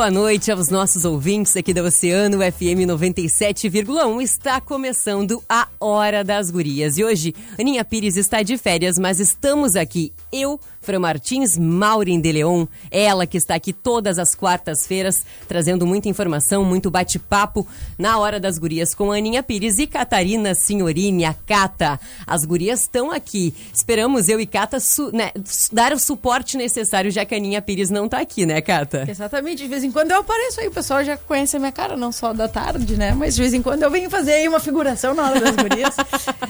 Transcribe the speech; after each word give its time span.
Boa 0.00 0.10
noite 0.10 0.50
aos 0.50 0.70
nossos 0.70 1.04
ouvintes 1.04 1.54
aqui 1.58 1.74
da 1.74 1.82
Oceano 1.82 2.38
FM 2.38 2.88
97,1. 2.88 4.22
Está 4.22 4.58
começando 4.58 5.42
a 5.46 5.68
Hora 5.78 6.24
das 6.24 6.50
Gurias. 6.50 6.96
E 6.96 7.04
hoje, 7.04 7.34
Aninha 7.58 7.84
Pires 7.84 8.16
está 8.16 8.42
de 8.42 8.56
férias, 8.56 8.98
mas 8.98 9.20
estamos 9.20 9.76
aqui, 9.76 10.10
eu, 10.32 10.58
Fran 10.80 10.98
Martins, 10.98 11.58
Maureen 11.58 12.20
de 12.20 12.32
Leon, 12.32 12.66
ela 12.90 13.26
que 13.26 13.36
está 13.36 13.54
aqui 13.54 13.72
todas 13.72 14.18
as 14.18 14.34
quartas-feiras, 14.34 15.24
trazendo 15.46 15.86
muita 15.86 16.08
informação, 16.08 16.64
muito 16.64 16.90
bate-papo 16.90 17.66
na 17.98 18.18
Hora 18.18 18.40
das 18.40 18.58
Gurias 18.58 18.94
com 18.94 19.12
a 19.12 19.16
Aninha 19.16 19.42
Pires 19.42 19.78
e 19.78 19.86
Catarina 19.86 20.54
Senhorini, 20.54 21.26
a 21.26 21.34
Cata. 21.34 22.00
As 22.26 22.46
gurias 22.46 22.82
estão 22.82 23.10
aqui. 23.10 23.54
Esperamos 23.72 24.28
eu 24.28 24.40
e 24.40 24.46
Cata 24.46 24.78
né, 25.12 25.32
dar 25.70 25.92
o 25.92 25.98
suporte 25.98 26.56
necessário, 26.56 27.10
já 27.10 27.26
que 27.26 27.34
a 27.34 27.38
Aninha 27.38 27.60
Pires 27.60 27.90
não 27.90 28.06
está 28.06 28.18
aqui, 28.18 28.46
né, 28.46 28.62
Cata? 28.62 29.04
Exatamente. 29.06 29.62
De 29.62 29.68
vez 29.68 29.84
em 29.84 29.92
quando 29.92 30.12
eu 30.12 30.20
apareço 30.20 30.60
aí, 30.60 30.68
o 30.68 30.72
pessoal 30.72 31.04
já 31.04 31.16
conhece 31.16 31.56
a 31.56 31.60
minha 31.60 31.72
cara, 31.72 31.94
não 31.94 32.10
só 32.10 32.32
da 32.32 32.48
tarde, 32.48 32.96
né? 32.96 33.12
Mas 33.12 33.34
de 33.34 33.42
vez 33.42 33.52
em 33.52 33.60
quando 33.60 33.82
eu 33.82 33.90
venho 33.90 34.08
fazer 34.08 34.32
aí 34.32 34.48
uma 34.48 34.60
figuração 34.60 35.12
na 35.12 35.28
Hora 35.28 35.40
das 35.40 35.56
Gurias. 35.56 35.94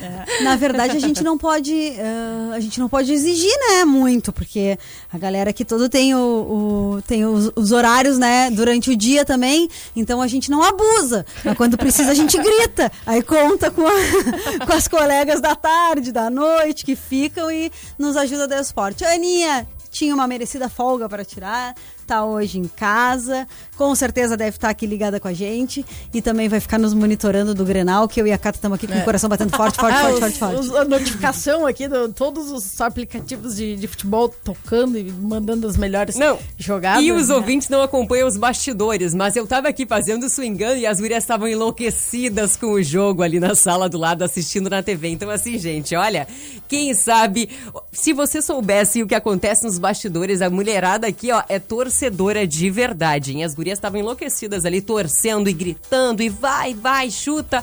é. 0.01 0.43
Na 0.45 0.57
verdade, 0.57 0.97
a 0.97 1.01
gente 1.01 1.23
não 1.23 1.37
pode, 1.37 1.73
uh, 1.73 2.53
a 2.55 2.61
gente 2.61 2.79
não 2.79 2.89
pode 2.89 3.13
exigir, 3.13 3.53
né, 3.69 3.85
muito 3.85 4.20
muito, 4.21 4.33
porque 4.33 4.79
a 5.11 5.17
galera 5.17 5.49
aqui 5.49 5.65
todo 5.65 5.89
tem, 5.89 6.15
o, 6.15 6.19
o 6.19 7.03
tem 7.07 7.25
os, 7.25 7.51
os, 7.57 7.73
horários, 7.73 8.19
né, 8.19 8.51
durante 8.51 8.91
o 8.91 8.97
dia 8.97 9.25
também, 9.25 9.69
então 9.97 10.21
a 10.21 10.27
gente 10.27 10.51
não 10.51 10.63
abusa. 10.63 11.25
Mas 11.43 11.57
quando 11.57 11.79
precisa, 11.79 12.11
a 12.11 12.15
gente 12.15 12.37
grita. 12.37 12.93
Aí 13.07 13.23
conta 13.23 13.71
com, 13.71 13.87
a, 13.87 13.93
com 14.67 14.73
as 14.73 14.87
colegas 14.87 15.41
da 15.41 15.57
tarde, 15.57 16.13
da 16.13 16.29
noite, 16.29 16.85
que 16.85 16.95
ficam 16.95 17.51
e 17.51 17.73
nos 17.99 18.15
ajuda 18.17 18.45
a 18.45 18.47
dar 18.47 18.61
esporte. 18.61 19.05
Aninha, 19.05 19.67
tinha 19.91 20.15
uma 20.15 20.29
merecida 20.29 20.69
folga 20.69 21.09
para 21.09 21.25
tirar, 21.25 21.75
está 22.11 22.25
hoje 22.25 22.59
em 22.59 22.65
casa, 22.65 23.47
com 23.77 23.95
certeza 23.95 24.37
deve 24.37 24.57
estar 24.57 24.67
tá 24.67 24.71
aqui 24.73 24.85
ligada 24.85 25.21
com 25.21 25.29
a 25.29 25.33
gente 25.33 25.87
e 26.13 26.21
também 26.21 26.49
vai 26.49 26.59
ficar 26.59 26.77
nos 26.77 26.93
monitorando 26.93 27.55
do 27.55 27.65
Grenal, 27.65 28.09
que 28.09 28.21
eu 28.21 28.27
e 28.27 28.33
a 28.33 28.39
Cata 28.39 28.59
estamos 28.59 28.77
aqui 28.77 28.89
com 28.89 28.95
é. 28.95 29.01
o 29.01 29.05
coração 29.05 29.31
batendo 29.31 29.57
forte, 29.57 29.79
forte, 29.79 29.95
ah, 29.95 30.01
forte, 30.01 30.15
os, 30.15 30.37
forte, 30.37 30.57
forte. 30.57 30.77
a 30.77 30.85
notificação 30.85 31.65
aqui 31.65 31.87
de 31.87 32.09
todos 32.09 32.51
os 32.51 32.81
aplicativos 32.81 33.55
de, 33.55 33.77
de, 33.77 33.87
futebol 33.87 34.29
tocando 34.29 34.99
e 34.99 35.05
mandando 35.05 35.69
as 35.69 35.77
melhores 35.77 36.17
não. 36.17 36.37
jogadas. 36.59 37.05
E 37.05 37.13
os 37.13 37.29
né? 37.29 37.35
ouvintes 37.37 37.69
não 37.69 37.81
acompanham 37.81 38.27
os 38.27 38.37
bastidores, 38.37 39.15
mas 39.15 39.37
eu 39.37 39.45
estava 39.45 39.69
aqui 39.69 39.87
fazendo 39.87 40.29
swingando 40.29 40.79
e 40.79 40.87
as 40.87 40.99
gurias 40.99 41.23
estavam 41.23 41.47
enlouquecidas 41.47 42.57
com 42.57 42.73
o 42.73 42.83
jogo 42.83 43.23
ali 43.23 43.39
na 43.39 43.55
sala 43.55 43.89
do 43.89 43.99
lado 43.99 44.25
assistindo 44.25 44.69
na 44.69 44.83
TV. 44.83 45.09
Então 45.09 45.31
assim, 45.31 45.57
gente, 45.59 45.95
olha, 45.95 46.27
quem 46.67 46.93
sabe, 46.93 47.49
se 47.93 48.13
você 48.13 48.43
soubesse 48.43 49.01
o 49.01 49.07
que 49.07 49.15
acontece 49.15 49.63
nos 49.63 49.79
bastidores, 49.79 50.43
a 50.43 50.51
mulherada 50.51 51.07
aqui, 51.07 51.31
ó, 51.31 51.43
é 51.49 51.61
torcedora 51.61 52.00
torcedora 52.01 52.47
de 52.47 52.71
verdade, 52.71 53.33
hein? 53.33 53.45
As 53.45 53.55
gurias 53.55 53.77
estavam 53.77 54.01
enlouquecidas 54.01 54.65
ali, 54.65 54.81
torcendo 54.81 55.51
e 55.51 55.53
gritando, 55.53 56.23
e 56.23 56.31
vai, 56.31 56.73
vai, 56.73 57.11
chuta. 57.11 57.63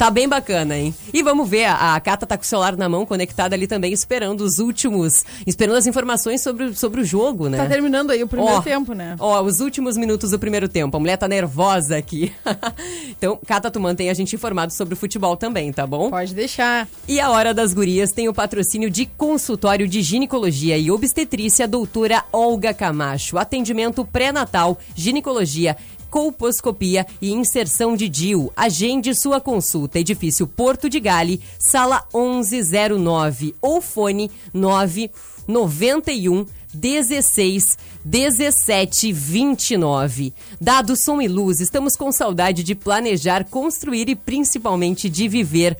Tá 0.00 0.10
bem 0.10 0.26
bacana, 0.26 0.78
hein? 0.78 0.94
E 1.12 1.22
vamos 1.22 1.46
ver, 1.46 1.66
a, 1.66 1.94
a 1.94 2.00
Cata 2.00 2.24
tá 2.24 2.34
com 2.34 2.42
o 2.42 2.46
celular 2.46 2.74
na 2.74 2.88
mão, 2.88 3.04
conectada 3.04 3.54
ali 3.54 3.66
também, 3.66 3.92
esperando 3.92 4.40
os 4.40 4.58
últimos, 4.58 5.26
esperando 5.46 5.76
as 5.76 5.86
informações 5.86 6.42
sobre, 6.42 6.74
sobre 6.74 7.02
o 7.02 7.04
jogo, 7.04 7.50
né? 7.50 7.58
Tá 7.58 7.66
terminando 7.66 8.10
aí 8.10 8.22
o 8.22 8.26
primeiro 8.26 8.54
ó, 8.54 8.62
tempo, 8.62 8.94
né? 8.94 9.14
Ó, 9.18 9.42
os 9.42 9.60
últimos 9.60 9.98
minutos 9.98 10.30
do 10.30 10.38
primeiro 10.38 10.70
tempo. 10.70 10.96
A 10.96 11.00
mulher 11.00 11.18
tá 11.18 11.28
nervosa 11.28 11.98
aqui. 11.98 12.32
então, 13.10 13.38
Cata, 13.46 13.70
tu 13.70 13.78
mantém 13.78 14.08
a 14.08 14.14
gente 14.14 14.34
informado 14.34 14.72
sobre 14.72 14.94
o 14.94 14.96
futebol 14.96 15.36
também, 15.36 15.70
tá 15.70 15.86
bom? 15.86 16.08
Pode 16.08 16.34
deixar. 16.34 16.88
E 17.06 17.20
a 17.20 17.28
Hora 17.28 17.52
das 17.52 17.74
Gurias 17.74 18.10
tem 18.10 18.26
o 18.26 18.32
patrocínio 18.32 18.88
de 18.88 19.04
consultório 19.04 19.86
de 19.86 20.00
ginecologia 20.00 20.78
e 20.78 20.90
obstetrícia 20.90 21.68
doutora 21.68 22.24
Olga 22.32 22.72
Camacho. 22.72 23.36
Atendimento 23.36 24.02
pré-natal, 24.02 24.78
ginecologia, 24.96 25.76
colposcopia 26.10 27.06
e 27.22 27.32
inserção 27.32 27.96
de 27.96 28.08
DIU. 28.08 28.52
Agende 28.56 29.14
sua 29.14 29.40
consulta. 29.40 29.98
Edifício 29.98 30.46
Porto 30.46 30.90
de 30.90 30.98
Gale, 31.00 31.40
sala 31.58 32.04
1109 32.12 33.54
ou 33.62 33.80
fone 33.80 34.30
991 34.52 36.44
16 36.72 37.78
17 38.04 39.12
29. 39.12 40.32
Dado 40.60 40.96
som 40.96 41.20
e 41.20 41.28
luz, 41.28 41.60
estamos 41.60 41.96
com 41.96 42.10
saudade 42.12 42.62
de 42.62 42.74
planejar, 42.74 43.44
construir 43.44 44.08
e 44.08 44.14
principalmente 44.14 45.08
de 45.08 45.28
viver 45.28 45.76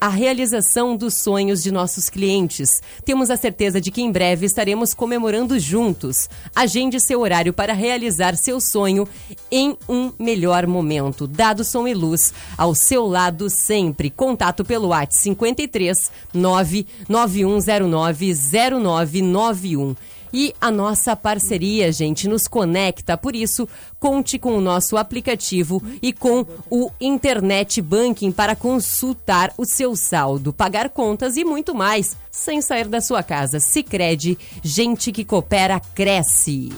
a 0.00 0.08
realização 0.08 0.96
dos 0.96 1.14
sonhos 1.14 1.62
de 1.62 1.72
nossos 1.72 2.08
clientes. 2.08 2.82
Temos 3.04 3.30
a 3.30 3.36
certeza 3.36 3.80
de 3.80 3.90
que 3.90 4.02
em 4.02 4.12
breve 4.12 4.46
estaremos 4.46 4.94
comemorando 4.94 5.58
juntos. 5.58 6.28
Agende 6.54 7.00
seu 7.00 7.20
horário 7.20 7.52
para 7.52 7.72
realizar 7.72 8.36
seu 8.36 8.60
sonho 8.60 9.08
em 9.50 9.76
um 9.88 10.12
melhor 10.18 10.66
momento. 10.66 11.26
Dado 11.26 11.64
som 11.64 11.88
e 11.88 11.94
luz 11.94 12.34
ao 12.56 12.74
seu 12.74 13.06
lado 13.06 13.48
sempre. 13.48 14.10
Contato 14.10 14.64
pelo 14.64 14.88
WhatsApp 14.88 15.22
53 15.22 16.10
99109 16.34 18.34
0991 18.80 19.96
e 20.38 20.54
a 20.60 20.70
nossa 20.70 21.16
parceria, 21.16 21.90
gente, 21.90 22.28
nos 22.28 22.46
conecta. 22.46 23.16
Por 23.16 23.34
isso, 23.34 23.66
conte 23.98 24.38
com 24.38 24.54
o 24.54 24.60
nosso 24.60 24.98
aplicativo 24.98 25.82
e 26.02 26.12
com 26.12 26.44
o 26.70 26.90
Internet 27.00 27.80
Banking 27.80 28.30
para 28.30 28.54
consultar 28.54 29.50
o 29.56 29.64
seu 29.64 29.96
saldo, 29.96 30.52
pagar 30.52 30.90
contas 30.90 31.38
e 31.38 31.44
muito 31.44 31.74
mais, 31.74 32.14
sem 32.30 32.60
sair 32.60 32.86
da 32.86 33.00
sua 33.00 33.22
casa. 33.22 33.58
Se 33.58 33.82
crede, 33.82 34.36
gente 34.62 35.10
que 35.10 35.24
coopera 35.24 35.80
cresce. 35.80 36.68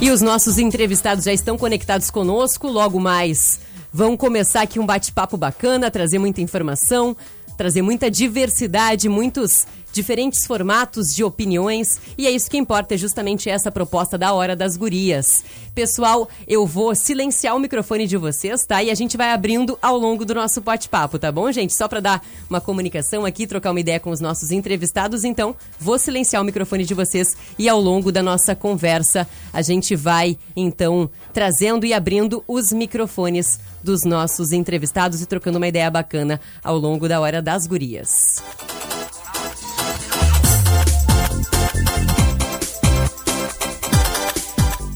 E 0.00 0.12
os 0.12 0.20
nossos 0.20 0.58
entrevistados 0.58 1.24
já 1.24 1.32
estão 1.32 1.58
conectados 1.58 2.08
conosco. 2.08 2.68
Logo 2.68 3.00
mais 3.00 3.58
vão 3.92 4.16
começar 4.16 4.62
aqui 4.62 4.80
um 4.80 4.86
bate-papo 4.86 5.36
bacana, 5.36 5.88
trazer 5.88 6.18
muita 6.18 6.40
informação, 6.40 7.16
trazer 7.56 7.82
muita 7.82 8.10
diversidade, 8.10 9.08
muitos 9.08 9.66
diferentes 9.94 10.44
formatos 10.44 11.14
de 11.14 11.22
opiniões 11.22 12.00
e 12.18 12.26
é 12.26 12.30
isso 12.30 12.50
que 12.50 12.58
importa, 12.58 12.94
é 12.94 12.98
justamente 12.98 13.48
essa 13.48 13.70
proposta 13.70 14.18
da 14.18 14.32
Hora 14.32 14.56
das 14.56 14.76
Gurias. 14.76 15.44
Pessoal, 15.72 16.28
eu 16.46 16.66
vou 16.66 16.94
silenciar 16.94 17.54
o 17.54 17.60
microfone 17.60 18.06
de 18.06 18.16
vocês, 18.16 18.64
tá? 18.66 18.82
E 18.82 18.90
a 18.90 18.94
gente 18.94 19.16
vai 19.16 19.30
abrindo 19.30 19.78
ao 19.80 19.96
longo 19.96 20.24
do 20.24 20.34
nosso 20.34 20.60
bate-papo, 20.60 21.18
tá 21.18 21.30
bom, 21.30 21.50
gente? 21.52 21.76
Só 21.76 21.86
para 21.86 22.00
dar 22.00 22.24
uma 22.50 22.60
comunicação 22.60 23.24
aqui, 23.24 23.46
trocar 23.46 23.70
uma 23.70 23.80
ideia 23.80 24.00
com 24.00 24.10
os 24.10 24.20
nossos 24.20 24.50
entrevistados, 24.50 25.22
então 25.22 25.54
vou 25.78 25.98
silenciar 25.98 26.42
o 26.42 26.44
microfone 26.44 26.84
de 26.84 26.94
vocês 26.94 27.36
e 27.56 27.68
ao 27.68 27.80
longo 27.80 28.10
da 28.10 28.22
nossa 28.22 28.54
conversa 28.54 29.28
a 29.52 29.62
gente 29.62 29.94
vai 29.94 30.36
então 30.56 31.08
trazendo 31.32 31.86
e 31.86 31.94
abrindo 31.94 32.42
os 32.48 32.72
microfones 32.72 33.60
dos 33.82 34.02
nossos 34.04 34.50
entrevistados 34.50 35.22
e 35.22 35.26
trocando 35.26 35.58
uma 35.58 35.68
ideia 35.68 35.90
bacana 35.90 36.40
ao 36.64 36.76
longo 36.76 37.08
da 37.08 37.20
Hora 37.20 37.40
das 37.40 37.66
Gurias. 37.66 38.42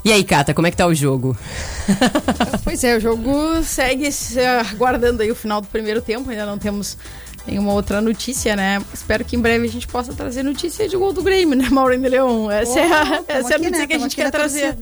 E 0.08 0.12
aí, 0.12 0.24
Cata, 0.24 0.54
como 0.54 0.66
é 0.66 0.70
que 0.70 0.76
tá 0.78 0.86
o 0.86 0.94
jogo? 0.94 1.36
pois 2.64 2.82
é, 2.82 2.96
o 2.96 3.00
jogo 3.00 3.62
segue 3.62 4.08
aguardando 4.72 5.22
aí 5.22 5.30
o 5.30 5.34
final 5.34 5.60
do 5.60 5.66
primeiro 5.66 6.00
tempo, 6.00 6.30
ainda 6.30 6.46
não 6.46 6.56
temos 6.56 6.96
nenhuma 7.46 7.74
outra 7.74 8.00
notícia, 8.00 8.56
né? 8.56 8.82
Espero 8.94 9.22
que 9.22 9.36
em 9.36 9.38
breve 9.38 9.66
a 9.66 9.70
gente 9.70 9.86
possa 9.86 10.14
trazer 10.14 10.42
notícia 10.42 10.88
de 10.88 10.96
gol 10.96 11.12
do 11.12 11.22
Grêmio, 11.22 11.54
né, 11.54 11.68
Maureen 11.68 12.00
de 12.00 12.08
Leão? 12.08 12.50
Essa 12.50 12.72
oh, 12.72 12.78
é 12.78 12.90
a, 12.90 13.24
essa 13.28 13.52
é 13.52 13.56
a 13.56 13.58
notícia 13.58 13.80
né? 13.80 13.86
que 13.86 13.92
a 13.92 13.98
gente 13.98 14.16
quer 14.16 14.30
trazer. 14.30 14.78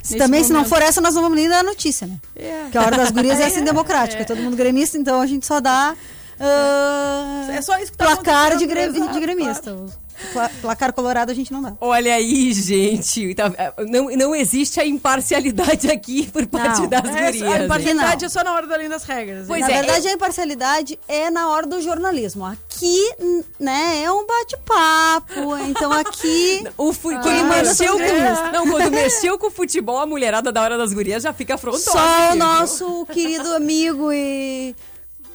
Se 0.00 0.12
também, 0.12 0.42
momento. 0.42 0.46
se 0.46 0.52
não 0.52 0.64
for 0.64 0.80
essa, 0.80 1.00
nós 1.00 1.12
não 1.16 1.22
vamos 1.22 1.36
nem 1.36 1.48
dar 1.48 1.58
a 1.58 1.64
notícia, 1.64 2.06
né? 2.06 2.14
Yeah. 2.38 2.70
Que 2.70 2.78
a 2.78 2.82
hora 2.82 2.96
das 2.98 3.10
gurias 3.10 3.40
é, 3.40 3.42
é 3.42 3.46
assim 3.46 3.64
democrática, 3.64 4.22
é. 4.22 4.24
todo 4.24 4.40
mundo 4.40 4.56
gremista, 4.56 4.96
então 4.96 5.20
a 5.20 5.26
gente 5.26 5.44
só 5.44 5.58
dá 5.58 5.96
ah, 6.40 7.48
É 7.52 7.62
só 7.62 7.78
isso 7.78 7.92
que 7.92 7.98
tá 7.98 8.06
placar 8.06 8.56
de, 8.56 8.64
acontecendo, 8.64 8.68
gre- 8.92 8.98
exato, 9.00 9.12
de 9.12 9.20
gremista. 9.20 9.76
Pla- 10.32 10.50
Placar 10.60 10.92
colorado 10.92 11.30
a 11.30 11.34
gente 11.34 11.52
não 11.52 11.62
dá. 11.62 11.74
Olha 11.80 12.12
aí, 12.12 12.52
gente. 12.52 13.36
Tá- 13.36 13.52
não, 13.88 14.06
não 14.16 14.34
existe 14.34 14.80
a 14.80 14.84
imparcialidade 14.84 15.88
aqui 15.88 16.28
por 16.32 16.44
parte 16.48 16.80
Não. 16.80 16.88
das 16.88 17.04
É, 17.04 17.24
gurias. 17.26 17.52
a 17.52 17.64
imparcialidade 17.64 18.24
é 18.24 18.28
só 18.28 18.42
na 18.42 18.52
hora 18.52 18.66
da 18.66 18.74
lei 18.76 18.88
das 18.88 19.04
regras. 19.04 19.46
Pois 19.46 19.60
Na 19.60 19.70
é, 19.70 19.74
verdade, 19.80 20.08
a 20.08 20.12
imparcialidade 20.12 20.98
é 21.06 21.30
na 21.30 21.48
hora 21.50 21.68
do 21.68 21.80
jornalismo. 21.80 22.44
Aqui, 22.44 23.12
né, 23.60 24.02
é 24.02 24.10
um 24.10 24.26
bate-papo. 24.26 25.56
Então 25.68 25.92
aqui. 25.92 26.64
O 26.76 26.92
fu- 26.92 27.10
Ah, 27.10 27.20
quando, 27.20 27.44
manda 27.44 27.62
mexeu 27.68 27.92
com, 27.96 28.02
isso. 28.04 28.52
não, 28.52 28.68
quando 28.70 28.90
mexeu 28.90 29.38
com 29.38 29.46
o 29.46 29.50
futebol, 29.50 29.98
a 30.00 30.06
mulherada 30.06 30.50
da 30.52 30.60
hora 30.62 30.76
das 30.76 30.92
gurias 30.92 31.22
já 31.22 31.32
fica 31.32 31.54
afrontosa. 31.54 31.90
Só 31.92 32.32
o 32.32 32.34
nosso 32.34 33.06
querido 33.06 33.54
amigo 33.54 34.12
e 34.12 34.74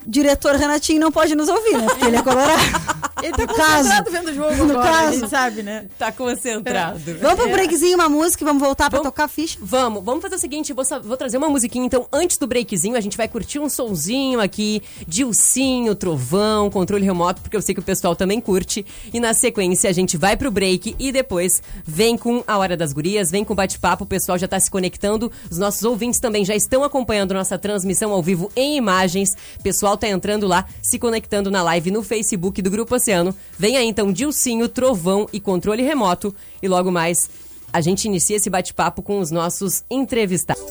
diretor 0.05 0.55
Renatinho 0.55 0.99
não 0.99 1.11
pode 1.11 1.35
nos 1.35 1.49
ouvir, 1.49 1.77
né? 1.77 1.85
Porque 1.87 2.05
ele 2.05 2.17
é 2.17 2.21
colorado. 2.21 2.61
Ele 3.23 3.31
tá 3.31 3.41
No 3.43 3.47
concentrado 3.47 3.87
caso. 3.87 4.11
vendo 4.11 4.27
o 4.29 4.33
jogo 4.33 4.55
No 4.65 4.79
agora, 4.79 4.89
caso. 5.11 5.27
sabe, 5.29 5.63
né? 5.63 5.85
Tá 5.97 6.11
concentrado. 6.11 6.99
Vamos 7.21 7.39
pro 7.39 7.49
breakzinho, 7.51 7.95
uma 7.95 8.09
música 8.09 8.43
e 8.43 8.45
vamos 8.45 8.61
voltar 8.61 8.89
pra 8.89 8.99
Vamos. 8.99 9.11
tocar 9.11 9.23
a 9.25 9.27
ficha. 9.27 9.57
Vamos, 9.61 10.03
vamos 10.03 10.21
fazer 10.21 10.35
o 10.35 10.39
seguinte, 10.39 10.73
vou, 10.73 10.83
vou 11.03 11.15
trazer 11.17 11.37
uma 11.37 11.47
musiquinha 11.49 11.85
então 11.85 12.05
antes 12.11 12.37
do 12.37 12.45
breakzinho, 12.47 12.95
a 12.97 13.01
gente 13.01 13.15
vai 13.17 13.27
curtir 13.27 13.59
um 13.59 13.69
sonzinho 13.69 14.39
aqui, 14.41 14.81
Dilcinho, 15.07 15.95
Trovão, 15.95 16.69
controle 16.69 17.05
remoto, 17.05 17.41
porque 17.41 17.55
eu 17.55 17.61
sei 17.61 17.73
que 17.73 17.79
o 17.79 17.83
pessoal 17.83 18.15
também 18.15 18.41
curte. 18.41 18.85
E 19.13 19.19
na 19.19 19.33
sequência 19.33 19.89
a 19.89 19.93
gente 19.93 20.17
vai 20.17 20.35
pro 20.35 20.51
break 20.51 20.95
e 20.99 21.11
depois 21.11 21.61
vem 21.85 22.17
com 22.17 22.43
a 22.45 22.57
Hora 22.57 22.75
das 22.75 22.91
Gurias, 22.91 23.31
vem 23.31 23.43
com 23.45 23.53
o 23.53 23.55
bate-papo, 23.55 24.03
o 24.03 24.07
pessoal 24.07 24.37
já 24.37 24.47
tá 24.47 24.59
se 24.59 24.69
conectando, 24.69 25.31
os 25.49 25.57
nossos 25.57 25.83
ouvintes 25.83 26.19
também 26.19 26.43
já 26.43 26.55
estão 26.55 26.83
acompanhando 26.83 27.33
nossa 27.33 27.57
transmissão 27.57 28.11
ao 28.11 28.21
vivo 28.21 28.51
em 28.55 28.75
imagens. 28.75 29.33
O 29.59 29.63
pessoal 29.63 29.95
tá 29.95 30.07
entrando 30.09 30.47
lá, 30.47 30.65
se 30.81 30.99
conectando 30.99 31.49
na 31.49 31.63
live 31.63 31.89
no 31.91 32.03
Facebook 32.03 32.61
do 32.61 32.69
Grupo 32.69 32.95
Oceano. 32.95 33.12
Vem 33.57 33.77
aí 33.77 33.87
então 33.87 34.11
Dilcinho, 34.11 34.67
Trovão 34.67 35.27
e 35.31 35.39
controle 35.39 35.83
remoto 35.83 36.33
e 36.61 36.67
logo 36.67 36.91
mais 36.91 37.29
a 37.71 37.81
gente 37.81 38.05
inicia 38.05 38.35
esse 38.35 38.49
bate-papo 38.49 39.01
com 39.01 39.19
os 39.19 39.31
nossos 39.31 39.83
entrevistados. 39.89 40.63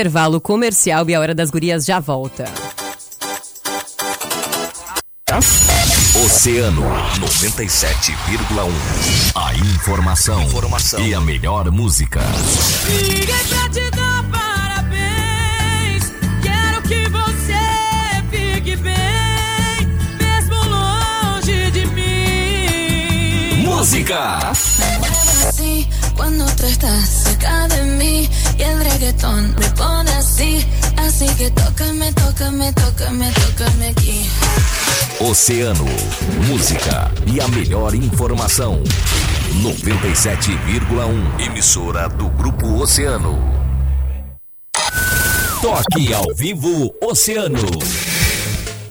Intervalo 0.00 0.40
comercial 0.40 1.06
e 1.10 1.14
a 1.14 1.20
hora 1.20 1.34
das 1.34 1.50
gurias 1.50 1.84
já 1.84 2.00
volta. 2.00 2.46
Oceano 6.24 6.80
97,1. 7.18 8.70
A 9.34 9.54
informação, 9.56 10.42
e 11.06 11.12
a 11.12 11.20
melhor 11.20 11.70
música. 11.70 12.22
Liguei 12.88 13.26
pra 13.26 13.68
te 13.68 13.90
dar 13.90 14.24
parabéns. 14.30 16.14
Quero 16.42 16.80
que 16.80 17.06
você 17.10 17.60
fique 18.30 18.76
bem, 18.76 19.86
mesmo 20.18 20.54
longe 20.64 21.70
de 21.72 21.84
mim. 21.88 23.66
Música. 23.66 24.50
Cuando 26.20 26.44
tú 26.54 26.66
estás 26.66 27.08
cerca 27.08 27.66
de 27.68 27.82
mí 27.82 28.28
y 28.58 28.62
el 28.62 28.84
reggaetón 28.84 29.54
me 29.58 29.70
pone 29.70 30.10
así, 30.12 30.62
así 30.98 31.26
que 31.36 31.50
tócame, 31.50 32.12
tócame, 32.12 32.70
tócame, 32.74 33.32
tócame 33.32 33.88
aquí. 33.88 34.28
Oceano, 35.18 35.86
música 36.46 37.10
e 37.26 37.40
a 37.40 37.48
melhor 37.48 37.94
informação. 37.94 38.82
97,1. 39.62 41.40
Emissora 41.40 42.06
do 42.10 42.28
Grupo 42.28 42.66
Oceano. 42.82 43.38
Toque 45.62 46.12
ao 46.12 46.34
vivo 46.36 46.94
Oceano. 47.00 48.09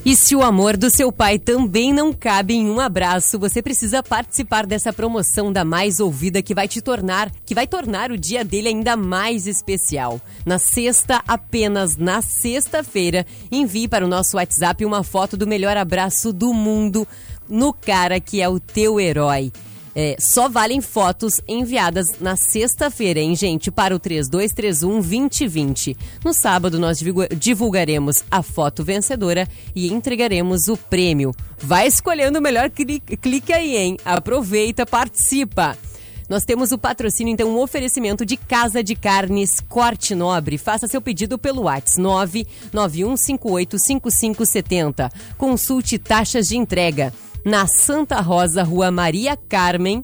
E 0.09 0.15
se 0.15 0.35
o 0.35 0.41
amor 0.41 0.75
do 0.75 0.89
seu 0.89 1.11
pai 1.11 1.37
também 1.37 1.93
não 1.93 2.11
cabe 2.11 2.55
em 2.55 2.67
um 2.67 2.79
abraço, 2.79 3.37
você 3.37 3.61
precisa 3.61 4.01
participar 4.01 4.65
dessa 4.65 4.91
promoção 4.91 5.53
da 5.53 5.63
mais 5.63 5.99
ouvida 5.99 6.41
que 6.41 6.55
vai 6.55 6.67
te 6.67 6.81
tornar, 6.81 7.31
que 7.45 7.53
vai 7.53 7.67
tornar 7.67 8.11
o 8.11 8.17
dia 8.17 8.43
dele 8.43 8.69
ainda 8.69 8.97
mais 8.97 9.45
especial. 9.45 10.19
Na 10.43 10.57
sexta, 10.57 11.21
apenas 11.27 11.95
na 11.95 12.23
sexta-feira, 12.23 13.23
envie 13.51 13.87
para 13.87 14.03
o 14.03 14.07
nosso 14.07 14.37
WhatsApp 14.37 14.83
uma 14.83 15.03
foto 15.03 15.37
do 15.37 15.45
melhor 15.45 15.77
abraço 15.77 16.33
do 16.33 16.55
mundo 16.55 17.07
no 17.47 17.71
cara 17.71 18.19
que 18.19 18.41
é 18.41 18.49
o 18.49 18.59
teu 18.59 18.99
herói. 18.99 19.51
É, 19.95 20.15
só 20.19 20.47
valem 20.47 20.81
fotos 20.81 21.41
enviadas 21.47 22.19
na 22.21 22.35
sexta-feira, 22.35 23.19
hein, 23.19 23.35
gente? 23.35 23.71
Para 23.71 23.95
o 23.95 23.99
3231-2020. 23.99 25.97
No 26.23 26.33
sábado, 26.33 26.77
nós 26.79 26.99
divulga- 26.99 27.29
divulgaremos 27.35 28.23
a 28.29 28.43
foto 28.43 28.83
vencedora 28.83 29.47
e 29.75 29.91
entregaremos 29.91 30.67
o 30.67 30.77
prêmio. 30.77 31.33
Vai 31.57 31.87
escolhendo 31.87 32.37
o 32.39 32.41
melhor 32.41 32.69
cli- 32.69 32.99
clique 32.99 33.51
aí, 33.51 33.75
hein? 33.75 33.97
Aproveita, 34.05 34.85
participa! 34.85 35.75
Nós 36.29 36.43
temos 36.43 36.71
o 36.71 36.77
patrocínio, 36.77 37.31
então, 37.33 37.49
um 37.49 37.57
oferecimento 37.59 38.23
de 38.23 38.37
Casa 38.37 38.83
de 38.83 38.93
Carnes 38.95 39.59
Corte 39.67 40.13
Nobre. 40.13 40.59
Faça 40.59 40.87
seu 40.87 41.01
pedido 41.01 41.39
pelo 41.39 41.63
WhatsApp 41.63 42.45
991585570. 42.71 45.11
Consulte 45.37 45.97
taxas 45.97 46.47
de 46.47 46.55
entrega 46.55 47.11
na 47.45 47.67
Santa 47.67 48.19
Rosa, 48.19 48.63
Rua 48.63 48.91
Maria 48.91 49.37
Carmen, 49.37 50.03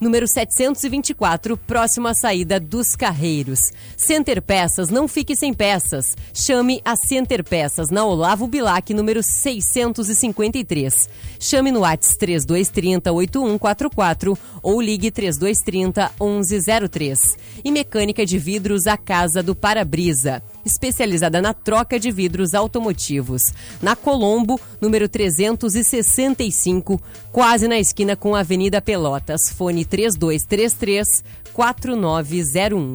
número 0.00 0.26
724, 0.28 1.56
próximo 1.56 2.08
à 2.08 2.14
saída 2.14 2.60
dos 2.60 2.94
Carreiros. 2.94 3.60
Center 3.96 4.42
Peças, 4.42 4.90
não 4.90 5.08
fique 5.08 5.34
sem 5.34 5.54
peças. 5.54 6.14
Chame 6.32 6.80
a 6.84 6.94
Center 6.96 7.42
Peças 7.42 7.90
na 7.90 8.04
Olavo 8.04 8.46
Bilac, 8.46 8.92
número 8.92 9.22
653. 9.22 11.08
Chame 11.40 11.72
no 11.72 11.80
WhatsApp 11.80 12.18
3230 12.18 13.12
8144 13.12 14.38
ou 14.62 14.80
ligue 14.80 15.10
3230 15.10 16.12
1103. 16.20 17.38
E 17.64 17.70
Mecânica 17.70 18.26
de 18.26 18.38
Vidros, 18.38 18.86
a 18.86 18.96
Casa 18.96 19.42
do 19.42 19.54
Para-Brisa. 19.54 20.42
Especializada 20.64 21.40
na 21.40 21.52
troca 21.54 21.98
de 21.98 22.10
vidros 22.10 22.54
automotivos. 22.54 23.42
Na 23.82 23.94
Colombo, 23.96 24.60
número 24.80 25.08
365, 25.08 27.00
quase 27.32 27.68
na 27.68 27.78
esquina 27.78 28.16
com 28.16 28.34
a 28.34 28.40
Avenida 28.40 28.80
Pelotas. 28.80 29.50
Fone 29.56 29.84
3233 29.84 31.24
4901. 31.52 32.94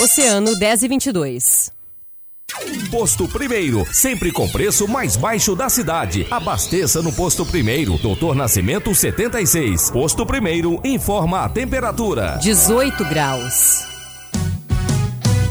Oceano 0.00 0.54
10 0.56 0.82
e 0.84 0.88
22. 0.88 1.77
Posto 2.90 3.28
Primeiro, 3.28 3.86
sempre 3.92 4.32
com 4.32 4.48
preço 4.48 4.88
mais 4.88 5.16
baixo 5.16 5.54
da 5.54 5.68
cidade. 5.68 6.26
Abasteça 6.30 7.02
no 7.02 7.12
Posto 7.12 7.44
Primeiro, 7.44 7.98
Doutor 7.98 8.34
Nascimento 8.34 8.94
76. 8.94 9.90
Posto 9.90 10.24
Primeiro 10.24 10.80
informa 10.82 11.44
a 11.44 11.48
temperatura. 11.48 12.38
18 12.40 13.04
graus. 13.04 13.97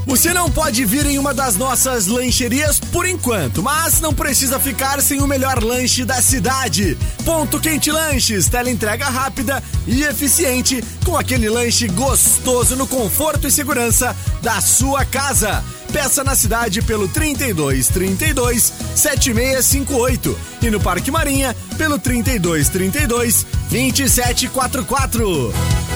Você 0.08 0.34
não 0.34 0.50
pode 0.50 0.86
vir 0.86 1.06
em 1.06 1.20
uma 1.20 1.34
das 1.34 1.58
nossas 1.58 2.08
lancherias 2.08 2.80
por 2.80 3.06
enquanto, 3.06 3.62
mas 3.62 4.00
não 4.00 4.14
precisa 4.14 4.58
ficar 4.58 5.02
sem 5.02 5.22
o 5.22 5.28
melhor 5.28 5.62
lanche 5.62 6.06
da 6.06 6.22
cidade. 6.22 6.98
Ponto 7.26 7.60
Quente 7.60 7.92
Lanches, 7.92 8.50
entrega 8.70 9.10
rápida 9.10 9.62
e 9.86 10.04
eficiente, 10.04 10.82
com 11.04 11.18
aquele 11.18 11.50
lanche 11.50 11.90
gostoso 11.90 12.78
no 12.78 12.88
conforto 12.88 13.48
e 13.48 13.52
segurança 13.52 14.16
da 14.42 14.62
sua 14.62 15.04
casa. 15.04 15.62
Peça 15.92 16.24
na 16.24 16.36
cidade 16.36 16.82
pelo 16.82 17.10
32 17.10 17.90
32 17.90 18.74
7658 18.96 20.38
e 20.62 20.70
no 20.70 20.80
Parque 20.80 21.12
Marinha 21.12 21.54
pelo 21.78 22.00
32 22.00 22.70
32 22.70 23.46
2744. 23.70 25.87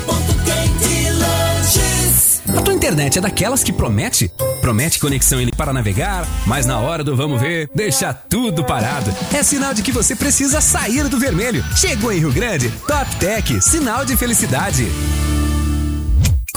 A 2.58 2.62
tua 2.62 2.74
internet 2.74 3.18
é 3.18 3.22
daquelas 3.22 3.64
que 3.64 3.72
promete? 3.72 4.32
Promete 4.60 5.00
conexão 5.00 5.40
para 5.56 5.74
navegar, 5.74 6.28
mas 6.46 6.66
na 6.66 6.80
hora 6.80 7.04
do 7.04 7.16
vamos 7.16 7.40
ver, 7.40 7.70
deixa 7.74 8.14
tudo 8.14 8.64
parado. 8.64 9.14
É 9.34 9.42
sinal 9.42 9.74
de 9.74 9.82
que 9.82 9.92
você 9.92 10.16
precisa 10.16 10.62
sair 10.62 11.08
do 11.08 11.18
vermelho. 11.18 11.64
Chegou 11.76 12.12
em 12.12 12.20
Rio 12.20 12.32
Grande, 12.32 12.70
Top 12.88 13.16
Tech, 13.16 13.62
sinal 13.62 14.06
de 14.06 14.16
felicidade. 14.18 14.88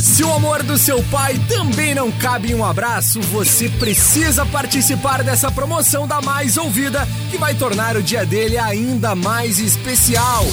Se 0.00 0.22
o 0.24 0.32
amor 0.32 0.62
do 0.62 0.78
seu 0.78 1.02
pai 1.04 1.38
também 1.48 1.94
não 1.94 2.10
cabe 2.12 2.52
em 2.52 2.54
um 2.54 2.64
abraço, 2.64 3.20
você 3.20 3.68
precisa 3.68 4.46
participar 4.46 5.22
dessa 5.22 5.50
promoção 5.50 6.06
da 6.06 6.20
Mais 6.20 6.56
Ouvida, 6.56 7.06
que 7.30 7.38
vai 7.38 7.54
tornar 7.54 7.96
o 7.96 8.02
dia 8.02 8.24
dele 8.24 8.58
ainda 8.58 9.14
mais 9.14 9.58
especial. 9.58 10.44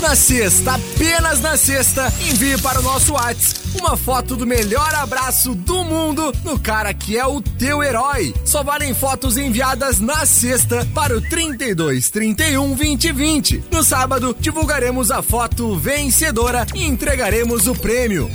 Na 0.00 0.16
sexta, 0.16 0.74
apenas 0.74 1.40
na 1.40 1.56
sexta, 1.56 2.12
envie 2.20 2.56
para 2.58 2.80
o 2.80 2.82
nosso 2.82 3.12
WhatsApp 3.12 3.60
uma 3.78 3.96
foto 3.96 4.34
do 4.34 4.46
melhor 4.46 4.94
abraço 4.94 5.54
do 5.54 5.84
mundo 5.84 6.32
no 6.44 6.58
cara 6.58 6.92
que 6.92 7.16
é 7.16 7.26
o 7.26 7.40
teu 7.40 7.82
herói. 7.82 8.34
Só 8.44 8.62
valem 8.62 8.94
fotos 8.94 9.36
enviadas 9.36 10.00
na 10.00 10.26
sexta 10.26 10.86
para 10.94 11.16
o 11.16 11.20
32 11.20 12.10
31 12.10 12.74
20 12.74 13.12
20. 13.12 13.64
No 13.70 13.84
sábado, 13.84 14.36
divulgaremos 14.38 15.10
a 15.10 15.22
foto 15.22 15.76
vencedora 15.76 16.66
e 16.74 16.84
entregaremos 16.84 17.66
o 17.66 17.74
prêmio. 17.74 17.89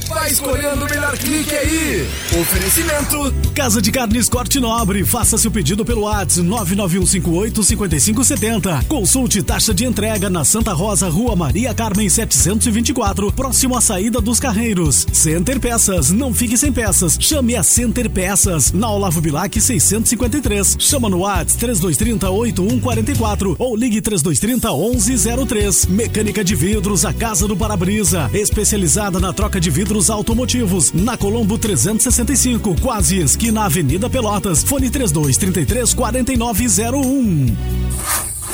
Vai 0.10 0.32
escolhendo 0.32 0.84
o 0.84 0.90
melhor 0.90 1.18
clique 1.18 1.56
aí. 1.56 2.06
Oferecimento 2.42 3.34
Casa 3.56 3.82
de 3.82 3.90
Carnes 3.90 4.28
Corte 4.28 4.60
Nobre. 4.60 5.06
Faça 5.06 5.38
seu 5.38 5.50
pedido 5.50 5.86
pelo 5.86 6.02
WhatsApp 6.02 6.46
991585570. 6.46 8.86
Consulte 8.86 9.42
taxa 9.42 9.74
de 9.74 9.86
entrega 9.86 10.30
na 10.30 10.44
Santa 10.44 10.74
Rosa, 10.74 11.08
Rua 11.08 11.38
Maria 11.38 11.74
Carmen 11.74 12.10
724, 12.10 13.32
próximo 13.32 13.78
à 13.78 13.82
saída 13.82 14.20
dos 14.20 14.42
Carreiros. 14.42 15.08
Center 15.14 15.58
Peças, 15.58 16.12
não 16.12 16.34
fique 16.34 16.58
sem 16.58 16.74
peças. 16.74 17.18
Chame 17.18 17.56
a 17.56 17.64
Center 17.64 18.10
Peças, 18.10 18.74
na 18.74 18.92
Olavo 18.92 19.22
Bilac 19.22 19.62
653. 19.62 20.76
Chama 20.78 21.10
no 21.10 21.20
WhatsApp 21.20 21.58
3230 21.58 22.30
8144 22.30 23.56
ou 23.58 23.74
ligue 23.74 24.02
3230 24.02 24.70
1103. 24.70 25.86
Mecânica 25.86 26.44
de 26.44 26.56
vidros, 26.56 27.06
a 27.06 27.14
Casa 27.14 27.48
do 27.48 27.56
Para-Brisa, 27.56 28.30
especializada 28.34 29.18
na 29.18 29.32
troca 29.36 29.60
de 29.60 29.70
vidros 29.70 30.10
automotivos, 30.10 30.94
na 30.94 31.18
Colombo 31.18 31.58
365, 31.58 32.80
quase 32.82 33.20
esquina 33.20 33.66
Avenida 33.66 34.10
Pelotas. 34.10 34.64
Fone 34.64 34.90
3233 34.90 35.94
4901. 35.94 37.85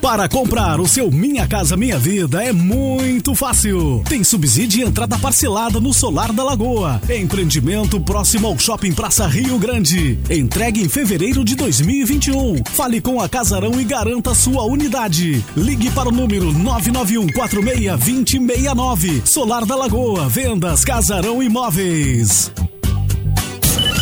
Para 0.00 0.28
comprar 0.30 0.80
o 0.80 0.88
seu 0.88 1.10
Minha 1.10 1.46
Casa 1.46 1.76
Minha 1.76 1.98
Vida 1.98 2.42
é 2.42 2.52
muito 2.52 3.34
fácil. 3.34 4.02
Tem 4.08 4.24
subsídio 4.24 4.80
e 4.80 4.88
entrada 4.88 5.18
parcelada 5.18 5.78
no 5.78 5.92
Solar 5.92 6.32
da 6.32 6.42
Lagoa. 6.42 7.02
Empreendimento 7.08 8.00
próximo 8.00 8.46
ao 8.46 8.58
Shopping 8.58 8.92
Praça 8.92 9.26
Rio 9.26 9.58
Grande. 9.58 10.18
Entregue 10.30 10.82
em 10.82 10.88
fevereiro 10.88 11.44
de 11.44 11.54
2021. 11.54 12.62
Fale 12.72 13.00
com 13.02 13.20
a 13.20 13.28
Casarão 13.28 13.78
e 13.78 13.84
garanta 13.84 14.34
sua 14.34 14.64
unidade. 14.64 15.44
Ligue 15.54 15.90
para 15.90 16.08
o 16.08 16.12
número 16.12 16.50
991 16.50 17.32
46 17.32 17.90
2069. 17.98 19.22
Solar 19.26 19.66
da 19.66 19.76
Lagoa. 19.76 20.28
Vendas 20.28 20.82
Casarão 20.82 21.42
Imóveis. 21.42 22.50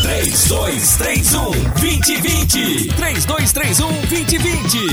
3231 0.01 1.51
2020. 1.79 2.93
3231 2.95 3.91
2020. 4.07 4.87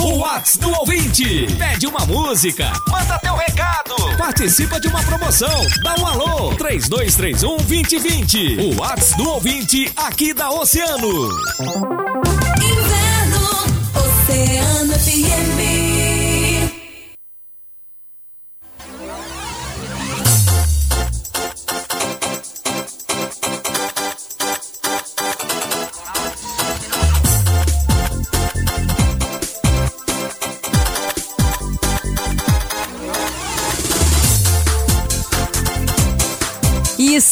O 0.00 0.18
Whats 0.18 0.56
do 0.56 0.70
ouvinte. 0.70 1.46
Pede 1.58 1.86
uma 1.86 2.04
música. 2.06 2.72
Manda 2.88 3.18
teu 3.18 3.34
recado. 3.34 3.94
Participa 4.16 4.80
de 4.80 4.88
uma 4.88 5.02
promoção. 5.02 5.48
Dá 5.82 5.94
um 5.98 6.06
alô. 6.06 6.54
3231 6.56 7.56
2020. 7.56 8.56
O 8.60 8.80
Whats 8.80 9.14
do 9.16 9.28
ouvinte 9.28 9.90
aqui 9.96 10.34
da 10.34 10.50
Oceano. 10.50 11.30
Inverno, 12.60 13.48
Oceano 13.94 14.92
FM. 14.94 15.77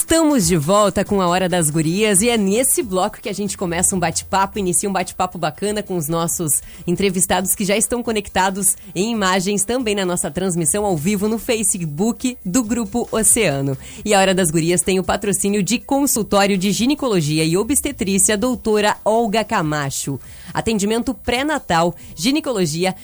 Estamos 0.07 0.47
de 0.47 0.57
volta 0.57 1.05
com 1.05 1.21
a 1.21 1.27
Hora 1.27 1.49
das 1.49 1.69
Gurias 1.69 2.23
e 2.23 2.29
é 2.29 2.39
nesse 2.39 2.81
bloco 2.81 3.21
que 3.21 3.29
a 3.29 3.33
gente 3.33 3.59
começa 3.59 3.97
um 3.97 3.99
bate-papo, 3.99 4.57
inicia 4.57 4.89
um 4.89 4.93
bate-papo 4.93 5.37
bacana 5.37 5.83
com 5.83 5.97
os 5.97 6.07
nossos 6.07 6.63
entrevistados 6.87 7.57
que 7.57 7.65
já 7.65 7.77
estão 7.77 8.05
conectados 8.05 8.77
em 8.95 9.11
imagens 9.11 9.65
também 9.65 9.97
na 9.97 10.05
nossa 10.05 10.31
transmissão 10.31 10.85
ao 10.85 10.97
vivo 10.97 11.27
no 11.27 11.41
Facebook 11.41 12.39
do 12.47 12.63
Grupo 12.63 13.09
Oceano. 13.11 13.77
E 14.05 14.15
a 14.15 14.21
Hora 14.21 14.33
das 14.33 14.49
Gurias 14.49 14.81
tem 14.81 15.01
o 15.01 15.05
patrocínio 15.05 15.61
de 15.61 15.81
consultório 15.81 16.57
de 16.57 16.71
ginecologia 16.71 17.43
e 17.43 17.57
obstetrícia 17.57 18.39
doutora 18.39 18.97
Olga 19.05 19.43
Camacho. 19.43 20.21
Atendimento 20.55 21.15
pré-natal, 21.15 21.97
ginecologia 22.15 22.95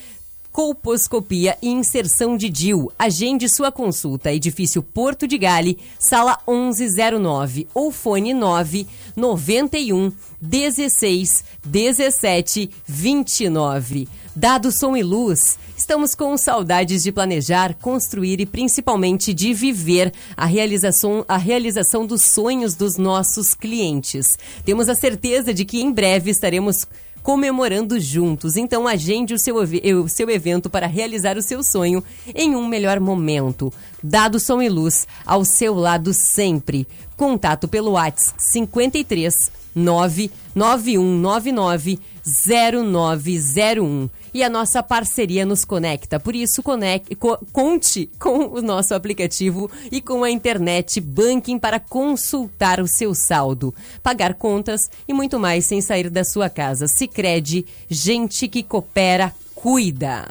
colposcopia 0.53 1.57
e 1.63 1.69
inserção 1.69 2.37
de 2.37 2.49
DIU. 2.49 2.93
Agende 2.99 3.49
sua 3.49 3.73
consulta. 3.73 4.33
Edifício 4.33 4.83
Porto 4.83 5.27
de 5.27 5.39
Gale, 5.39 5.79
sala 5.99 6.39
1109 6.47 7.67
ou 7.75 7.91
fone 7.91 8.35
9 8.35 8.87
91 9.17 10.13
16 10.41 11.45
17 11.65 12.71
29. 12.87 14.09
Dado 14.35 14.73
som 14.73 14.97
e 14.97 15.03
luz, 15.03 15.59
estamos 15.77 16.15
com 16.15 16.35
saudades 16.39 17.03
de 17.03 17.13
planejar, 17.13 17.75
construir 17.75 18.41
e 18.41 18.47
principalmente 18.47 19.35
de 19.35 19.53
viver 19.53 20.11
a 20.35 20.47
realização, 20.47 21.23
a 21.29 21.37
realização 21.37 22.07
dos 22.07 22.23
sonhos 22.23 22.75
dos 22.75 22.97
nossos 22.97 23.55
clientes. 23.55 24.39
Temos 24.65 24.89
a 24.89 24.95
certeza 24.95 25.53
de 25.53 25.67
que 25.67 25.83
em 25.83 25.93
breve 25.93 26.31
estaremos 26.31 26.87
comemorando 27.23 28.01
juntos. 28.01 28.57
Então 28.57 28.89
agende 28.89 29.35
o 29.35 29.39
seu, 29.39 29.57
o 29.57 30.09
seu 30.09 30.29
evento 30.29 30.69
para 30.69 30.87
realizar 30.87 31.37
o 31.37 31.43
seu 31.43 31.63
sonho 31.63 32.03
em 32.35 32.57
um 32.57 32.67
melhor 32.67 32.99
momento. 33.01 33.73
Dado 34.03 34.41
som 34.41 34.61
e 34.61 34.69
luz 34.69 35.07
ao 35.25 35.45
seu 35.45 35.75
lado 35.75 36.13
sempre. 36.13 36.89
Contato 37.17 37.69
pelo 37.69 37.93
WhatsApp 37.93 38.43
53 38.43 39.53
99199 39.75 41.99
0901. 42.25 44.11
E 44.35 44.43
a 44.43 44.49
nossa 44.49 44.83
parceria 44.83 45.45
nos 45.45 45.65
conecta. 45.65 46.19
Por 46.19 46.35
isso, 46.35 46.63
conec- 46.63 47.15
co- 47.17 47.39
conte 47.53 48.09
com 48.19 48.47
o 48.47 48.63
nosso 48.63 48.95
aplicativo 48.95 49.71
e 49.91 50.01
com 50.01 50.25
a 50.25 50.31
internet 50.31 51.01
banking 51.01 51.59
para 51.59 51.79
consultar 51.79 52.81
o 52.81 52.87
seu 52.89 53.15
saldo, 53.15 53.75
pagar 54.03 54.35
contas 54.35 54.91
e 55.07 55.13
muito 55.13 55.39
mais 55.39 55.67
sem 55.67 55.81
sair 55.81 56.09
da 56.09 56.25
sua 56.25 56.49
casa. 56.49 56.89
Sicredi 56.89 57.67
gente 57.89 58.49
que 58.49 58.63
coopera, 58.63 59.35
cuida. 59.55 60.27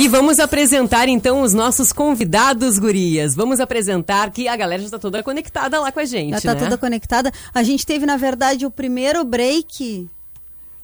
E 0.00 0.08
vamos 0.08 0.40
apresentar 0.40 1.10
então 1.10 1.42
os 1.42 1.52
nossos 1.52 1.92
convidados, 1.92 2.78
gurias. 2.78 3.34
Vamos 3.34 3.60
apresentar 3.60 4.30
que 4.30 4.48
a 4.48 4.56
galera 4.56 4.80
já 4.80 4.86
está 4.86 4.98
toda 4.98 5.22
conectada 5.22 5.78
lá 5.78 5.92
com 5.92 6.00
a 6.00 6.06
gente, 6.06 6.40
Já 6.40 6.40
tá 6.40 6.54
né? 6.54 6.60
toda 6.60 6.78
conectada. 6.78 7.30
A 7.52 7.62
gente 7.62 7.84
teve, 7.84 8.06
na 8.06 8.16
verdade, 8.16 8.64
o 8.64 8.70
primeiro 8.70 9.22
break 9.26 10.08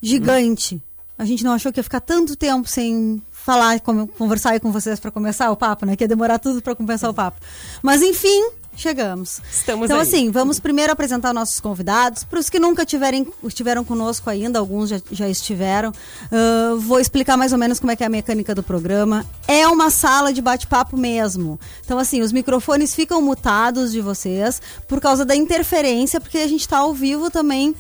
gigante. 0.03 0.83
A 1.17 1.25
gente 1.25 1.43
não 1.43 1.53
achou 1.53 1.73
que 1.73 1.79
ia 1.81 1.83
ficar 1.83 2.01
tanto 2.01 2.37
tempo 2.37 2.69
sem 2.69 3.23
falar, 3.33 3.81
conversar 3.81 4.51
aí 4.51 4.61
com 4.61 4.71
vocês 4.71 5.01
para 5.01 5.11
começar 5.11 5.51
o 5.51 5.57
papo, 5.57 5.87
né? 5.87 5.97
Que 5.97 6.05
ia 6.05 6.09
demorar 6.09 6.39
tudo 6.39 6.61
para 6.61 6.75
começar 6.75 7.09
o 7.09 7.15
papo. 7.15 7.41
Mas 7.83 8.03
enfim, 8.03 8.51
chegamos. 8.77 9.41
Estamos 9.51 9.87
então, 9.87 9.99
aí. 9.99 10.07
assim, 10.07 10.31
vamos 10.31 10.61
primeiro 10.61 10.93
apresentar 10.93 11.33
nossos 11.33 11.59
convidados. 11.59 12.25
Para 12.25 12.39
os 12.39 12.51
que 12.51 12.59
nunca 12.59 12.85
tiverem, 12.85 13.27
estiveram 13.45 13.85
conosco 13.85 14.29
ainda, 14.31 14.59
alguns 14.59 14.91
já, 14.91 15.01
já 15.11 15.29
estiveram. 15.29 15.93
Ah, 16.31 16.75
vou 16.79 17.01
explicar 17.01 17.37
mais 17.37 17.53
ou 17.53 17.59
menos 17.59 17.81
como 17.81 17.91
é 17.91 17.97
que 17.97 18.03
é 18.03 18.07
a 18.07 18.11
mecânica 18.11 18.55
do 18.55 18.62
programa. 18.62 19.25
É 19.49 19.67
uma 19.67 19.91
sala 19.91 20.33
de 20.33 20.43
bate-papo 20.43 20.97
mesmo. 20.97 21.59
Então, 21.85 21.99
assim, 21.99 22.21
os 22.23 22.33
microfones 22.33 22.95
ficam 22.95 23.21
mutados 23.23 23.93
de 23.93 24.01
vocês 24.01 24.61
por 24.87 25.01
causa 25.01 25.25
da 25.25 25.35
interferência, 25.35 26.21
porque 26.21 26.39
a 26.39 26.49
gente 26.49 26.61
está 26.61 26.79
ao 26.79 26.93
vivo 26.93 27.31
também 27.31 27.75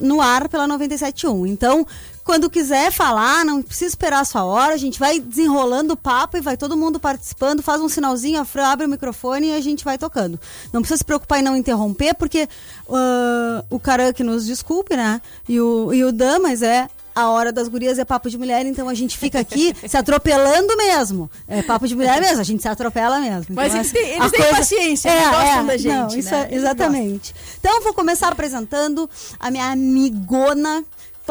no 0.00 0.20
ar 0.20 0.48
pela 0.48 0.66
97.1. 0.68 1.46
Então, 1.48 1.86
quando 2.24 2.48
quiser 2.48 2.90
falar, 2.92 3.44
não 3.44 3.62
precisa 3.62 3.88
esperar 3.88 4.20
a 4.20 4.24
sua 4.24 4.44
hora, 4.44 4.74
a 4.74 4.76
gente 4.76 4.98
vai 4.98 5.18
desenrolando 5.18 5.94
o 5.94 5.96
papo 5.96 6.36
e 6.36 6.40
vai 6.40 6.56
todo 6.56 6.76
mundo 6.76 7.00
participando, 7.00 7.62
faz 7.62 7.80
um 7.80 7.88
sinalzinho, 7.88 8.40
a 8.40 8.44
Fran 8.44 8.66
abre 8.68 8.86
o 8.86 8.88
microfone 8.88 9.48
e 9.48 9.54
a 9.56 9.60
gente 9.60 9.84
vai 9.84 9.98
tocando. 9.98 10.38
Não 10.72 10.80
precisa 10.80 10.98
se 10.98 11.04
preocupar 11.04 11.40
em 11.40 11.42
não 11.42 11.56
interromper, 11.56 12.14
porque 12.14 12.48
ah, 12.88 13.64
o 13.68 13.78
cara 13.80 14.12
que 14.12 14.22
nos 14.22 14.46
desculpe, 14.46 14.96
né? 14.96 15.20
E 15.48 15.60
o, 15.60 15.92
e 15.92 16.04
o 16.04 16.12
Dan, 16.12 16.38
mas 16.40 16.62
é. 16.62 16.88
A 17.14 17.28
hora 17.28 17.52
das 17.52 17.68
gurias 17.68 17.98
é 17.98 18.06
papo 18.06 18.30
de 18.30 18.38
mulher, 18.38 18.64
então 18.64 18.88
a 18.88 18.94
gente 18.94 19.18
fica 19.18 19.38
aqui 19.38 19.74
se 19.86 19.98
atropelando 19.98 20.74
mesmo. 20.78 21.30
É 21.46 21.60
papo 21.60 21.86
de 21.86 21.94
mulher 21.94 22.18
mesmo, 22.22 22.40
a 22.40 22.42
gente 22.42 22.62
se 22.62 22.68
atropela 22.68 23.20
mesmo. 23.20 23.54
Mas 23.54 23.66
Então, 23.66 23.80
eles 23.80 23.92
têm- 23.92 24.08
eles 24.08 24.22
a 24.22 24.30
têm 24.30 24.50
paciência, 24.50 25.10
eles 25.10 25.28
gostam 25.28 25.66
da 25.66 25.76
gente, 25.76 25.94
Não, 25.94 26.18
isso 26.18 26.30
né? 26.30 26.40
é- 26.40 26.44
Eles 26.46 26.56
exatamente. 26.64 27.34
Então, 27.60 27.82
vou 27.82 27.92
começar 27.92 28.28
apresentando 28.28 29.10
a 29.38 29.50
minha 29.50 29.66
amigona. 29.72 30.82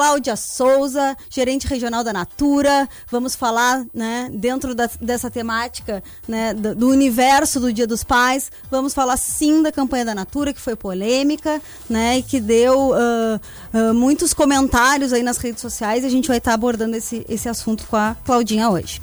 Cláudia 0.01 0.35
Souza, 0.35 1.15
gerente 1.29 1.67
regional 1.67 2.03
da 2.03 2.11
Natura. 2.11 2.89
Vamos 3.11 3.35
falar, 3.35 3.85
né, 3.93 4.31
dentro 4.33 4.73
da- 4.73 4.89
dessa 4.99 5.29
temática, 5.29 6.03
né, 6.27 6.55
do, 6.55 6.73
do 6.73 6.89
universo 6.89 7.59
do 7.59 7.71
Dia 7.71 7.85
dos 7.85 8.03
Pais. 8.03 8.51
Vamos 8.71 8.95
falar 8.95 9.15
sim 9.15 9.61
da 9.61 9.71
campanha 9.71 10.03
da 10.03 10.15
Natura, 10.15 10.53
que 10.53 10.59
foi 10.59 10.75
polêmica, 10.75 11.61
né, 11.87 12.17
e 12.17 12.23
que 12.23 12.39
deu 12.39 12.95
ah, 12.95 13.39
ah, 13.71 13.93
muitos 13.93 14.33
comentários 14.33 15.13
aí 15.13 15.21
nas 15.21 15.37
redes 15.37 15.61
sociais. 15.61 16.03
A 16.03 16.09
gente 16.09 16.27
vai 16.27 16.39
estar 16.39 16.55
abordando 16.55 16.95
esse, 16.95 17.23
esse 17.29 17.47
assunto 17.47 17.85
com 17.85 17.95
a 17.95 18.15
Claudinha 18.25 18.71
hoje. 18.71 18.99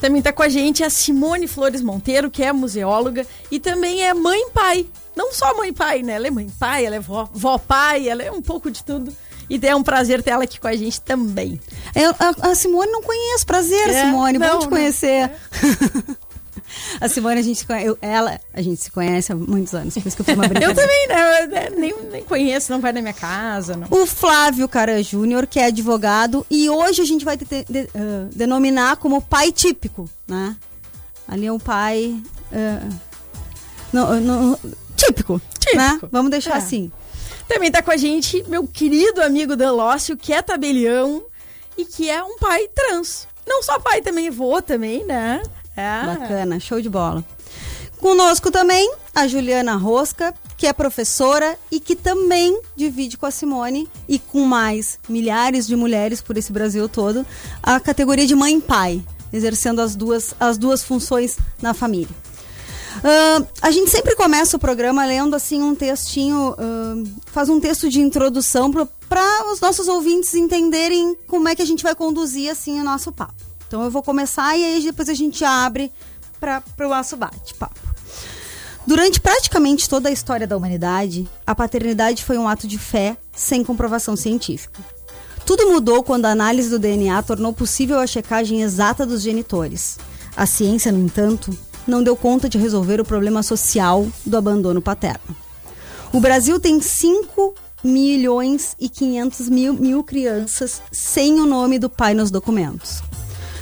Também 0.00 0.22
tá 0.22 0.32
com 0.32 0.44
a 0.44 0.48
gente 0.48 0.84
a 0.84 0.90
Simone 0.90 1.48
Flores 1.48 1.82
Monteiro, 1.82 2.30
que 2.30 2.44
é 2.44 2.52
museóloga 2.52 3.26
e 3.50 3.58
também 3.58 4.04
é 4.04 4.14
mãe 4.14 4.50
pai. 4.50 4.86
Não 5.16 5.32
só 5.32 5.56
mãe 5.56 5.72
pai, 5.72 6.04
né? 6.04 6.12
Ela 6.12 6.28
é 6.28 6.30
mãe 6.30 6.48
pai, 6.60 6.86
ela 6.86 6.94
é 6.94 7.00
vó, 7.00 7.28
vó 7.32 7.58
pai, 7.58 8.08
ela 8.08 8.22
é 8.22 8.30
um 8.30 8.40
pouco 8.40 8.70
de 8.70 8.84
tudo. 8.84 9.12
E 9.50 9.58
é 9.66 9.74
um 9.74 9.82
prazer 9.82 10.22
ter 10.22 10.30
ela 10.30 10.44
aqui 10.44 10.60
com 10.60 10.68
a 10.68 10.76
gente 10.76 11.00
também. 11.00 11.58
Eu, 11.94 12.10
a, 12.18 12.50
a 12.50 12.54
Simone 12.54 12.90
não 12.92 13.02
conheço. 13.02 13.46
Prazer, 13.46 13.88
É, 13.88 14.04
Simone. 14.04 14.38
não, 14.38 14.48
Bom 14.54 14.58
te 14.58 14.62
não. 14.64 14.70
conhecer. 14.70 15.30
a 17.00 17.08
Simone, 17.08 17.40
a 17.40 17.42
gente 17.42 17.58
se 17.60 17.66
conhece. 17.66 17.86
eu- 17.86 17.98
ela, 18.02 18.38
a 18.52 18.60
gente 18.60 18.82
se 18.82 18.90
conhece 18.90 19.32
há 19.32 19.34
muitos 19.36 19.74
anos. 19.74 19.94
Por 19.94 20.06
isso 20.06 20.16
que 20.16 20.20
eu 20.22 20.24
fiz 20.26 20.34
uma 20.34 20.44
Eu 20.46 20.48
brincadeira. 20.50 20.74
também, 20.82 21.08
né? 21.08 21.42
Eu, 21.42 21.48
né, 21.48 21.70
nem, 21.76 21.94
nem 22.10 22.24
conheço, 22.24 22.70
não 22.72 22.80
vai 22.80 22.92
na 22.92 23.00
minha 23.00 23.14
casa, 23.14 23.76
não. 23.76 23.86
O 23.90 24.06
Flávio 24.06 24.68
Cara 24.68 25.02
Júnior, 25.02 25.46
que 25.46 25.58
é 25.58 25.66
advogado, 25.66 26.44
e 26.50 26.68
hoje 26.68 27.00
a 27.00 27.04
gente 27.04 27.24
vai 27.24 27.36
de- 27.36 27.44
de- 27.46 27.88
ah, 27.94 28.28
denominar 28.34 28.96
como 28.96 29.20
pai 29.22 29.50
típico, 29.52 30.08
né? 30.26 30.54
Ali 31.26 31.46
é 31.46 31.52
o 31.52 31.58
pai. 31.58 32.20
ah, 32.52 32.88
não- 33.92 34.20
não- 34.20 34.58
típico, 34.96 35.40
né? 35.74 35.88
Típico. 35.90 36.08
Vamos 36.12 36.30
deixar 36.30 36.54
É. 36.54 36.58
assim. 36.58 36.92
Também 37.48 37.70
tá 37.70 37.82
com 37.82 37.90
a 37.90 37.96
gente 37.96 38.44
meu 38.46 38.66
querido 38.66 39.22
amigo 39.22 39.56
Dan 39.56 39.72
Lócio, 39.72 40.16
que 40.16 40.32
é 40.32 40.42
tabelião 40.42 41.24
e 41.76 41.84
que 41.84 42.10
é 42.10 42.22
um 42.22 42.36
pai 42.38 42.68
trans. 42.68 43.26
Não 43.46 43.62
só 43.62 43.80
pai, 43.80 44.02
também 44.02 44.28
vô 44.28 44.60
também, 44.60 45.04
né? 45.04 45.42
É. 45.74 46.04
Bacana, 46.04 46.60
show 46.60 46.80
de 46.80 46.90
bola. 46.90 47.24
Conosco 47.98 48.50
também 48.50 48.92
a 49.14 49.26
Juliana 49.26 49.74
Rosca, 49.74 50.34
que 50.56 50.66
é 50.66 50.72
professora 50.72 51.58
e 51.70 51.80
que 51.80 51.96
também 51.96 52.60
divide 52.76 53.16
com 53.16 53.26
a 53.26 53.30
Simone 53.30 53.88
e 54.08 54.18
com 54.18 54.44
mais 54.44 54.98
milhares 55.08 55.66
de 55.66 55.74
mulheres 55.74 56.20
por 56.20 56.36
esse 56.36 56.52
Brasil 56.52 56.88
todo 56.88 57.26
a 57.62 57.80
categoria 57.80 58.26
de 58.26 58.34
mãe 58.34 58.58
e 58.58 58.60
pai, 58.60 59.02
exercendo 59.32 59.80
as 59.80 59.96
duas, 59.96 60.34
as 60.38 60.58
duas 60.58 60.84
funções 60.84 61.38
na 61.60 61.74
família. 61.74 62.14
Ah, 63.04 63.42
a 63.62 63.70
gente 63.70 63.90
sempre 63.90 64.14
começa 64.16 64.56
o 64.56 64.60
programa 64.60 65.04
lendo 65.04 65.34
assim 65.34 65.62
um 65.62 65.74
textinho, 65.74 66.54
ah, 66.58 66.94
faz 67.26 67.48
um 67.48 67.60
texto 67.60 67.88
de 67.88 68.00
introdução 68.00 68.70
para 68.70 69.52
os 69.52 69.60
nossos 69.60 69.88
ouvintes 69.88 70.34
entenderem 70.34 71.16
como 71.26 71.48
é 71.48 71.54
que 71.54 71.62
a 71.62 71.66
gente 71.66 71.82
vai 71.82 71.94
conduzir 71.94 72.50
assim 72.50 72.80
o 72.80 72.84
nosso 72.84 73.12
papo. 73.12 73.34
Então 73.66 73.82
eu 73.84 73.90
vou 73.90 74.02
começar 74.02 74.56
e 74.56 74.64
aí 74.64 74.82
depois 74.82 75.08
a 75.08 75.14
gente 75.14 75.44
abre 75.44 75.92
para 76.40 76.62
o 76.80 76.88
nosso 76.88 77.16
bate-papo. 77.16 77.78
Durante 78.86 79.20
praticamente 79.20 79.86
toda 79.86 80.08
a 80.08 80.12
história 80.12 80.46
da 80.46 80.56
humanidade, 80.56 81.28
a 81.46 81.54
paternidade 81.54 82.24
foi 82.24 82.38
um 82.38 82.48
ato 82.48 82.66
de 82.66 82.78
fé 82.78 83.18
sem 83.36 83.62
comprovação 83.62 84.16
científica. 84.16 84.82
Tudo 85.44 85.70
mudou 85.70 86.02
quando 86.02 86.24
a 86.24 86.30
análise 86.30 86.70
do 86.70 86.78
DNA 86.78 87.22
tornou 87.22 87.52
possível 87.52 87.98
a 87.98 88.06
checagem 88.06 88.62
exata 88.62 89.04
dos 89.04 89.20
genitores. 89.20 89.98
A 90.34 90.46
ciência, 90.46 90.90
no 90.90 91.04
entanto, 91.04 91.54
não 91.88 92.02
deu 92.02 92.14
conta 92.14 92.48
de 92.48 92.58
resolver 92.58 93.00
o 93.00 93.04
problema 93.04 93.42
social 93.42 94.06
do 94.24 94.36
abandono 94.36 94.80
paterno. 94.80 95.34
O 96.12 96.20
Brasil 96.20 96.60
tem 96.60 96.80
5 96.80 97.54
milhões 97.82 98.76
e 98.78 98.88
500 98.88 99.48
mil, 99.48 99.74
mil 99.74 100.04
crianças 100.04 100.82
sem 100.90 101.40
o 101.40 101.46
nome 101.46 101.78
do 101.78 101.88
pai 101.88 102.14
nos 102.14 102.30
documentos. 102.30 103.02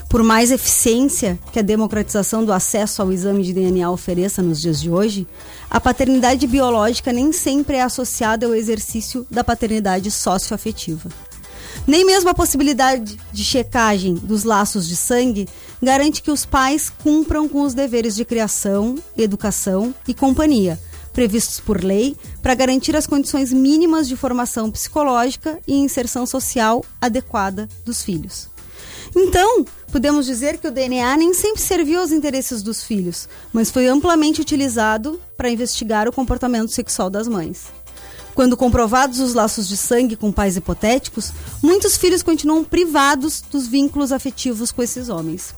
Por 0.08 0.22
mais 0.22 0.50
eficiência 0.50 1.38
que 1.52 1.58
a 1.58 1.62
democratização 1.62 2.44
do 2.44 2.52
acesso 2.52 3.02
ao 3.02 3.12
exame 3.12 3.42
de 3.42 3.52
DNA 3.52 3.90
ofereça 3.90 4.40
nos 4.40 4.60
dias 4.60 4.80
de 4.80 4.88
hoje, 4.88 5.26
a 5.68 5.80
paternidade 5.80 6.46
biológica 6.46 7.12
nem 7.12 7.32
sempre 7.32 7.76
é 7.76 7.82
associada 7.82 8.46
ao 8.46 8.54
exercício 8.54 9.26
da 9.30 9.42
paternidade 9.42 10.10
socioafetiva. 10.10 11.10
Nem 11.86 12.04
mesmo 12.04 12.30
a 12.30 12.34
possibilidade 12.34 13.18
de 13.32 13.44
checagem 13.44 14.14
dos 14.14 14.44
laços 14.44 14.88
de 14.88 14.96
sangue 14.96 15.48
garante 15.82 16.22
que 16.22 16.30
os 16.30 16.44
pais 16.44 16.90
cumpram 17.02 17.48
com 17.48 17.62
os 17.62 17.74
deveres 17.74 18.14
de 18.14 18.24
criação, 18.24 18.96
educação 19.16 19.94
e 20.06 20.14
companhia, 20.14 20.78
previstos 21.12 21.60
por 21.60 21.82
lei, 21.82 22.16
para 22.42 22.54
garantir 22.54 22.94
as 22.94 23.06
condições 23.06 23.52
mínimas 23.52 24.06
de 24.06 24.16
formação 24.16 24.70
psicológica 24.70 25.58
e 25.66 25.74
inserção 25.74 26.26
social 26.26 26.84
adequada 27.00 27.68
dos 27.84 28.02
filhos. 28.02 28.48
Então, 29.14 29.64
podemos 29.90 30.26
dizer 30.26 30.58
que 30.58 30.68
o 30.68 30.70
DNA 30.70 31.16
nem 31.16 31.32
sempre 31.32 31.62
serviu 31.62 32.00
aos 32.00 32.12
interesses 32.12 32.62
dos 32.62 32.82
filhos, 32.82 33.28
mas 33.52 33.70
foi 33.70 33.86
amplamente 33.86 34.42
utilizado 34.42 35.18
para 35.36 35.48
investigar 35.48 36.06
o 36.06 36.12
comportamento 36.12 36.70
sexual 36.70 37.08
das 37.08 37.26
mães. 37.26 37.64
Quando 38.36 38.54
comprovados 38.54 39.18
os 39.18 39.32
laços 39.32 39.66
de 39.66 39.78
sangue 39.78 40.14
com 40.14 40.30
pais 40.30 40.58
hipotéticos, 40.58 41.32
muitos 41.62 41.96
filhos 41.96 42.22
continuam 42.22 42.62
privados 42.62 43.40
dos 43.40 43.66
vínculos 43.66 44.12
afetivos 44.12 44.70
com 44.70 44.82
esses 44.82 45.08
homens. 45.08 45.54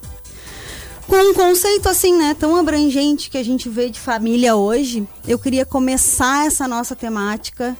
Com 1.08 1.16
um 1.16 1.34
conceito 1.34 1.88
assim, 1.88 2.16
né, 2.16 2.36
tão 2.38 2.54
abrangente 2.54 3.30
que 3.30 3.36
a 3.36 3.42
gente 3.42 3.68
vê 3.68 3.90
de 3.90 3.98
família 3.98 4.54
hoje, 4.54 5.08
eu 5.26 5.40
queria 5.40 5.66
começar 5.66 6.46
essa 6.46 6.68
nossa 6.68 6.94
temática 6.94 7.76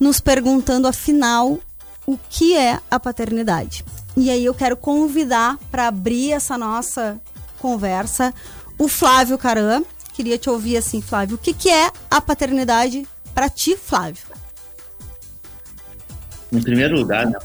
nos 0.00 0.18
perguntando, 0.18 0.88
afinal, 0.88 1.60
o 2.04 2.18
que 2.28 2.56
é 2.56 2.80
a 2.90 2.98
paternidade. 2.98 3.84
E 4.16 4.28
aí 4.28 4.44
eu 4.44 4.54
quero 4.54 4.76
convidar 4.76 5.56
para 5.70 5.86
abrir 5.86 6.32
essa 6.32 6.58
nossa 6.58 7.20
conversa 7.60 8.34
o 8.76 8.88
Flávio 8.88 9.38
Caran. 9.38 9.84
Queria 10.12 10.36
te 10.36 10.50
ouvir 10.50 10.78
assim, 10.78 11.00
Flávio, 11.00 11.36
o 11.36 11.38
que, 11.38 11.54
que 11.54 11.70
é 11.70 11.92
a 12.10 12.20
paternidade 12.20 13.06
para 13.32 13.48
ti, 13.48 13.76
Flávio? 13.76 14.31
Em 16.52 16.60
primeiro 16.60 16.96
lugar, 16.96 17.26
né, 17.26 17.38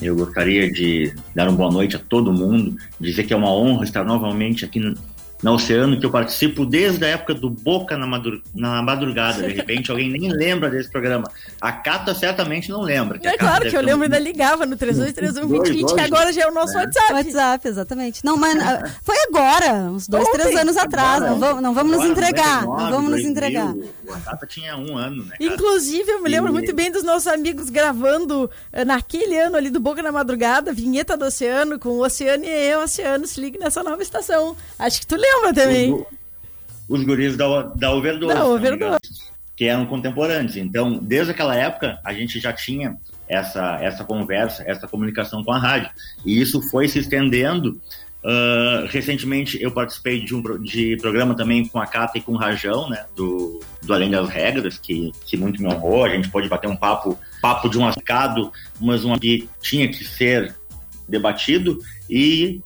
eu 0.00 0.16
gostaria 0.16 0.70
de 0.70 1.14
dar 1.34 1.48
uma 1.48 1.56
boa 1.56 1.70
noite 1.70 1.94
a 1.94 1.98
todo 1.98 2.32
mundo, 2.32 2.76
dizer 2.98 3.22
que 3.22 3.32
é 3.32 3.36
uma 3.36 3.52
honra 3.52 3.84
estar 3.84 4.04
novamente 4.04 4.64
aqui 4.64 4.80
na 5.42 5.50
Oceano, 5.52 5.98
que 5.98 6.06
eu 6.06 6.10
participo 6.10 6.64
desde 6.64 7.04
a 7.04 7.08
época 7.08 7.34
do 7.34 7.50
Boca 7.50 7.98
na, 7.98 8.06
madur, 8.06 8.40
na 8.54 8.80
madrugada. 8.80 9.42
De 9.42 9.52
repente, 9.52 9.90
alguém 9.90 10.08
nem 10.08 10.30
lembra 10.30 10.70
desse 10.70 10.88
programa. 10.88 11.28
A 11.60 11.72
Cata 11.72 12.14
certamente 12.14 12.70
não 12.70 12.80
lembra. 12.80 13.18
É 13.24 13.36
claro 13.36 13.68
que 13.68 13.76
eu 13.76 13.80
lembro, 13.80 14.04
ainda 14.04 14.18
ligava 14.20 14.64
no 14.64 14.76
32312020, 14.76 15.94
que 15.94 16.00
agora 16.00 16.32
já 16.32 16.42
é 16.42 16.46
o 16.46 16.54
nosso 16.54 16.74
né? 16.74 16.84
WhatsApp. 16.84 17.12
WhatsApp, 17.12 17.68
exatamente. 17.68 18.24
Não, 18.24 18.36
mas 18.36 18.56
ah, 18.62 18.88
foi 19.02 19.16
agora, 19.28 19.72
uns 19.90 20.06
dois, 20.06 20.24
Ontem. 20.28 20.38
três 20.38 20.56
anos 20.60 20.76
atrás. 20.76 21.16
Agora, 21.22 21.30
não 21.30 21.40
vamos, 21.40 21.62
não 21.62 21.74
vamos 21.74 21.92
nos 21.96 22.04
agora, 22.04 22.12
entregar. 22.28 22.62
99, 22.62 22.82
Não 22.82 22.90
vamos 22.90 23.10
nos 23.10 23.22
2000, 23.22 23.30
entregar. 23.30 23.74
A 24.12 24.20
Cata 24.20 24.46
tinha 24.46 24.76
um 24.76 24.96
ano, 24.96 25.24
né? 25.24 25.36
cara? 25.38 25.52
Inclusive, 25.54 26.08
eu 26.08 26.22
me 26.22 26.30
lembro 26.30 26.50
E- 26.50 26.52
muito 26.52 26.72
bem 26.72 26.92
dos 26.92 27.02
nossos 27.02 27.26
amigos 27.26 27.68
gravando 27.68 28.48
eh, 28.72 28.84
naquele 28.84 29.36
ano 29.38 29.56
ali 29.56 29.70
do 29.70 29.80
Boca 29.80 30.02
na 30.02 30.12
Madrugada, 30.12 30.72
vinheta 30.72 31.16
do 31.16 31.24
Oceano, 31.24 31.80
com 31.80 31.88
o 31.88 32.04
Oceano 32.04 32.44
e 32.44 32.48
eu, 32.48 32.80
Oceano, 32.80 33.26
se 33.26 33.40
ligue 33.40 33.58
nessa 33.58 33.82
nova 33.82 34.02
estação. 34.02 34.56
Acho 34.78 35.00
que 35.00 35.06
tu 35.06 35.16
lembra 35.16 35.31
também. 35.54 35.92
Os, 35.92 36.04
os 36.88 37.04
guris 37.04 37.36
da, 37.36 37.62
da 37.62 37.92
Overdose. 37.92 38.34
Da 38.34 38.44
me 38.44 38.50
Overdose. 38.50 38.98
Que 39.56 39.66
eram 39.66 39.86
contemporâneos. 39.86 40.56
Então, 40.56 40.98
desde 40.98 41.32
aquela 41.32 41.54
época, 41.54 41.98
a 42.04 42.12
gente 42.12 42.40
já 42.40 42.52
tinha 42.52 42.96
essa, 43.28 43.78
essa 43.80 44.04
conversa, 44.04 44.64
essa 44.66 44.88
comunicação 44.88 45.44
com 45.44 45.52
a 45.52 45.58
rádio. 45.58 45.90
E 46.24 46.40
isso 46.40 46.60
foi 46.70 46.88
se 46.88 46.98
estendendo. 46.98 47.80
Ah, 48.24 48.86
recentemente, 48.88 49.60
eu 49.60 49.72
participei 49.72 50.24
de 50.24 50.34
um 50.34 50.42
de 50.62 50.96
programa 50.98 51.34
também 51.34 51.66
com 51.66 51.80
a 51.80 51.86
Cata 51.86 52.18
e 52.18 52.20
com 52.20 52.32
o 52.32 52.36
Rajão, 52.36 52.88
né? 52.88 53.04
Do, 53.16 53.60
do 53.82 53.92
Além 53.92 54.10
das 54.10 54.28
Regras, 54.28 54.78
que, 54.78 55.12
que 55.26 55.36
muito 55.36 55.60
me 55.60 55.68
honrou. 55.68 56.04
A 56.04 56.08
gente 56.08 56.28
pôde 56.28 56.48
bater 56.48 56.68
um 56.68 56.76
papo, 56.76 57.18
papo 57.40 57.68
de 57.68 57.78
um 57.78 57.86
ascado, 57.86 58.52
mas 58.80 59.04
um 59.04 59.18
que 59.18 59.48
tinha 59.60 59.88
que 59.88 60.04
ser 60.04 60.54
debatido. 61.08 61.78
E 62.08 62.60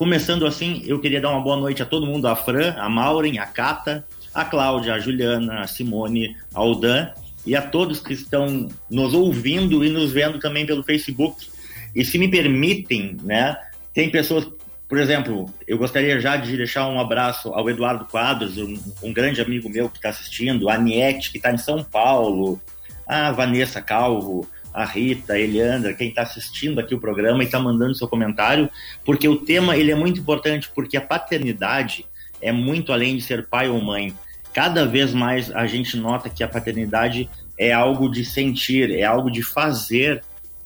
Começando 0.00 0.46
assim, 0.46 0.82
eu 0.86 0.98
queria 0.98 1.20
dar 1.20 1.28
uma 1.28 1.42
boa 1.42 1.58
noite 1.58 1.82
a 1.82 1.84
todo 1.84 2.06
mundo, 2.06 2.26
a 2.26 2.34
Fran, 2.34 2.74
a 2.78 2.88
Maureen, 2.88 3.38
a 3.38 3.44
Cata, 3.44 4.02
a 4.32 4.46
Cláudia, 4.46 4.94
a 4.94 4.98
Juliana, 4.98 5.60
a 5.60 5.66
Simone, 5.66 6.38
a 6.54 6.58
Aldan 6.58 7.10
e 7.44 7.54
a 7.54 7.60
todos 7.60 8.00
que 8.00 8.14
estão 8.14 8.66
nos 8.90 9.12
ouvindo 9.12 9.84
e 9.84 9.90
nos 9.90 10.10
vendo 10.10 10.38
também 10.38 10.64
pelo 10.64 10.82
Facebook. 10.82 11.50
E 11.94 12.02
se 12.02 12.16
me 12.16 12.28
permitem, 12.28 13.18
né, 13.22 13.54
tem 13.92 14.10
pessoas, 14.10 14.48
por 14.88 14.96
exemplo, 14.96 15.52
eu 15.68 15.76
gostaria 15.76 16.18
já 16.18 16.38
de 16.38 16.56
deixar 16.56 16.88
um 16.88 16.98
abraço 16.98 17.50
ao 17.50 17.68
Eduardo 17.68 18.06
Quadros, 18.06 18.56
um, 18.56 18.80
um 19.02 19.12
grande 19.12 19.42
amigo 19.42 19.68
meu 19.68 19.90
que 19.90 19.98
está 19.98 20.08
assistindo, 20.08 20.70
a 20.70 20.76
Aniette, 20.76 21.30
que 21.30 21.36
está 21.36 21.52
em 21.52 21.58
São 21.58 21.84
Paulo, 21.84 22.58
a 23.06 23.32
Vanessa 23.32 23.82
Calvo, 23.82 24.48
a 24.72 24.84
Rita, 24.84 25.34
a 25.34 25.38
Eliandra, 25.38 25.94
quem 25.94 26.08
está 26.08 26.22
assistindo 26.22 26.78
aqui 26.78 26.94
o 26.94 27.00
programa 27.00 27.42
e 27.42 27.46
está 27.46 27.58
mandando 27.58 27.94
seu 27.94 28.08
comentário, 28.08 28.70
porque 29.04 29.28
o 29.28 29.36
tema 29.36 29.76
ele 29.76 29.90
é 29.90 29.94
muito 29.94 30.20
importante, 30.20 30.70
porque 30.74 30.96
a 30.96 31.00
paternidade 31.00 32.06
é 32.40 32.52
muito 32.52 32.92
além 32.92 33.16
de 33.16 33.22
ser 33.22 33.46
pai 33.48 33.68
ou 33.68 33.80
mãe. 33.80 34.14
Cada 34.52 34.84
vez 34.86 35.12
mais 35.12 35.50
a 35.50 35.66
gente 35.66 35.96
nota 35.96 36.28
que 36.28 36.42
a 36.42 36.48
paternidade 36.48 37.28
é 37.58 37.72
algo 37.72 38.08
de 38.08 38.24
sentir, 38.24 38.90
é 38.90 39.04
algo 39.04 39.30
de 39.30 39.42
fazer 39.42 40.22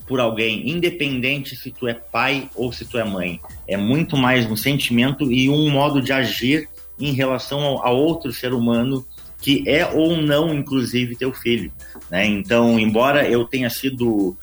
por 0.07 0.21
alguém, 0.21 0.69
independente 0.69 1.57
se 1.57 1.71
tu 1.71 1.89
é 1.89 1.95
pai 1.95 2.49
ou 2.55 2.73
se 2.73 2.85
tu 2.85 2.99
é 2.99 3.05
mãe. 3.05 3.41
É 3.67 3.77
muito 3.77 4.17
mais 4.17 4.47
um 4.47 4.57
sentimento 4.57 5.31
e 5.33 5.49
um 5.49 5.71
modo 5.71 6.01
de 6.01 6.13
agir 6.13 6.69
em 6.99 7.13
relação 7.13 7.61
ao, 7.61 7.87
a 7.87 7.91
outro 7.91 8.33
ser 8.33 8.53
humano 8.53 9.05
que 9.45 9.63
é 9.69 9.87
ou 9.87 10.17
não, 10.17 10.55
inclusive, 10.55 11.17
teu 11.17 11.31
filho. 11.31 11.71
Né? 12.11 12.25
Então, 12.25 12.81
embora 12.81 13.29
eu 13.29 13.45
tenha 13.45 13.69
sido 13.69 14.35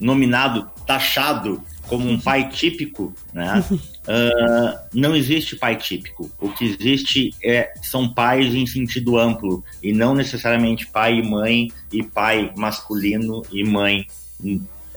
nominado, 0.00 0.66
taxado 0.86 1.62
como 1.86 2.08
um 2.08 2.18
pai 2.18 2.48
típico, 2.48 3.12
né? 3.32 3.62
Ah, 4.10 4.86
não 4.94 5.14
existe 5.14 5.54
pai 5.54 5.76
típico. 5.76 6.30
O 6.40 6.48
que 6.48 6.64
existe 6.64 7.28
é, 7.44 7.70
são 7.82 8.08
pais 8.08 8.54
em 8.54 8.64
sentido 8.64 9.18
amplo 9.18 9.62
e 9.82 9.92
não 9.92 10.14
necessariamente 10.14 10.86
pai 10.86 11.18
e 11.18 11.22
mãe 11.22 11.68
e 11.92 12.02
pai 12.02 12.50
masculino 12.56 13.42
e 13.52 13.62
mãe 13.62 14.06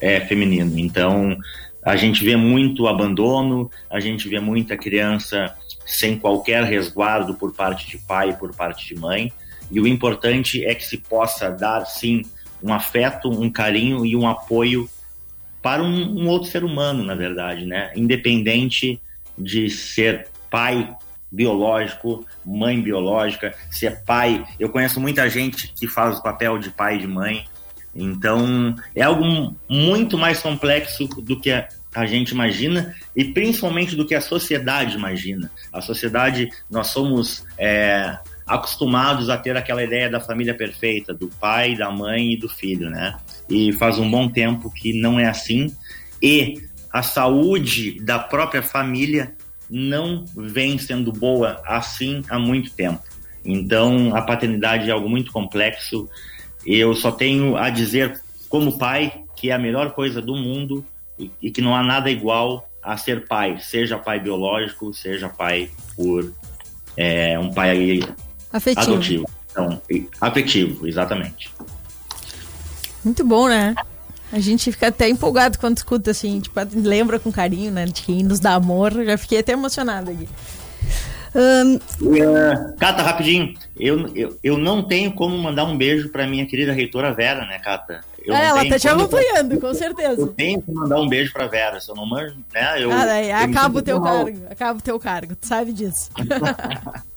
é, 0.00 0.18
feminino. 0.20 0.78
Então, 0.78 1.36
a 1.84 1.94
gente 1.94 2.24
vê 2.24 2.36
muito 2.36 2.86
abandono, 2.86 3.70
a 3.90 4.00
gente 4.00 4.30
vê 4.30 4.40
muita 4.40 4.78
criança 4.78 5.54
sem 5.84 6.18
qualquer 6.18 6.64
resguardo 6.64 7.34
por 7.34 7.52
parte 7.52 7.86
de 7.90 7.98
pai 7.98 8.30
e 8.30 8.36
por 8.36 8.54
parte 8.54 8.94
de 8.94 8.98
mãe. 8.98 9.30
E 9.72 9.80
o 9.80 9.86
importante 9.86 10.64
é 10.64 10.74
que 10.74 10.84
se 10.84 10.98
possa 10.98 11.50
dar, 11.50 11.86
sim, 11.86 12.22
um 12.62 12.72
afeto, 12.72 13.28
um 13.30 13.50
carinho 13.50 14.04
e 14.04 14.14
um 14.14 14.28
apoio 14.28 14.88
para 15.62 15.82
um, 15.82 16.20
um 16.20 16.28
outro 16.28 16.50
ser 16.50 16.62
humano, 16.62 17.02
na 17.02 17.14
verdade, 17.14 17.64
né? 17.64 17.90
Independente 17.96 19.00
de 19.36 19.70
ser 19.70 20.28
pai 20.50 20.94
biológico, 21.30 22.26
mãe 22.44 22.80
biológica, 22.80 23.54
ser 23.70 24.04
pai. 24.04 24.44
Eu 24.60 24.68
conheço 24.68 25.00
muita 25.00 25.28
gente 25.30 25.72
que 25.72 25.88
faz 25.88 26.18
o 26.18 26.22
papel 26.22 26.58
de 26.58 26.68
pai 26.68 26.96
e 26.96 26.98
de 26.98 27.06
mãe. 27.06 27.46
Então, 27.94 28.74
é 28.94 29.02
algo 29.02 29.54
muito 29.68 30.18
mais 30.18 30.40
complexo 30.40 31.06
do 31.06 31.40
que 31.40 31.50
a, 31.50 31.66
a 31.94 32.04
gente 32.04 32.30
imagina 32.30 32.94
e 33.16 33.24
principalmente 33.24 33.96
do 33.96 34.06
que 34.06 34.14
a 34.14 34.20
sociedade 34.20 34.96
imagina. 34.96 35.50
A 35.72 35.80
sociedade, 35.80 36.50
nós 36.70 36.88
somos 36.88 37.44
é, 37.56 38.18
acostumados 38.46 39.28
a 39.28 39.36
ter 39.36 39.56
aquela 39.56 39.82
ideia 39.82 40.10
da 40.10 40.20
família 40.20 40.54
perfeita, 40.54 41.14
do 41.14 41.28
pai, 41.28 41.76
da 41.76 41.90
mãe 41.90 42.32
e 42.32 42.36
do 42.36 42.48
filho, 42.48 42.90
né? 42.90 43.16
E 43.48 43.72
faz 43.72 43.98
um 43.98 44.10
bom 44.10 44.28
tempo 44.28 44.70
que 44.70 44.92
não 44.92 45.18
é 45.18 45.26
assim. 45.26 45.74
E 46.20 46.62
a 46.92 47.02
saúde 47.02 48.00
da 48.00 48.18
própria 48.18 48.62
família 48.62 49.34
não 49.70 50.24
vem 50.36 50.76
sendo 50.76 51.10
boa 51.10 51.62
assim 51.64 52.22
há 52.28 52.38
muito 52.38 52.70
tempo. 52.72 53.02
Então, 53.44 54.14
a 54.14 54.22
paternidade 54.22 54.88
é 54.88 54.92
algo 54.92 55.08
muito 55.08 55.32
complexo. 55.32 56.08
Eu 56.64 56.94
só 56.94 57.10
tenho 57.10 57.56
a 57.56 57.70
dizer, 57.70 58.20
como 58.48 58.78
pai, 58.78 59.24
que 59.34 59.50
é 59.50 59.54
a 59.54 59.58
melhor 59.58 59.92
coisa 59.92 60.20
do 60.20 60.36
mundo 60.36 60.84
e, 61.18 61.50
que 61.50 61.60
não 61.60 61.74
há 61.74 61.82
nada 61.82 62.10
igual 62.10 62.68
a 62.82 62.96
ser 62.96 63.26
pai, 63.26 63.58
seja 63.60 63.98
pai 63.98 64.20
biológico, 64.20 64.92
seja 64.92 65.28
pai 65.28 65.70
por 65.96 66.32
é, 66.96 67.38
um 67.38 67.52
pai 67.52 68.00
Afetivo. 68.52 68.92
adotivo. 68.92 69.30
Então, 69.50 69.80
afetivo, 70.20 70.86
exatamente. 70.86 71.50
Muito 73.04 73.24
bom, 73.24 73.48
né? 73.48 73.74
A 74.32 74.38
gente 74.40 74.72
fica 74.72 74.88
até 74.88 75.08
empolgado 75.08 75.58
quando 75.58 75.76
escuta, 75.76 76.10
assim, 76.10 76.40
tipo, 76.40 76.58
lembra 76.74 77.18
com 77.18 77.30
carinho, 77.30 77.70
né? 77.70 77.84
De 77.86 78.00
quem 78.02 78.22
nos 78.22 78.40
dá 78.40 78.54
amor. 78.54 78.92
Já 79.04 79.18
fiquei 79.18 79.40
até 79.40 79.52
emocionada 79.52 80.10
aqui. 80.10 80.28
É, 81.34 82.74
Cata, 82.78 83.02
rapidinho, 83.02 83.54
eu, 83.78 84.06
eu, 84.14 84.38
eu 84.42 84.58
não 84.58 84.82
tenho 84.82 85.12
como 85.12 85.36
mandar 85.38 85.64
um 85.64 85.76
beijo 85.76 86.10
para 86.10 86.26
minha 86.26 86.46
querida 86.46 86.72
reitora 86.72 87.12
Vera, 87.12 87.46
né, 87.46 87.58
Cata? 87.58 88.00
Eu 88.24 88.34
Ah, 88.34 88.38
não 88.38 88.44
ela 88.44 88.68
tá 88.68 88.78
te 88.78 88.86
acompanhando, 88.88 89.58
com 89.58 89.66
Eu 89.68 89.74
certeza. 89.74 90.26
tenho 90.36 90.60
que 90.62 90.70
mandar 90.70 91.00
um 91.00 91.08
beijo 91.08 91.32
pra 91.32 91.46
Vera, 91.46 91.80
se 91.80 91.90
eu 91.90 91.94
não 91.94 92.06
manjo, 92.06 92.36
né? 92.54 92.82
Eu, 92.82 92.92
Ah, 92.92 93.04
daí, 93.06 93.30
eu 93.30 93.36
me 93.48 93.56
acaba 93.56 93.78
o 93.78 93.82
teu 93.82 93.98
mal. 93.98 94.24
cargo. 94.24 94.38
Acaba 94.50 94.78
o 94.78 94.82
teu 94.82 95.00
cargo, 95.00 95.34
tu 95.34 95.46
sabe 95.46 95.72
disso. 95.72 96.10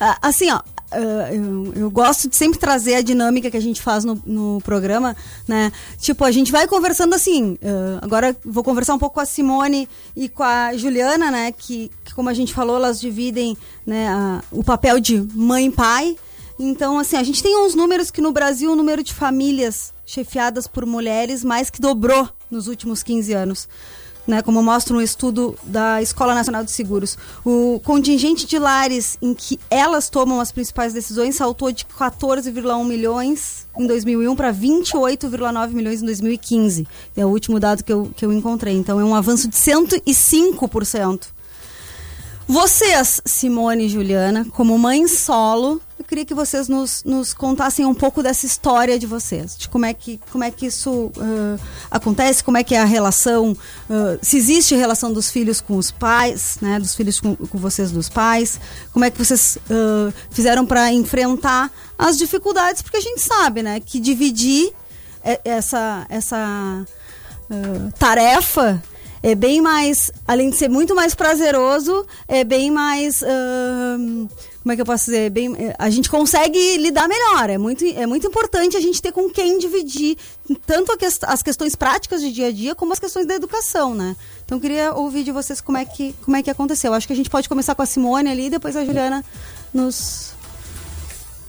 Ah, 0.00 0.18
Assim, 0.22 0.50
ó, 0.50 0.60
ah, 0.90 1.32
eu, 1.32 1.72
eu 1.76 1.90
gosto 1.90 2.28
de 2.28 2.36
sempre 2.36 2.58
trazer 2.58 2.94
a 2.94 3.02
dinâmica 3.02 3.50
que 3.50 3.56
a 3.56 3.60
gente 3.62 3.80
faz 3.82 4.04
no, 4.04 4.20
no 4.24 4.60
programa, 4.64 5.14
né? 5.46 5.70
Tipo, 5.98 6.24
a 6.24 6.30
gente 6.30 6.50
vai 6.50 6.66
conversando 6.66 7.14
assim. 7.14 7.58
ah, 7.62 7.98
agora 8.02 8.36
vou 8.44 8.64
conversar 8.64 8.94
um 8.94 8.98
pouco 8.98 9.14
com 9.16 9.20
a 9.20 9.26
Simone 9.26 9.88
e 10.16 10.28
com 10.28 10.42
a 10.42 10.74
Juliana, 10.76 11.30
né? 11.30 11.52
Que, 11.52 11.90
que 12.04 12.14
como 12.14 12.28
a 12.28 12.34
gente 12.34 12.54
falou, 12.54 12.76
elas 12.76 13.00
dividem 13.00 13.56
né, 13.86 14.08
a- 14.08 14.42
o 14.50 14.64
papel 14.64 14.98
de 15.00 15.18
mãe 15.34 15.66
e 15.66 15.70
pai. 15.70 16.16
Então, 16.60 16.98
assim, 16.98 17.16
a 17.16 17.22
gente 17.22 17.40
tem 17.42 17.56
uns 17.56 17.74
números 17.74 18.10
que 18.10 18.20
no 18.20 18.32
Brasil 18.32 18.72
o 18.72 18.76
número 18.76 19.02
de 19.02 19.14
famílias 19.14 19.92
chefiadas 20.04 20.66
por 20.66 20.84
mulheres 20.86 21.44
mais 21.44 21.70
que 21.70 21.80
dobrou 21.80 22.28
nos 22.50 22.66
últimos 22.66 23.02
15 23.02 23.32
anos. 23.32 23.68
Né, 24.28 24.42
como 24.42 24.62
mostra 24.62 24.94
um 24.94 25.00
estudo 25.00 25.56
da 25.64 26.02
Escola 26.02 26.34
Nacional 26.34 26.62
de 26.62 26.70
Seguros, 26.70 27.16
o 27.42 27.80
contingente 27.82 28.46
de 28.46 28.58
lares 28.58 29.16
em 29.22 29.32
que 29.32 29.58
elas 29.70 30.10
tomam 30.10 30.38
as 30.38 30.52
principais 30.52 30.92
decisões 30.92 31.34
saltou 31.34 31.72
de 31.72 31.86
14,1 31.86 32.84
milhões 32.84 33.66
em 33.78 33.86
2001 33.86 34.36
para 34.36 34.52
28,9 34.52 35.70
milhões 35.70 36.02
em 36.02 36.04
2015. 36.04 36.86
É 37.16 37.24
o 37.24 37.28
último 37.30 37.58
dado 37.58 37.82
que 37.82 37.90
eu, 37.90 38.10
que 38.14 38.24
eu 38.26 38.30
encontrei. 38.30 38.74
Então 38.74 39.00
é 39.00 39.04
um 39.04 39.14
avanço 39.14 39.48
de 39.48 39.56
105%. 39.56 41.28
Vocês, 42.46 43.22
Simone 43.24 43.86
e 43.86 43.88
Juliana, 43.88 44.46
como 44.52 44.78
mãe 44.78 45.08
solo, 45.08 45.80
queria 46.08 46.24
que 46.24 46.32
vocês 46.32 46.68
nos, 46.68 47.04
nos 47.04 47.34
contassem 47.34 47.84
um 47.84 47.94
pouco 47.94 48.22
dessa 48.22 48.46
história 48.46 48.98
de 48.98 49.06
vocês, 49.06 49.56
de 49.58 49.68
como 49.68 49.84
é 49.84 49.92
que, 49.92 50.18
como 50.32 50.42
é 50.42 50.50
que 50.50 50.64
isso 50.66 50.90
uh, 50.90 51.60
acontece, 51.90 52.42
como 52.42 52.56
é 52.56 52.64
que 52.64 52.74
é 52.74 52.80
a 52.80 52.86
relação, 52.86 53.52
uh, 53.52 54.18
se 54.22 54.38
existe 54.38 54.74
relação 54.74 55.12
dos 55.12 55.30
filhos 55.30 55.60
com 55.60 55.76
os 55.76 55.90
pais, 55.90 56.56
né, 56.62 56.80
dos 56.80 56.94
filhos 56.94 57.20
com, 57.20 57.36
com 57.36 57.58
vocês 57.58 57.92
dos 57.92 58.08
pais, 58.08 58.58
como 58.90 59.04
é 59.04 59.10
que 59.10 59.18
vocês 59.18 59.58
uh, 59.70 60.12
fizeram 60.30 60.64
para 60.64 60.90
enfrentar 60.90 61.70
as 61.98 62.16
dificuldades, 62.16 62.80
porque 62.80 62.96
a 62.96 63.02
gente 63.02 63.20
sabe, 63.20 63.62
né, 63.62 63.78
que 63.78 64.00
dividir 64.00 64.72
essa, 65.44 66.06
essa 66.08 66.86
tarefa 67.98 68.82
é 69.22 69.34
bem 69.34 69.60
mais, 69.60 70.10
além 70.26 70.48
de 70.48 70.56
ser 70.56 70.68
muito 70.68 70.94
mais 70.94 71.14
prazeroso, 71.14 72.06
é 72.26 72.44
bem 72.44 72.70
mais. 72.70 73.20
Uh, 73.20 74.28
como 74.68 74.74
é 74.74 74.76
que 74.76 74.82
eu 74.82 74.86
posso 74.86 75.06
dizer? 75.06 75.30
Bem, 75.30 75.56
a 75.78 75.88
gente 75.88 76.10
consegue 76.10 76.76
lidar 76.76 77.08
melhor. 77.08 77.48
É 77.48 77.56
muito, 77.56 77.82
é 77.86 78.04
muito 78.04 78.26
importante 78.26 78.76
a 78.76 78.80
gente 78.80 79.00
ter 79.00 79.12
com 79.12 79.30
quem 79.30 79.58
dividir 79.58 80.18
tanto 80.66 80.94
que, 80.98 81.06
as 81.06 81.42
questões 81.42 81.74
práticas 81.74 82.20
de 82.20 82.30
dia 82.30 82.48
a 82.48 82.52
dia 82.52 82.74
como 82.74 82.92
as 82.92 82.98
questões 82.98 83.24
da 83.24 83.34
educação, 83.34 83.94
né? 83.94 84.14
Então 84.44 84.60
queria 84.60 84.92
ouvir 84.92 85.24
de 85.24 85.32
vocês 85.32 85.62
como 85.62 85.78
é 85.78 85.86
que, 85.86 86.12
como 86.22 86.36
é 86.36 86.42
que 86.42 86.50
aconteceu. 86.50 86.92
Acho 86.92 87.06
que 87.06 87.14
a 87.14 87.16
gente 87.16 87.30
pode 87.30 87.48
começar 87.48 87.74
com 87.74 87.80
a 87.80 87.86
Simone 87.86 88.28
ali 88.28 88.48
e 88.48 88.50
depois 88.50 88.76
a 88.76 88.84
Juliana 88.84 89.24
nos. 89.72 90.34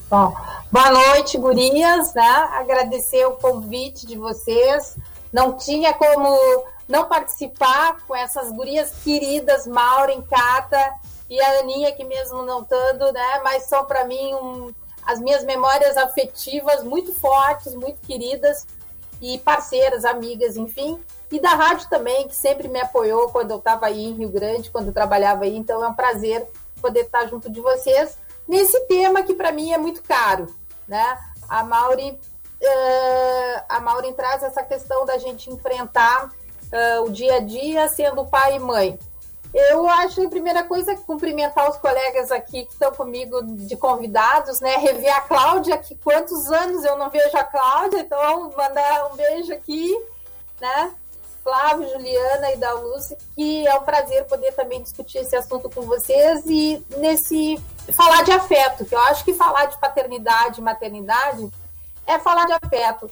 Bom, 0.10 0.34
boa 0.72 0.90
noite, 0.90 1.38
gurias, 1.38 2.14
né? 2.14 2.48
Agradecer 2.54 3.26
o 3.26 3.32
convite 3.32 4.08
de 4.08 4.18
vocês. 4.18 4.96
Não 5.34 5.58
tinha 5.58 5.94
como 5.94 6.64
não 6.88 7.04
participar 7.04 7.98
com 8.08 8.16
essas 8.16 8.50
gurias 8.50 8.94
queridas, 9.04 9.68
Maureen, 9.68 10.22
Cata 10.22 10.90
e 11.30 11.40
a 11.40 11.60
Aninha, 11.60 11.92
que 11.92 12.04
mesmo 12.04 12.44
não 12.44 12.62
estando, 12.62 13.12
né? 13.12 13.40
Mas 13.44 13.64
são 13.64 13.86
para 13.86 14.06
mim 14.06 14.34
um, 14.34 14.74
as 15.06 15.20
minhas 15.20 15.44
memórias 15.44 15.96
afetivas 15.96 16.84
muito 16.84 17.14
fortes, 17.14 17.76
muito 17.76 18.02
queridas 18.02 18.66
e 19.22 19.38
parceiras, 19.40 20.06
amigas, 20.06 20.58
enfim. 20.58 21.00
E 21.32 21.40
da 21.40 21.50
rádio 21.50 21.88
também, 21.90 22.28
que 22.28 22.36
sempre 22.36 22.68
me 22.68 22.80
apoiou 22.80 23.30
quando 23.30 23.52
eu 23.52 23.58
estava 23.58 23.86
aí 23.86 24.06
em 24.06 24.14
Rio 24.14 24.30
Grande, 24.30 24.72
quando 24.72 24.88
eu 24.88 24.94
trabalhava 24.94 25.44
aí. 25.44 25.56
Então 25.56 25.84
é 25.84 25.88
um 25.88 25.94
prazer 25.94 26.48
poder 26.82 27.02
estar 27.02 27.28
junto 27.28 27.50
de 27.50 27.62
vocês 27.62 28.18
nesse 28.48 28.80
tema 28.88 29.22
que 29.22 29.36
para 29.36 29.52
mim 29.52 29.72
é 29.72 29.78
muito 29.78 30.02
caro, 30.02 30.48
né? 30.88 31.18
A 31.48 31.64
Mauri, 31.64 32.12
uh, 32.12 33.64
a 33.70 33.80
Mauri 33.80 34.14
traz 34.14 34.42
essa 34.42 34.64
questão 34.64 35.06
da 35.06 35.20
gente 35.20 35.52
enfrentar 35.52 36.26
uh, 36.28 37.04
o 37.04 37.12
dia 37.12 37.36
a 37.36 37.40
dia 37.40 37.88
sendo 37.90 38.26
pai 38.26 38.56
e 38.56 38.60
mãe. 38.60 38.98
Eu 39.54 39.90
acho, 39.90 40.22
a 40.22 40.30
primeira 40.30 40.64
coisa, 40.64 40.96
cumprimentar 40.96 41.70
os 41.70 41.78
colegas 41.78 42.32
aqui 42.32 42.66
que 42.66 42.74
estão 42.74 42.92
comigo 42.92 43.42
de 43.44 43.76
convidados, 43.76 44.60
né? 44.60 44.76
Rever 44.78 45.16
a 45.16 45.22
Cláudia, 45.22 45.78
que 45.78 45.96
quantos 45.96 46.52
anos 46.52 46.84
eu 46.84 46.96
não 46.98 47.10
vejo 47.10 47.36
a 47.36 47.44
Cláudia, 47.44 48.00
então 48.00 48.52
mandar 48.56 49.12
um 49.12 49.16
beijo 49.16 49.52
aqui, 49.52 49.92
né? 50.62 50.92
Flávio, 51.44 51.90
Juliana 51.90 52.52
e 52.52 52.58
da 52.58 52.74
Lúcia, 52.74 53.18
que 53.34 53.66
é 53.66 53.76
um 53.76 53.82
prazer 53.82 54.26
poder 54.26 54.52
também 54.52 54.84
discutir 54.84 55.20
esse 55.20 55.36
assunto 55.36 55.68
com 55.70 55.82
vocês 55.82 56.44
e 56.46 56.84
nesse 56.98 57.60
falar 57.94 58.24
de 58.24 58.32
afeto, 58.32 58.86
que 58.86 58.94
eu 58.94 59.00
acho 59.00 59.26
que 59.26 59.34
falar 59.34 59.66
de 59.66 59.78
paternidade 59.80 60.60
e 60.60 60.64
maternidade 60.64 61.50
é 62.06 62.20
falar 62.20 62.46
de 62.46 62.54
afeto. 62.54 63.10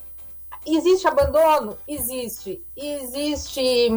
Existe 0.66 1.08
abandono? 1.08 1.78
Existe. 1.88 2.64
Existe 2.76 3.90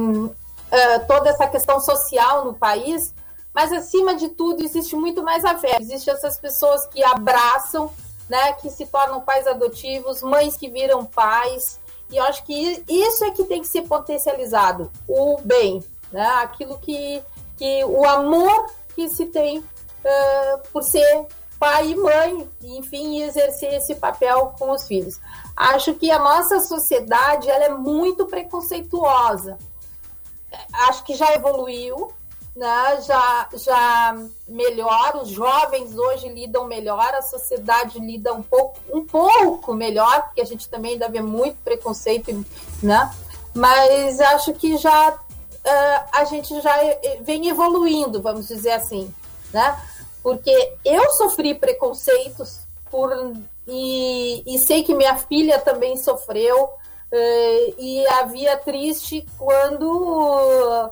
uh, 0.70 1.06
toda 1.06 1.30
essa 1.30 1.46
questão 1.46 1.80
social 1.80 2.44
no 2.44 2.54
país, 2.54 3.14
mas 3.54 3.72
acima 3.72 4.14
de 4.14 4.28
tudo 4.30 4.64
existe 4.64 4.94
muito 4.94 5.22
mais 5.22 5.44
afeto. 5.44 5.80
Existem 5.80 6.14
essas 6.14 6.38
pessoas 6.38 6.86
que 6.86 7.02
abraçam, 7.02 7.90
né, 8.28 8.52
que 8.54 8.70
se 8.70 8.86
tornam 8.86 9.20
pais 9.20 9.46
adotivos, 9.46 10.22
mães 10.22 10.56
que 10.56 10.68
viram 10.68 11.04
pais. 11.04 11.80
E 12.10 12.16
eu 12.16 12.24
acho 12.24 12.44
que 12.44 12.84
isso 12.88 13.24
é 13.24 13.30
que 13.30 13.44
tem 13.44 13.60
que 13.60 13.68
ser 13.68 13.82
potencializado, 13.82 14.90
o 15.08 15.38
bem, 15.44 15.82
né? 16.12 16.26
Aquilo 16.42 16.78
que, 16.78 17.22
que 17.56 17.84
o 17.84 18.04
amor 18.04 18.66
que 18.94 19.08
se 19.08 19.26
tem 19.26 19.58
uh, 19.58 20.68
por 20.72 20.82
ser 20.82 21.26
pai 21.58 21.90
e 21.90 21.94
mãe, 21.94 22.48
enfim, 22.62 23.22
exercer 23.22 23.74
esse 23.74 23.94
papel 23.94 24.54
com 24.58 24.70
os 24.70 24.86
filhos. 24.86 25.20
Acho 25.54 25.92
que 25.94 26.10
a 26.10 26.18
nossa 26.18 26.60
sociedade 26.60 27.50
ela 27.50 27.64
é 27.64 27.68
muito 27.68 28.26
preconceituosa. 28.26 29.58
Acho 30.72 31.04
que 31.04 31.14
já 31.14 31.32
evoluiu, 31.34 32.12
né? 32.54 33.00
já, 33.02 33.48
já 33.54 34.16
melhora, 34.48 35.18
os 35.18 35.28
jovens 35.28 35.96
hoje 35.96 36.28
lidam 36.28 36.66
melhor, 36.66 37.14
a 37.14 37.22
sociedade 37.22 37.98
lida 37.98 38.32
um 38.32 38.42
pouco, 38.42 38.78
um 38.92 39.04
pouco 39.04 39.74
melhor, 39.74 40.24
porque 40.24 40.40
a 40.40 40.46
gente 40.46 40.68
também 40.68 40.92
ainda 40.92 41.08
vê 41.08 41.22
muito 41.22 41.56
preconceito, 41.62 42.44
né? 42.82 43.14
mas 43.54 44.20
acho 44.20 44.52
que 44.54 44.76
já 44.76 45.10
uh, 45.10 46.08
a 46.12 46.24
gente 46.24 46.60
já 46.60 46.76
vem 47.20 47.48
evoluindo, 47.48 48.20
vamos 48.20 48.48
dizer 48.48 48.72
assim. 48.72 49.12
Né? 49.52 49.76
porque 50.22 50.74
eu 50.84 51.10
sofri 51.12 51.54
preconceitos 51.54 52.60
por 52.90 53.10
e, 53.66 54.42
e 54.46 54.58
sei 54.58 54.82
que 54.82 54.94
minha 54.94 55.16
filha 55.16 55.58
também 55.58 55.96
sofreu 55.96 56.70
e 57.12 58.06
havia 58.06 58.56
triste 58.56 59.26
quando 59.36 60.90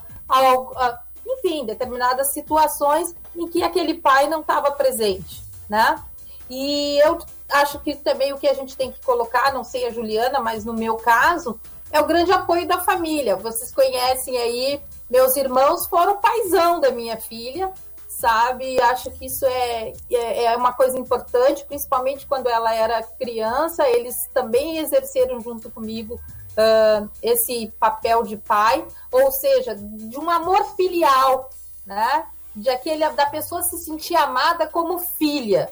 enfim 1.26 1.64
determinadas 1.64 2.32
situações 2.32 3.14
em 3.36 3.46
que 3.48 3.62
aquele 3.62 3.94
pai 3.94 4.28
não 4.28 4.40
estava 4.40 4.72
presente 4.72 5.42
né? 5.68 6.02
E 6.48 6.98
eu 7.04 7.18
acho 7.50 7.78
que 7.80 7.94
também 7.94 8.32
o 8.32 8.38
que 8.38 8.48
a 8.48 8.54
gente 8.54 8.76
tem 8.76 8.90
que 8.90 9.04
colocar 9.04 9.52
não 9.52 9.62
sei 9.62 9.86
a 9.86 9.90
Juliana 9.90 10.40
mas 10.40 10.64
no 10.64 10.72
meu 10.72 10.96
caso 10.96 11.60
é 11.90 12.00
o 12.00 12.06
grande 12.06 12.30
apoio 12.30 12.66
da 12.66 12.78
família. 12.78 13.36
Vocês 13.36 13.72
conhecem 13.72 14.36
aí 14.36 14.80
meus 15.10 15.36
irmãos 15.36 15.86
foram 15.86 16.18
paisão 16.18 16.80
da 16.80 16.90
minha 16.90 17.16
filha 17.16 17.72
sabe? 18.18 18.80
Acho 18.80 19.12
que 19.12 19.26
isso 19.26 19.46
é, 19.46 19.92
é, 20.10 20.44
é, 20.44 20.56
uma 20.56 20.72
coisa 20.72 20.98
importante, 20.98 21.64
principalmente 21.64 22.26
quando 22.26 22.48
ela 22.48 22.74
era 22.74 23.00
criança, 23.02 23.88
eles 23.88 24.28
também 24.34 24.78
exerceram 24.78 25.40
junto 25.40 25.70
comigo 25.70 26.14
uh, 26.14 27.08
esse 27.22 27.72
papel 27.78 28.24
de 28.24 28.36
pai, 28.36 28.84
ou 29.12 29.30
seja, 29.30 29.76
de 29.76 30.18
um 30.18 30.28
amor 30.28 30.64
filial, 30.74 31.48
né? 31.86 32.26
De 32.56 32.68
aquele 32.68 33.08
da 33.10 33.26
pessoa 33.26 33.62
se 33.62 33.78
sentir 33.84 34.16
amada 34.16 34.66
como 34.66 34.98
filha, 34.98 35.70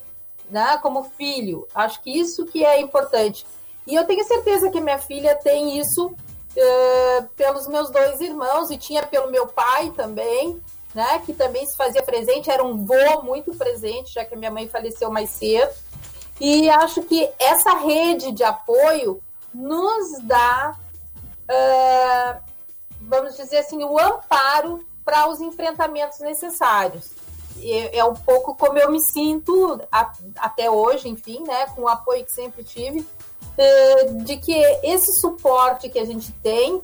né? 0.48 0.78
Como 0.78 1.02
filho. 1.02 1.66
Acho 1.74 2.00
que 2.00 2.16
isso 2.16 2.46
que 2.46 2.64
é 2.64 2.80
importante. 2.80 3.44
E 3.88 3.96
eu 3.96 4.04
tenho 4.04 4.24
certeza 4.24 4.70
que 4.70 4.80
minha 4.80 4.98
filha 4.98 5.34
tem 5.34 5.80
isso 5.80 6.06
uh, 6.06 7.28
pelos 7.34 7.66
meus 7.66 7.90
dois 7.90 8.20
irmãos 8.20 8.70
e 8.70 8.78
tinha 8.78 9.04
pelo 9.04 9.32
meu 9.32 9.48
pai 9.48 9.90
também 9.90 10.62
né, 10.96 11.18
que 11.26 11.34
também 11.34 11.66
se 11.66 11.76
fazia 11.76 12.02
presente, 12.02 12.50
era 12.50 12.64
um 12.64 12.86
vô 12.86 13.22
muito 13.22 13.54
presente, 13.54 14.14
já 14.14 14.24
que 14.24 14.34
minha 14.34 14.50
mãe 14.50 14.66
faleceu 14.66 15.10
mais 15.10 15.28
cedo. 15.28 15.70
E 16.40 16.70
acho 16.70 17.02
que 17.02 17.30
essa 17.38 17.74
rede 17.74 18.32
de 18.32 18.42
apoio 18.42 19.22
nos 19.52 20.22
dá, 20.22 20.74
uh, 21.50 22.40
vamos 23.02 23.36
dizer 23.36 23.58
assim, 23.58 23.84
o 23.84 23.98
amparo 23.98 24.86
para 25.04 25.28
os 25.28 25.38
enfrentamentos 25.38 26.18
necessários. 26.20 27.10
E 27.58 27.72
é 27.92 28.04
um 28.04 28.14
pouco 28.14 28.54
como 28.54 28.78
eu 28.78 28.90
me 28.90 29.00
sinto 29.00 29.78
a, 29.92 30.10
até 30.38 30.70
hoje, 30.70 31.10
enfim, 31.10 31.44
né, 31.46 31.66
com 31.74 31.82
o 31.82 31.88
apoio 31.88 32.24
que 32.24 32.32
sempre 32.32 32.64
tive, 32.64 33.00
uh, 33.00 34.24
de 34.24 34.38
que 34.38 34.54
esse 34.82 35.20
suporte 35.20 35.90
que 35.90 35.98
a 35.98 36.06
gente 36.06 36.32
tem 36.32 36.82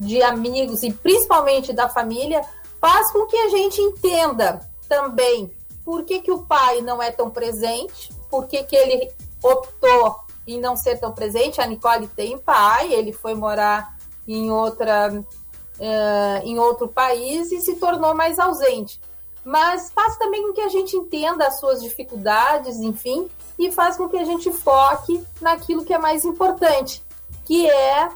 de 0.00 0.22
amigos 0.22 0.82
e 0.82 0.90
principalmente 0.90 1.74
da 1.74 1.90
família 1.90 2.42
faz 2.84 3.10
com 3.10 3.24
que 3.24 3.36
a 3.38 3.48
gente 3.48 3.80
entenda 3.80 4.60
também 4.86 5.50
por 5.82 6.04
que, 6.04 6.20
que 6.20 6.30
o 6.30 6.42
pai 6.42 6.82
não 6.82 7.02
é 7.02 7.10
tão 7.10 7.30
presente, 7.30 8.12
por 8.28 8.46
que, 8.46 8.62
que 8.62 8.76
ele 8.76 9.10
optou 9.42 10.16
em 10.46 10.60
não 10.60 10.76
ser 10.76 11.00
tão 11.00 11.10
presente. 11.10 11.62
A 11.62 11.66
Nicole 11.66 12.06
tem 12.08 12.36
pai, 12.36 12.92
ele 12.92 13.10
foi 13.10 13.34
morar 13.34 13.96
em 14.28 14.50
outra 14.50 15.10
uh, 15.14 16.46
em 16.46 16.58
outro 16.58 16.86
país 16.86 17.50
e 17.52 17.62
se 17.62 17.76
tornou 17.76 18.14
mais 18.14 18.38
ausente. 18.38 19.00
Mas 19.42 19.90
faz 19.90 20.18
também 20.18 20.42
com 20.42 20.52
que 20.52 20.60
a 20.60 20.68
gente 20.68 20.94
entenda 20.94 21.46
as 21.46 21.58
suas 21.58 21.82
dificuldades, 21.82 22.76
enfim, 22.80 23.30
e 23.58 23.72
faz 23.72 23.96
com 23.96 24.10
que 24.10 24.18
a 24.18 24.24
gente 24.24 24.52
foque 24.52 25.24
naquilo 25.40 25.86
que 25.86 25.94
é 25.94 25.98
mais 25.98 26.22
importante, 26.22 27.02
que 27.46 27.66
é 27.66 28.10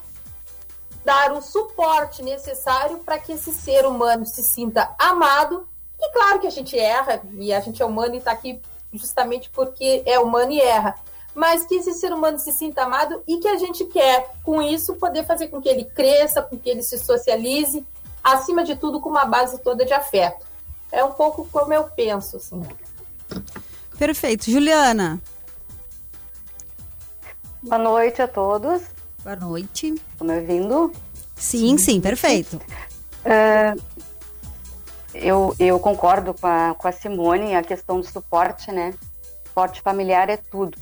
dar 1.09 1.32
o 1.32 1.40
suporte 1.40 2.22
necessário 2.22 2.98
para 2.98 3.18
que 3.18 3.32
esse 3.32 3.50
ser 3.50 3.86
humano 3.86 4.26
se 4.26 4.42
sinta 4.42 4.94
amado. 4.98 5.66
E 5.98 6.12
claro 6.12 6.38
que 6.38 6.46
a 6.46 6.50
gente 6.50 6.78
erra, 6.78 7.22
e 7.32 7.50
a 7.50 7.61
gente 7.61 7.80
é 7.80 7.86
humano 7.86 8.14
e 8.14 8.18
está 8.18 8.32
aqui 8.32 8.61
justamente 8.92 9.48
porque 9.48 10.02
é 10.04 10.18
humano 10.18 10.52
e 10.52 10.61
erra. 10.61 10.96
Mas 11.34 11.64
que 11.64 11.76
esse 11.76 11.94
ser 11.94 12.12
humano 12.12 12.38
se 12.38 12.52
sinta 12.52 12.82
amado 12.82 13.22
e 13.26 13.38
que 13.38 13.48
a 13.48 13.56
gente 13.56 13.86
quer, 13.86 14.34
com 14.44 14.61
isso, 14.61 14.96
poder 14.96 15.24
fazer 15.24 15.48
com 15.48 15.62
que 15.62 15.68
ele 15.70 15.86
cresça, 15.86 16.42
com 16.42 16.59
que 16.59 16.68
ele 16.68 16.82
se 16.82 16.98
socialize, 16.98 17.86
acima 18.22 18.62
de 18.62 18.76
tudo, 18.76 19.00
com 19.00 19.09
uma 19.09 19.24
base 19.24 19.59
toda 19.61 19.86
de 19.86 19.94
afeto. 19.94 20.44
É 20.92 21.02
um 21.02 21.12
pouco 21.12 21.48
como 21.50 21.72
eu 21.72 21.84
penso, 21.84 22.36
assim. 22.36 22.62
Perfeito. 23.98 24.50
Juliana. 24.50 25.18
Boa 27.62 27.78
noite 27.78 28.20
a 28.20 28.28
todos. 28.28 28.97
Boa 29.23 29.35
noite. 29.35 29.95
Estão 30.12 30.27
me 30.27 30.39
ouvindo? 30.39 30.93
Sim, 31.35 31.77
sim, 31.77 32.01
perfeito. 32.01 32.61
É, 33.25 33.75
eu, 35.12 35.55
eu 35.59 35.79
concordo 35.81 36.33
com 36.33 36.47
a, 36.47 36.75
com 36.79 36.89
a 36.89 36.93
Simone, 36.93 37.55
a 37.55 37.62
questão 37.62 38.01
do 38.01 38.07
suporte, 38.07 38.71
né? 38.71 38.95
Suporte 39.45 39.83
familiar 39.83 40.31
é 40.31 40.37
tudo. 40.37 40.79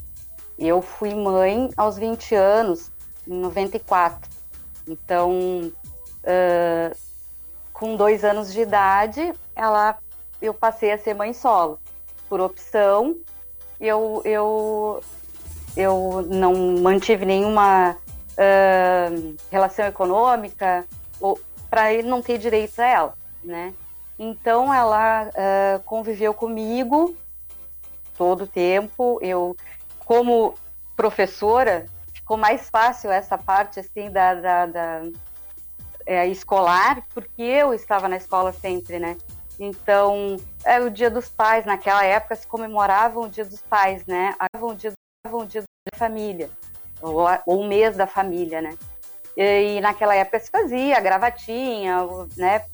Eu 0.56 0.80
fui 0.80 1.12
mãe 1.14 1.70
aos 1.76 1.96
20 1.96 2.34
anos, 2.36 2.92
em 3.26 3.34
94. 3.34 4.30
Então, 4.86 5.72
é, 6.22 6.94
com 7.72 7.96
dois 7.96 8.22
anos 8.22 8.52
de 8.52 8.60
idade, 8.60 9.32
ela, 9.56 9.98
eu 10.40 10.54
passei 10.54 10.92
a 10.92 10.98
ser 10.98 11.14
mãe 11.14 11.32
solo. 11.32 11.80
Por 12.28 12.40
opção, 12.40 13.16
eu, 13.80 14.20
eu, 14.24 15.02
eu 15.76 16.26
não 16.28 16.54
mantive 16.78 17.24
nenhuma 17.24 17.96
uh, 18.36 19.36
relação 19.50 19.86
econômica 19.86 20.84
para 21.68 21.92
ele 21.92 22.08
não 22.08 22.22
ter 22.22 22.38
direito 22.38 22.78
a 22.80 22.86
ela, 22.86 23.14
né? 23.42 23.74
Então 24.18 24.72
ela 24.72 25.28
uh, 25.28 25.80
conviveu 25.84 26.32
comigo 26.32 27.16
todo 28.16 28.44
o 28.44 28.46
tempo. 28.46 29.18
Eu, 29.20 29.56
como 29.98 30.54
professora, 30.96 31.86
ficou 32.14 32.36
mais 32.36 32.70
fácil 32.70 33.10
essa 33.10 33.36
parte 33.36 33.78
assim 33.80 34.10
da, 34.10 34.34
da, 34.34 34.66
da 34.66 35.02
é, 36.06 36.26
escolar, 36.28 37.04
porque 37.12 37.42
eu 37.42 37.74
estava 37.74 38.08
na 38.08 38.16
escola 38.16 38.52
sempre, 38.52 38.98
né? 38.98 39.16
Então, 39.58 40.36
é 40.64 40.78
o 40.80 40.90
Dia 40.90 41.10
dos 41.10 41.28
Pais, 41.28 41.64
naquela 41.64 42.04
época 42.04 42.36
se 42.36 42.46
comemorava 42.46 43.18
o 43.18 43.28
Dia 43.28 43.44
dos 43.44 43.60
Pais, 43.62 44.04
né? 44.06 44.34
O 44.60 44.74
dia, 44.74 44.92
o 45.30 45.44
dia 45.44 45.62
da 45.62 45.98
família, 45.98 46.50
ou, 47.00 47.26
ou 47.46 47.60
o 47.60 47.66
mês 47.66 47.96
da 47.96 48.06
família, 48.06 48.60
né? 48.60 48.76
E, 49.36 49.76
e 49.76 49.80
naquela 49.80 50.14
época 50.14 50.40
se 50.40 50.50
fazia 50.50 51.00
gravatinha, 51.00 52.06
né? 52.36 52.64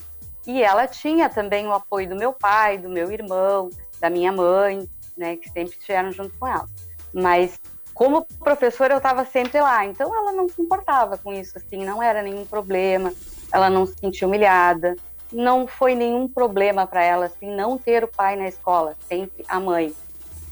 E 0.47 0.62
ela 0.62 0.87
tinha 0.87 1.29
também 1.29 1.66
o 1.66 1.73
apoio 1.73 2.09
do 2.09 2.16
meu 2.16 2.33
pai, 2.33 2.79
do 2.79 2.89
meu 2.89 3.11
irmão, 3.11 3.70
da 4.01 4.11
minha 4.11 4.33
mãe, 4.33 4.89
né? 5.16 5.37
Que 5.37 5.49
sempre 5.51 5.77
estiveram 5.77 6.12
junto 6.12 6.37
com 6.39 6.47
ela. 6.47 6.66
Mas 7.12 7.61
como 7.95 8.27
professora 8.39 8.95
eu 8.95 8.99
estava 8.99 9.25
sempre 9.25 9.61
lá, 9.61 9.85
então 9.85 10.14
ela 10.14 10.33
não 10.33 10.49
se 10.49 10.61
importava 10.61 11.18
com 11.18 11.33
isso, 11.33 11.59
assim, 11.59 11.85
não 11.85 12.03
era 12.03 12.23
nenhum 12.23 12.45
problema, 12.45 13.12
ela 13.53 13.68
não 13.68 13.85
se 13.87 13.95
sentia 13.99 14.27
humilhada, 14.27 14.97
não 15.33 15.66
foi 15.66 15.95
nenhum 15.95 16.27
problema 16.27 16.87
para 16.87 17.03
ela, 17.03 17.27
assim, 17.27 17.55
não 17.55 17.79
ter 17.79 18.03
o 18.03 18.09
pai 18.09 18.35
na 18.37 18.49
escola, 18.49 18.97
sempre 19.09 19.45
a 19.47 19.61
mãe, 19.61 19.95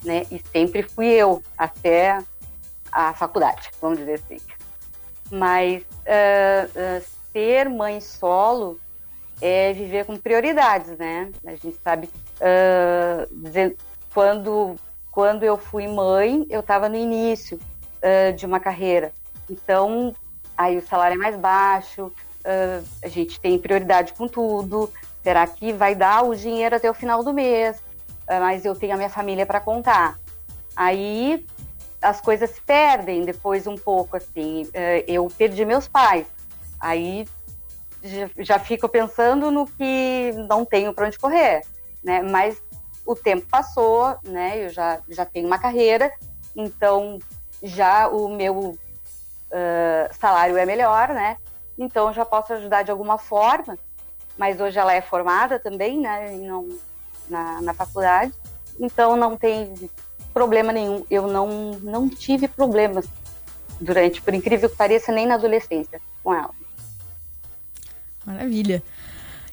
né? 0.04 0.26
E 0.30 0.38
sempre 0.52 0.82
fui 0.82 1.06
eu 1.06 1.42
até 1.56 2.22
a 2.92 3.12
faculdade, 3.14 3.70
vamos 3.80 3.98
dizer 3.98 4.14
assim. 4.14 4.38
Mas 5.30 5.82
uh, 5.82 6.66
uh, 6.66 7.04
ser 7.32 7.68
mãe 7.68 8.00
solo 8.00 8.80
é 9.40 9.72
viver 9.72 10.04
com 10.04 10.16
prioridades, 10.16 10.98
né? 10.98 11.30
A 11.46 11.50
gente 11.52 11.78
sabe 11.82 12.10
uh, 12.40 13.76
quando 14.12 14.76
quando 15.10 15.42
eu 15.42 15.56
fui 15.56 15.88
mãe, 15.88 16.46
eu 16.48 16.60
estava 16.60 16.88
no 16.88 16.96
início 16.96 17.58
de 18.36 18.46
uma 18.46 18.60
carreira. 18.60 19.12
Então, 19.50 20.14
aí 20.56 20.78
o 20.78 20.86
salário 20.86 21.16
é 21.16 21.18
mais 21.18 21.36
baixo, 21.36 22.12
a 23.02 23.08
gente 23.08 23.40
tem 23.40 23.58
prioridade 23.58 24.12
com 24.12 24.28
tudo. 24.28 24.88
Será 25.20 25.44
que 25.48 25.72
vai 25.72 25.96
dar 25.96 26.22
o 26.22 26.34
dinheiro 26.34 26.76
até 26.76 26.88
o 26.88 26.94
final 26.94 27.24
do 27.24 27.34
mês? 27.34 27.82
Mas 28.28 28.64
eu 28.64 28.74
tenho 28.76 28.94
a 28.94 28.96
minha 28.96 29.10
família 29.10 29.44
para 29.44 29.60
contar. 29.60 30.16
Aí 30.76 31.44
as 32.00 32.20
coisas 32.20 32.50
se 32.50 32.60
perdem 32.62 33.24
depois 33.24 33.66
um 33.66 33.76
pouco, 33.76 34.16
assim. 34.16 34.68
eu 35.06 35.28
perdi 35.36 35.64
meus 35.64 35.86
pais. 35.86 36.26
Aí 36.80 37.26
já, 38.02 38.30
já 38.38 38.58
fico 38.58 38.88
pensando 38.88 39.50
no 39.50 39.66
que 39.66 40.32
não 40.48 40.64
tenho 40.64 40.94
para 40.94 41.06
onde 41.06 41.18
correr, 41.18 41.62
né? 42.02 42.22
Mas 42.22 42.60
o 43.04 43.14
tempo 43.14 43.46
passou, 43.46 44.16
né? 44.24 44.64
Eu 44.64 44.70
já, 44.70 45.00
já 45.08 45.24
tenho 45.24 45.46
uma 45.46 45.58
carreira, 45.58 46.12
então 46.56 47.18
já 47.62 48.08
o 48.08 48.28
meu 48.28 48.58
uh, 48.58 50.14
salário 50.18 50.56
é 50.56 50.64
melhor, 50.64 51.08
né? 51.08 51.36
Então 51.78 52.12
já 52.12 52.24
posso 52.24 52.52
ajudar 52.54 52.82
de 52.82 52.90
alguma 52.90 53.18
forma. 53.18 53.76
Mas 54.38 54.60
hoje 54.60 54.78
ela 54.78 54.94
é 54.94 55.02
formada 55.02 55.58
também, 55.58 55.98
né? 55.98 56.30
Não, 56.36 56.68
na, 57.28 57.60
na 57.60 57.74
faculdade, 57.74 58.32
então 58.78 59.16
não 59.16 59.36
tem 59.36 59.72
problema 60.32 60.72
nenhum. 60.72 61.04
Eu 61.10 61.26
não, 61.26 61.72
não 61.82 62.08
tive 62.08 62.48
problemas 62.48 63.06
durante, 63.80 64.20
por 64.20 64.34
incrível 64.34 64.68
que 64.68 64.76
pareça, 64.76 65.12
nem 65.12 65.26
na 65.26 65.34
adolescência 65.34 66.00
com 66.22 66.34
ela. 66.34 66.50
Maravilha. 68.24 68.82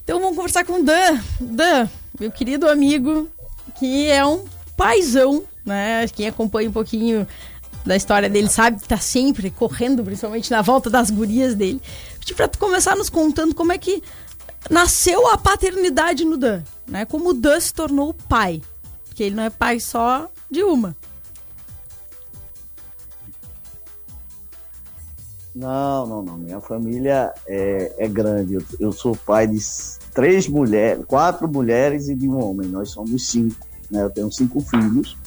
Então 0.03 0.19
vamos 0.19 0.35
conversar 0.35 0.65
com 0.65 0.81
o 0.81 0.83
Dan. 0.83 1.19
Dan, 1.39 1.89
meu 2.19 2.31
querido 2.31 2.69
amigo, 2.69 3.29
que 3.77 4.09
é 4.09 4.25
um 4.25 4.45
paizão, 4.75 5.43
né? 5.65 6.07
Quem 6.09 6.27
acompanha 6.27 6.69
um 6.69 6.73
pouquinho 6.73 7.27
da 7.85 7.95
história 7.95 8.29
dele 8.29 8.49
sabe 8.49 8.79
que 8.81 8.87
tá 8.87 8.97
sempre 8.97 9.49
correndo, 9.49 10.03
principalmente 10.03 10.51
na 10.51 10.61
volta 10.61 10.89
das 10.89 11.09
gurias 11.09 11.55
dele. 11.55 11.81
Pra 12.35 12.47
tu 12.47 12.59
começar 12.59 12.95
nos 12.95 13.09
contando 13.09 13.55
como 13.55 13.71
é 13.71 13.77
que 13.77 14.03
nasceu 14.69 15.27
a 15.27 15.37
paternidade 15.37 16.25
no 16.25 16.37
Dan, 16.37 16.61
né? 16.85 17.05
Como 17.05 17.29
o 17.29 17.33
Dan 17.33 17.59
se 17.59 17.73
tornou 17.73 18.13
pai. 18.13 18.61
Porque 19.17 19.23
ele 19.23 19.35
não 19.35 19.41
é 19.45 19.49
pai 19.49 19.79
só 19.79 20.29
de 20.47 20.61
uma. 20.61 20.95
Não, 25.55 26.05
não, 26.05 26.21
não. 26.21 26.37
Minha 26.37 26.61
família 26.61 27.33
é, 27.47 27.95
é 27.97 28.07
grande. 28.07 28.53
Eu, 28.53 28.61
eu, 28.79 28.91
sou 28.91 29.15
pai 29.15 29.47
de 29.47 29.57
três 30.13 30.47
mulheres, 30.47 31.03
quatro 31.07 31.47
mulheres 31.47 32.09
e 32.09 32.13
de 32.13 32.29
um 32.29 32.39
homem. 32.39 32.69
Nós 32.69 32.91
somos 32.91 33.27
cinco. 33.27 33.65
Né? 33.89 34.03
Eu 34.03 34.11
tenho 34.11 34.31
cinco 34.31 34.61
filhos. 34.61 35.17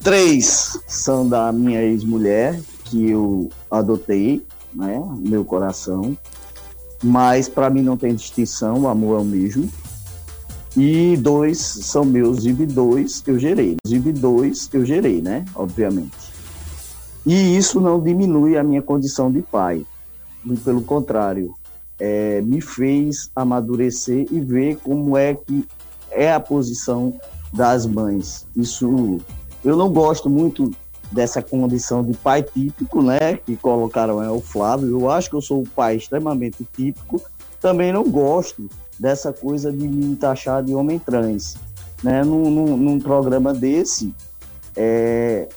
Três 0.00 0.78
são 0.86 1.26
da 1.26 1.50
minha 1.52 1.80
ex-mulher, 1.80 2.60
que 2.84 3.08
eu 3.08 3.48
adotei, 3.70 4.46
né? 4.74 5.02
Meu 5.20 5.42
coração. 5.42 6.14
Mas 7.02 7.48
para 7.48 7.70
mim 7.70 7.80
não 7.80 7.96
tem 7.96 8.14
distinção, 8.14 8.82
o 8.82 8.88
amor 8.88 9.20
é 9.20 9.22
o 9.22 9.24
mesmo. 9.24 9.72
E 10.76 11.16
dois 11.16 11.58
são 11.58 12.04
meus, 12.04 12.44
e 12.44 12.52
dois 12.52 13.22
eu 13.26 13.38
gerei. 13.38 13.76
Os 13.84 14.20
dois 14.20 14.68
eu 14.72 14.84
gerei, 14.84 15.22
né? 15.22 15.44
Obviamente. 15.54 16.32
E 17.24 17.56
isso 17.56 17.80
não 17.80 18.00
diminui 18.00 18.56
a 18.56 18.64
minha 18.64 18.82
condição 18.82 19.30
de 19.30 19.40
pai. 19.40 19.86
Pelo 20.64 20.82
contrário, 20.82 21.54
é, 21.98 22.40
me 22.42 22.60
fez 22.60 23.30
amadurecer 23.34 24.26
e 24.30 24.40
ver 24.40 24.76
como 24.78 25.16
é 25.16 25.34
que 25.34 25.64
é 26.10 26.32
a 26.32 26.40
posição 26.40 27.18
das 27.52 27.86
mães. 27.86 28.46
Isso 28.56 29.20
eu 29.64 29.76
não 29.76 29.90
gosto 29.90 30.28
muito 30.28 30.70
dessa 31.10 31.40
condição 31.40 32.02
de 32.02 32.12
pai 32.14 32.42
típico, 32.42 33.00
né? 33.00 33.36
Que 33.36 33.56
colocaram 33.56 34.22
é 34.22 34.30
o 34.30 34.40
Flávio. 34.40 34.88
Eu 34.90 35.10
acho 35.10 35.30
que 35.30 35.36
eu 35.36 35.40
sou 35.40 35.62
o 35.62 35.68
pai 35.68 35.96
extremamente 35.96 36.66
típico. 36.76 37.22
Também 37.60 37.92
não 37.92 38.04
gosto 38.04 38.68
dessa 38.98 39.32
coisa 39.32 39.72
de 39.72 39.86
me 39.86 40.16
taxar 40.16 40.62
de 40.62 40.74
homem 40.74 40.98
trans, 40.98 41.56
né? 42.02 42.22
Num, 42.22 42.50
num, 42.50 42.76
num 42.76 42.98
programa 42.98 43.52
desse, 43.52 44.14
é, 44.76 45.48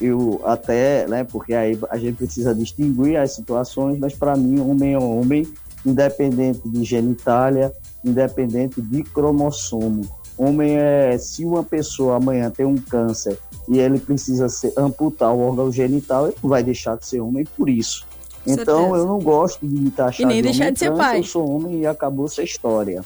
eu 0.00 0.40
até, 0.44 1.06
né, 1.06 1.24
porque 1.24 1.54
aí 1.54 1.78
a 1.90 1.96
gente 1.96 2.16
precisa 2.16 2.54
distinguir 2.54 3.16
as 3.16 3.32
situações, 3.32 3.98
mas 3.98 4.14
para 4.14 4.36
mim, 4.36 4.60
homem 4.60 4.94
é 4.94 4.98
homem, 4.98 5.46
independente 5.84 6.68
de 6.68 6.84
genitália, 6.84 7.72
independente 8.04 8.80
de 8.80 9.02
cromossomo. 9.02 10.02
Homem 10.36 10.76
é, 10.76 11.16
se 11.16 11.44
uma 11.44 11.64
pessoa 11.64 12.16
amanhã 12.16 12.50
tem 12.50 12.66
um 12.66 12.76
câncer 12.76 13.38
e 13.68 13.78
ele 13.78 13.98
precisa 13.98 14.48
ser, 14.48 14.72
amputar 14.76 15.32
o 15.32 15.40
órgão 15.40 15.72
genital, 15.72 16.26
ele 16.26 16.36
não 16.42 16.50
vai 16.50 16.62
deixar 16.62 16.96
de 16.96 17.06
ser 17.06 17.20
homem 17.20 17.44
por 17.56 17.68
isso. 17.68 18.05
Então 18.46 18.80
certeza. 18.80 18.96
eu 18.98 19.06
não 19.06 19.18
gosto 19.18 19.66
de 19.66 19.80
me 19.80 19.90
taxar 19.90 20.20
e 20.20 20.24
nem 20.24 20.36
de 20.36 20.42
deixar 20.42 20.70
de 20.70 20.78
ser 20.78 20.86
trans, 20.86 20.98
pai. 20.98 21.18
Eu 21.18 21.24
sou 21.24 21.50
homem 21.50 21.80
e 21.80 21.86
acabou 21.86 22.26
essa 22.26 22.42
história. 22.42 23.04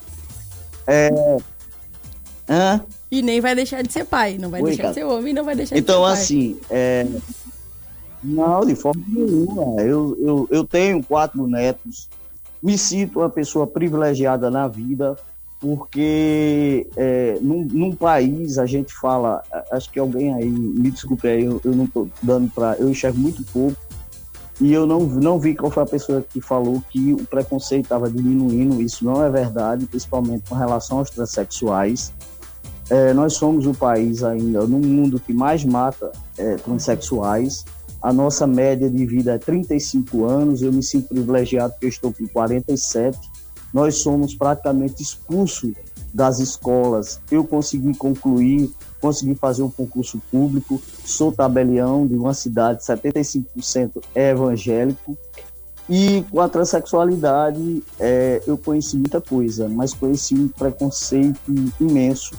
É... 0.87 1.11
Hã? 2.49 2.85
E 3.11 3.23
nem 3.23 3.41
vai 3.41 3.55
deixar 3.55 3.83
de 3.83 3.93
ser 3.93 4.05
pai. 4.05 4.39
Não 4.39 4.51
vai 4.51 4.61
Oi, 4.61 4.69
deixar 4.69 4.83
cara. 4.83 4.95
de 4.95 5.01
ser 5.01 5.07
homem, 5.07 5.33
não 5.33 5.45
vai 5.45 5.55
deixar 5.55 5.77
então, 5.77 6.03
de 6.03 6.09
ser 6.09 6.15
pai. 6.15 6.23
assim, 6.23 6.61
é... 6.71 7.07
Não, 8.23 8.61
de 8.67 8.75
forma 8.75 9.03
nenhuma. 9.09 9.81
Eu, 9.81 10.17
eu, 10.21 10.49
eu 10.51 10.65
tenho 10.65 11.03
quatro 11.03 11.47
netos, 11.47 12.09
me 12.63 12.77
sinto 12.77 13.21
uma 13.21 13.31
pessoa 13.31 13.67
privilegiada 13.67 14.51
na 14.51 14.69
vida, 14.69 15.17
porque 15.59 16.87
é, 16.97 17.39
num, 17.41 17.67
num 17.71 17.95
país 17.95 18.59
a 18.59 18.67
gente 18.67 18.93
fala, 18.95 19.43
acho 19.73 19.91
que 19.91 19.99
alguém 19.99 20.35
aí, 20.35 20.49
me 20.49 20.91
desculpe 20.91 21.29
aí, 21.29 21.45
eu, 21.45 21.61
eu 21.65 21.73
não 21.73 21.85
estou 21.85 22.09
dando 22.23 22.51
para. 22.51 22.77
Eu 22.79 22.91
enxergo 22.91 23.19
muito 23.19 23.43
pouco, 23.53 23.77
e 24.61 24.73
eu 24.73 24.87
não, 24.87 25.01
não 25.01 25.39
vi 25.39 25.55
qual 25.55 25.71
foi 25.71 25.83
a 25.83 25.87
pessoa 25.87 26.23
que 26.29 26.41
falou 26.41 26.83
que 26.91 27.15
o 27.15 27.25
preconceito 27.25 27.85
estava 27.85 28.11
diminuindo, 28.11 28.83
isso 28.83 29.05
não 29.05 29.25
é 29.25 29.31
verdade, 29.31 29.87
principalmente 29.87 30.45
com 30.49 30.55
relação 30.55 30.99
aos 30.99 31.09
transexuais. 31.09 32.13
É, 32.91 33.15
nós 33.15 33.35
somos 33.35 33.67
o 33.67 33.73
país 33.73 34.23
ainda 34.23 34.67
no 34.67 34.79
mundo 34.79 35.19
que 35.19 35.33
mais 35.33 35.65
mata 35.65 36.13
é, 36.37 36.57
transexuais. 36.57 37.65
A 38.03 38.13
nossa 38.13 38.47
média 38.47 38.91
de 38.91 39.07
vida 39.07 39.35
é 39.35 39.39
35 39.39 40.25
anos. 40.25 40.61
Eu 40.61 40.73
me 40.73 40.83
sinto 40.83 41.09
privilegiado 41.09 41.73
porque 41.75 41.87
estou 41.87 42.13
com 42.13 42.27
47. 42.27 43.17
Nós 43.73 43.97
somos 43.97 44.35
praticamente 44.35 45.03
expulsos 45.03 45.73
das 46.13 46.41
escolas. 46.41 47.21
Eu 47.31 47.45
consegui 47.45 47.95
concluir, 47.95 48.71
consegui 49.01 49.35
fazer 49.35 49.63
um 49.63 49.71
concurso 49.71 50.21
público. 50.31 50.81
Sou 51.05 51.33
tabelião 51.33 52.07
de 52.07 52.15
uma 52.15 52.35
cidade, 52.35 52.83
75% 52.83 54.03
é 54.15 54.31
evangélico. 54.31 55.17
E 55.89 56.25
com 56.31 56.41
a 56.41 56.49
transexualidade, 56.49 57.83
é, 57.99 58.41
eu 58.47 58.57
conheci 58.57 58.97
muita 58.97 59.21
coisa, 59.21 59.69
mas 59.69 59.93
conheci 59.93 60.35
um 60.35 60.47
preconceito 60.47 61.53
imenso 61.81 62.37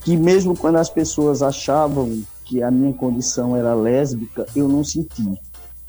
que 0.00 0.16
mesmo 0.16 0.56
quando 0.56 0.76
as 0.76 0.90
pessoas 0.90 1.42
achavam 1.42 2.22
que 2.44 2.62
a 2.62 2.70
minha 2.70 2.92
condição 2.92 3.56
era 3.56 3.72
lésbica, 3.74 4.46
eu 4.54 4.68
não 4.68 4.82
senti. 4.82 5.24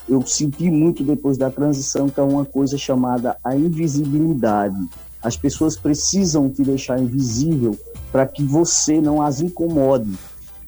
Eu 0.08 0.22
senti 0.26 0.70
muito 0.70 1.04
depois 1.04 1.38
da 1.38 1.50
transição, 1.50 2.10
que 2.10 2.20
é 2.20 2.24
uma 2.24 2.46
coisa 2.46 2.78
chamada 2.78 3.36
a 3.44 3.56
invisibilidade. 3.56 4.78
As 5.22 5.36
pessoas 5.36 5.76
precisam 5.76 6.50
te 6.50 6.62
deixar 6.62 7.00
invisível 7.00 7.76
para 8.14 8.28
que 8.28 8.44
você 8.44 9.02
não 9.02 9.24
as 9.24 9.42
incomode. 9.42 10.14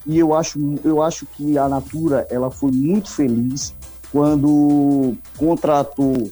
E 0.04 0.18
eu 0.18 0.34
acho, 0.34 0.60
eu 0.84 1.00
acho 1.00 1.28
que 1.28 1.60
a 1.60 1.70
Natura 1.70 2.26
ela 2.32 2.50
foi 2.50 2.72
muito 2.72 3.08
feliz 3.10 3.72
quando 4.12 5.16
contratou 5.38 6.30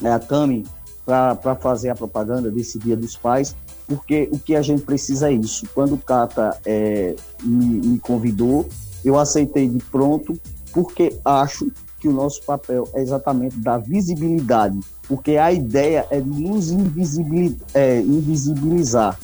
né, 0.00 0.10
a 0.10 0.18
Cami 0.18 0.64
para 1.04 1.54
fazer 1.56 1.90
a 1.90 1.94
propaganda 1.94 2.50
desse 2.50 2.78
Dia 2.78 2.96
dos 2.96 3.14
Pais, 3.14 3.54
porque 3.86 4.30
o 4.32 4.38
que 4.38 4.56
a 4.56 4.62
gente 4.62 4.82
precisa 4.82 5.28
é 5.28 5.34
isso. 5.34 5.66
Quando 5.74 5.96
o 5.96 5.98
Cata 5.98 6.58
é, 6.64 7.14
me, 7.42 7.86
me 7.86 7.98
convidou, 7.98 8.66
eu 9.04 9.18
aceitei 9.18 9.68
de 9.68 9.84
pronto, 9.84 10.38
porque 10.72 11.14
acho 11.24 11.70
que 12.00 12.08
o 12.08 12.12
nosso 12.12 12.42
papel 12.44 12.88
é 12.94 13.02
exatamente 13.02 13.56
dar 13.58 13.78
visibilidade, 13.78 14.78
porque 15.06 15.36
a 15.36 15.52
ideia 15.52 16.06
é 16.10 16.20
nos 16.20 16.70
invisibil- 16.70 17.58
é, 17.74 18.00
invisibilizar. 18.00 19.18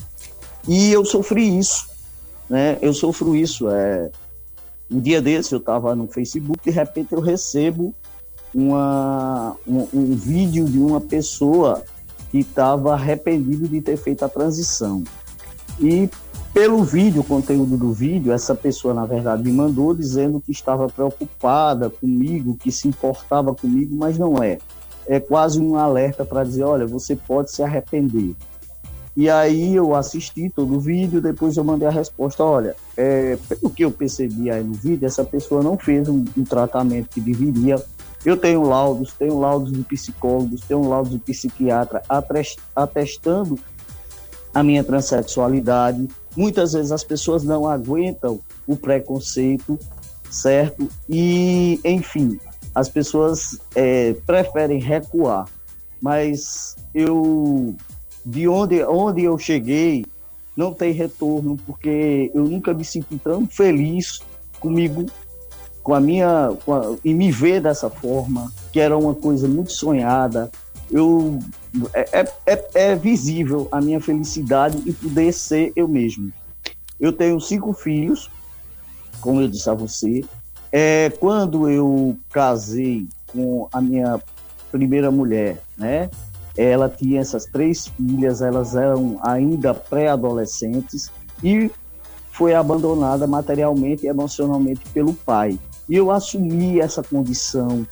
E 0.67 0.91
eu 0.91 1.03
sofri 1.05 1.57
isso, 1.57 1.87
né? 2.49 2.77
Eu 2.81 2.93
sofro 2.93 3.35
isso. 3.35 3.69
É... 3.69 4.11
Um 4.91 4.99
dia 4.99 5.21
desse 5.21 5.53
eu 5.53 5.59
estava 5.59 5.95
no 5.95 6.07
Facebook, 6.07 6.59
de 6.63 6.71
repente 6.71 7.13
eu 7.13 7.19
recebo 7.19 7.93
uma, 8.53 9.55
um, 9.67 9.87
um 9.93 10.15
vídeo 10.15 10.65
de 10.65 10.79
uma 10.79 10.99
pessoa 10.99 11.83
que 12.31 12.39
estava 12.39 12.93
arrependido 12.93 13.67
de 13.67 13.81
ter 13.81 13.97
feito 13.97 14.25
a 14.25 14.29
transição. 14.29 15.03
E 15.79 16.09
pelo 16.53 16.83
vídeo, 16.83 17.21
o 17.21 17.23
conteúdo 17.23 17.77
do 17.77 17.93
vídeo, 17.93 18.33
essa 18.33 18.55
pessoa, 18.55 18.93
na 18.93 19.05
verdade, 19.05 19.43
me 19.43 19.51
mandou 19.51 19.93
dizendo 19.93 20.41
que 20.41 20.51
estava 20.51 20.87
preocupada 20.87 21.89
comigo, 21.89 22.57
que 22.57 22.71
se 22.71 22.87
importava 22.87 23.53
comigo, 23.53 23.95
mas 23.95 24.17
não 24.17 24.41
é. 24.43 24.57
É 25.07 25.19
quase 25.19 25.59
um 25.59 25.75
alerta 25.75 26.25
para 26.25 26.43
dizer: 26.43 26.63
olha, 26.63 26.85
você 26.85 27.15
pode 27.15 27.51
se 27.51 27.63
arrepender. 27.63 28.35
E 29.15 29.29
aí 29.29 29.75
eu 29.75 29.95
assisti 29.95 30.49
todo 30.49 30.75
o 30.75 30.79
vídeo, 30.79 31.21
depois 31.21 31.57
eu 31.57 31.63
mandei 31.63 31.87
a 31.87 31.91
resposta: 31.91 32.43
olha, 32.43 32.75
é, 32.95 33.37
pelo 33.47 33.69
que 33.69 33.83
eu 33.83 33.91
percebi 33.91 34.49
aí 34.49 34.63
no 34.63 34.73
vídeo, 34.73 35.05
essa 35.05 35.23
pessoa 35.23 35.61
não 35.61 35.77
fez 35.77 36.07
um, 36.07 36.23
um 36.37 36.43
tratamento 36.43 37.09
que 37.09 37.21
deveria. 37.21 37.81
Eu 38.25 38.35
tenho 38.35 38.63
laudos, 38.63 39.13
tenho 39.13 39.39
laudos 39.39 39.71
de 39.71 39.81
psicólogos, 39.83 40.61
tenho 40.61 40.87
laudos 40.87 41.11
de 41.11 41.19
psiquiatra 41.19 42.01
atestando 42.75 43.57
a 44.53 44.63
minha 44.63 44.83
transexualidade. 44.83 46.07
Muitas 46.35 46.73
vezes 46.73 46.91
as 46.91 47.03
pessoas 47.03 47.43
não 47.43 47.67
aguentam 47.67 48.39
o 48.67 48.75
preconceito, 48.75 49.79
certo? 50.29 50.89
E, 51.07 51.79
enfim, 51.83 52.39
as 52.73 52.89
pessoas 52.89 53.59
é, 53.75 54.13
preferem 54.25 54.79
recuar. 54.79 55.47
Mas 56.01 56.75
eu, 56.93 57.75
de 58.25 58.47
onde, 58.47 58.83
onde 58.83 59.23
eu 59.23 59.37
cheguei, 59.37 60.05
não 60.55 60.73
tem 60.73 60.91
retorno, 60.91 61.57
porque 61.65 62.31
eu 62.33 62.43
nunca 62.43 62.73
me 62.73 62.83
senti 62.83 63.17
tão 63.17 63.47
feliz 63.47 64.19
comigo, 64.59 65.05
com 65.81 65.93
a 65.93 65.99
minha. 66.01 66.51
Com 66.65 66.73
a, 66.73 66.95
e 67.03 67.13
me 67.13 67.31
ver 67.31 67.61
dessa 67.61 67.89
forma, 67.89 68.51
que 68.71 68.79
era 68.79 68.97
uma 68.97 69.15
coisa 69.15 69.47
muito 69.47 69.71
sonhada. 69.71 70.51
Eu, 70.91 71.39
é, 71.93 72.21
é, 72.21 72.33
é- 72.47 72.69
é 72.73 72.95
visível 72.95 73.67
a 73.71 73.79
minha 73.79 74.01
felicidade 74.01 74.77
em 74.89 74.91
poder 74.91 75.31
ser 75.31 75.71
eu 75.75 75.87
mesmo. 75.87 76.31
Eu 76.99 77.13
tenho 77.13 77.39
cinco 77.39 77.71
filhos, 77.73 78.29
como 79.21 79.39
eu 79.41 79.47
disse 79.47 79.69
a 79.69 79.73
você. 79.73 80.25
É, 80.71 81.09
quando 81.19 81.69
eu 81.69 82.17
casei 82.31 83.07
com 83.27 83.67
a 83.71 83.79
minha 83.79 84.19
primeira 84.71 85.09
mulher, 85.09 85.61
né? 85.77 86.09
Ela 86.61 86.89
tinha 86.89 87.21
essas 87.21 87.45
três 87.45 87.87
filhas, 87.87 88.41
elas 88.41 88.75
eram 88.75 89.17
ainda 89.23 89.73
pré-adolescentes 89.73 91.09
e 91.41 91.71
foi 92.33 92.53
abandonada 92.53 93.25
materialmente 93.25 94.05
e 94.05 94.09
emocionalmente 94.09 94.81
pelo 94.89 95.13
pai. 95.13 95.57
E 95.87 95.95
eu 95.95 96.11
assumi 96.11 96.81
essa 96.81 97.01
condição. 97.01 97.87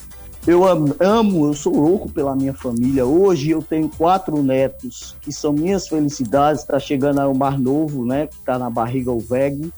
Eu 0.45 0.68
am- 0.68 0.95
amo, 0.99 1.47
eu 1.47 1.53
sou 1.53 1.74
louco 1.74 2.09
pela 2.09 2.36
minha 2.36 2.53
família. 2.53 3.05
Hoje 3.05 3.51
eu 3.51 3.61
tenho 3.61 3.89
quatro 3.89 4.43
netos, 4.43 5.15
que 5.22 5.32
são 5.32 5.53
minhas 5.53 5.88
felicidades. 5.88 6.61
Está 6.61 6.78
chegando 6.78 7.22
aí 7.22 7.28
o 7.28 7.34
mais 7.34 7.57
novo, 7.57 8.05
né? 8.05 8.28
Que 8.28 8.36
está 8.36 8.59
na 8.59 8.70
barriga, 8.70 9.11
o 9.11 9.20
Veg. 9.20 9.72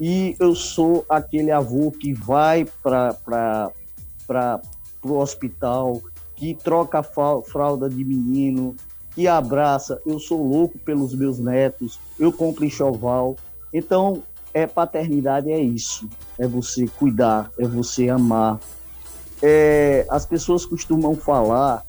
E 0.00 0.34
eu 0.40 0.54
sou 0.54 1.04
aquele 1.10 1.50
avô 1.50 1.90
que 1.90 2.14
vai 2.14 2.66
para 2.82 3.70
o 5.02 5.12
hospital, 5.12 6.00
que 6.44 6.54
troca 6.62 7.02
fralda 7.02 7.88
de 7.88 8.04
menino, 8.04 8.76
que 9.14 9.26
abraça. 9.26 9.98
Eu 10.04 10.18
sou 10.18 10.46
louco 10.46 10.78
pelos 10.78 11.14
meus 11.14 11.38
netos, 11.38 11.98
eu 12.18 12.30
compro 12.30 12.66
enxoval. 12.66 13.34
Então, 13.72 14.22
é 14.52 14.66
paternidade, 14.66 15.50
é 15.50 15.58
isso. 15.58 16.06
É 16.38 16.46
você 16.46 16.86
cuidar, 16.86 17.50
é 17.58 17.66
você 17.66 18.10
amar. 18.10 18.60
É, 19.42 20.06
as 20.10 20.26
pessoas 20.26 20.66
costumam 20.66 21.16
falar 21.16 21.82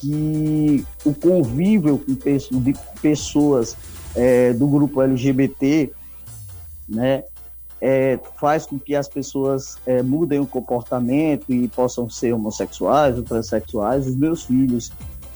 que 0.00 0.84
o 1.04 1.14
convívio 1.14 1.96
com 1.98 2.60
de 2.60 2.74
pessoas 3.00 3.76
é, 4.16 4.52
do 4.52 4.66
grupo 4.66 5.00
LGBT, 5.00 5.92
né, 6.88 7.22
é, 7.84 8.16
faz 8.36 8.64
com 8.64 8.78
que 8.78 8.94
as 8.94 9.08
pessoas 9.08 9.76
é, 9.84 10.04
mudem 10.04 10.38
o 10.38 10.46
comportamento 10.46 11.52
e 11.52 11.66
possam 11.66 12.08
ser 12.08 12.32
homossexuais 12.32 13.18
ou 13.18 13.24
transexuais. 13.24 14.06
Os 14.06 14.14
meus 14.14 14.44
filhos, 14.44 14.92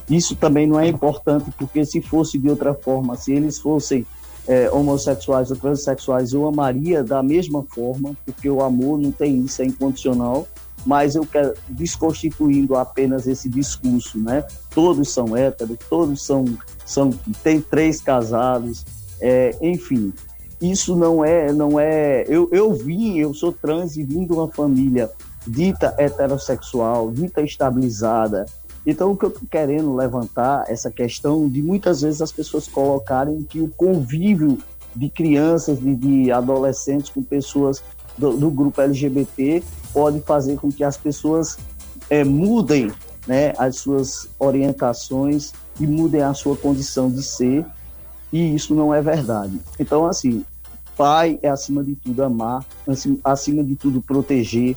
isso 0.08 0.36
também 0.36 0.64
não 0.64 0.78
é 0.78 0.86
importante, 0.86 1.50
porque 1.58 1.84
se 1.84 2.00
fosse 2.00 2.38
de 2.38 2.48
outra 2.48 2.72
forma, 2.72 3.16
se 3.16 3.32
eles 3.32 3.58
fossem 3.58 4.06
é, 4.46 4.70
homossexuais 4.70 5.50
ou 5.50 5.56
transexuais, 5.56 6.32
eu 6.32 6.46
amaria 6.46 7.02
da 7.02 7.20
mesma 7.20 7.64
forma, 7.64 8.16
porque 8.24 8.48
o 8.48 8.62
amor 8.62 8.96
não 8.96 9.10
tem 9.10 9.40
isso, 9.40 9.60
é 9.60 9.64
incondicional. 9.64 10.46
Mas 10.84 11.16
eu 11.16 11.26
quero 11.26 11.52
desconstituindo 11.68 12.76
apenas 12.76 13.26
esse 13.26 13.48
discurso, 13.48 14.20
né? 14.20 14.44
Todos 14.72 15.12
são 15.12 15.36
héteros, 15.36 15.78
todos 15.90 16.24
são, 16.24 16.44
são 16.84 17.10
tem 17.42 17.60
três 17.60 18.00
casados, 18.00 18.84
é, 19.20 19.50
enfim 19.60 20.12
isso 20.70 20.96
não 20.96 21.24
é 21.24 21.52
não 21.52 21.78
é 21.78 22.24
eu, 22.28 22.48
eu 22.52 22.72
vim 22.72 23.18
eu 23.18 23.34
sou 23.34 23.52
trans 23.52 23.96
e 23.96 24.02
vim 24.02 24.24
de 24.24 24.32
uma 24.32 24.48
família 24.48 25.10
dita 25.46 25.94
heterossexual 25.98 27.10
dita 27.10 27.42
estabilizada 27.42 28.46
então 28.86 29.10
o 29.10 29.16
que 29.16 29.24
eu 29.24 29.30
estou 29.30 29.48
querendo 29.50 29.94
levantar 29.94 30.64
essa 30.68 30.90
questão 30.90 31.48
de 31.48 31.60
muitas 31.62 32.02
vezes 32.02 32.22
as 32.22 32.32
pessoas 32.32 32.68
colocarem 32.68 33.42
que 33.42 33.60
o 33.60 33.68
convívio 33.68 34.58
de 34.94 35.08
crianças 35.10 35.78
de, 35.78 35.94
de 35.94 36.32
adolescentes 36.32 37.10
com 37.10 37.22
pessoas 37.22 37.82
do, 38.16 38.36
do 38.36 38.50
grupo 38.50 38.80
LGBT 38.80 39.62
pode 39.92 40.20
fazer 40.20 40.56
com 40.56 40.70
que 40.70 40.82
as 40.82 40.96
pessoas 40.96 41.58
eh, 42.08 42.24
mudem 42.24 42.90
né, 43.26 43.52
as 43.58 43.76
suas 43.76 44.28
orientações 44.38 45.52
e 45.78 45.86
mudem 45.86 46.22
a 46.22 46.32
sua 46.32 46.56
condição 46.56 47.10
de 47.10 47.22
ser 47.22 47.66
e 48.32 48.54
isso 48.54 48.74
não 48.74 48.92
é 48.92 49.00
verdade. 49.00 49.58
Então, 49.78 50.06
assim, 50.06 50.44
pai 50.96 51.38
é 51.42 51.48
acima 51.48 51.84
de 51.84 51.94
tudo 51.94 52.22
amar, 52.22 52.64
acima, 53.22 53.62
de 53.62 53.76
tudo 53.76 54.00
proteger. 54.00 54.76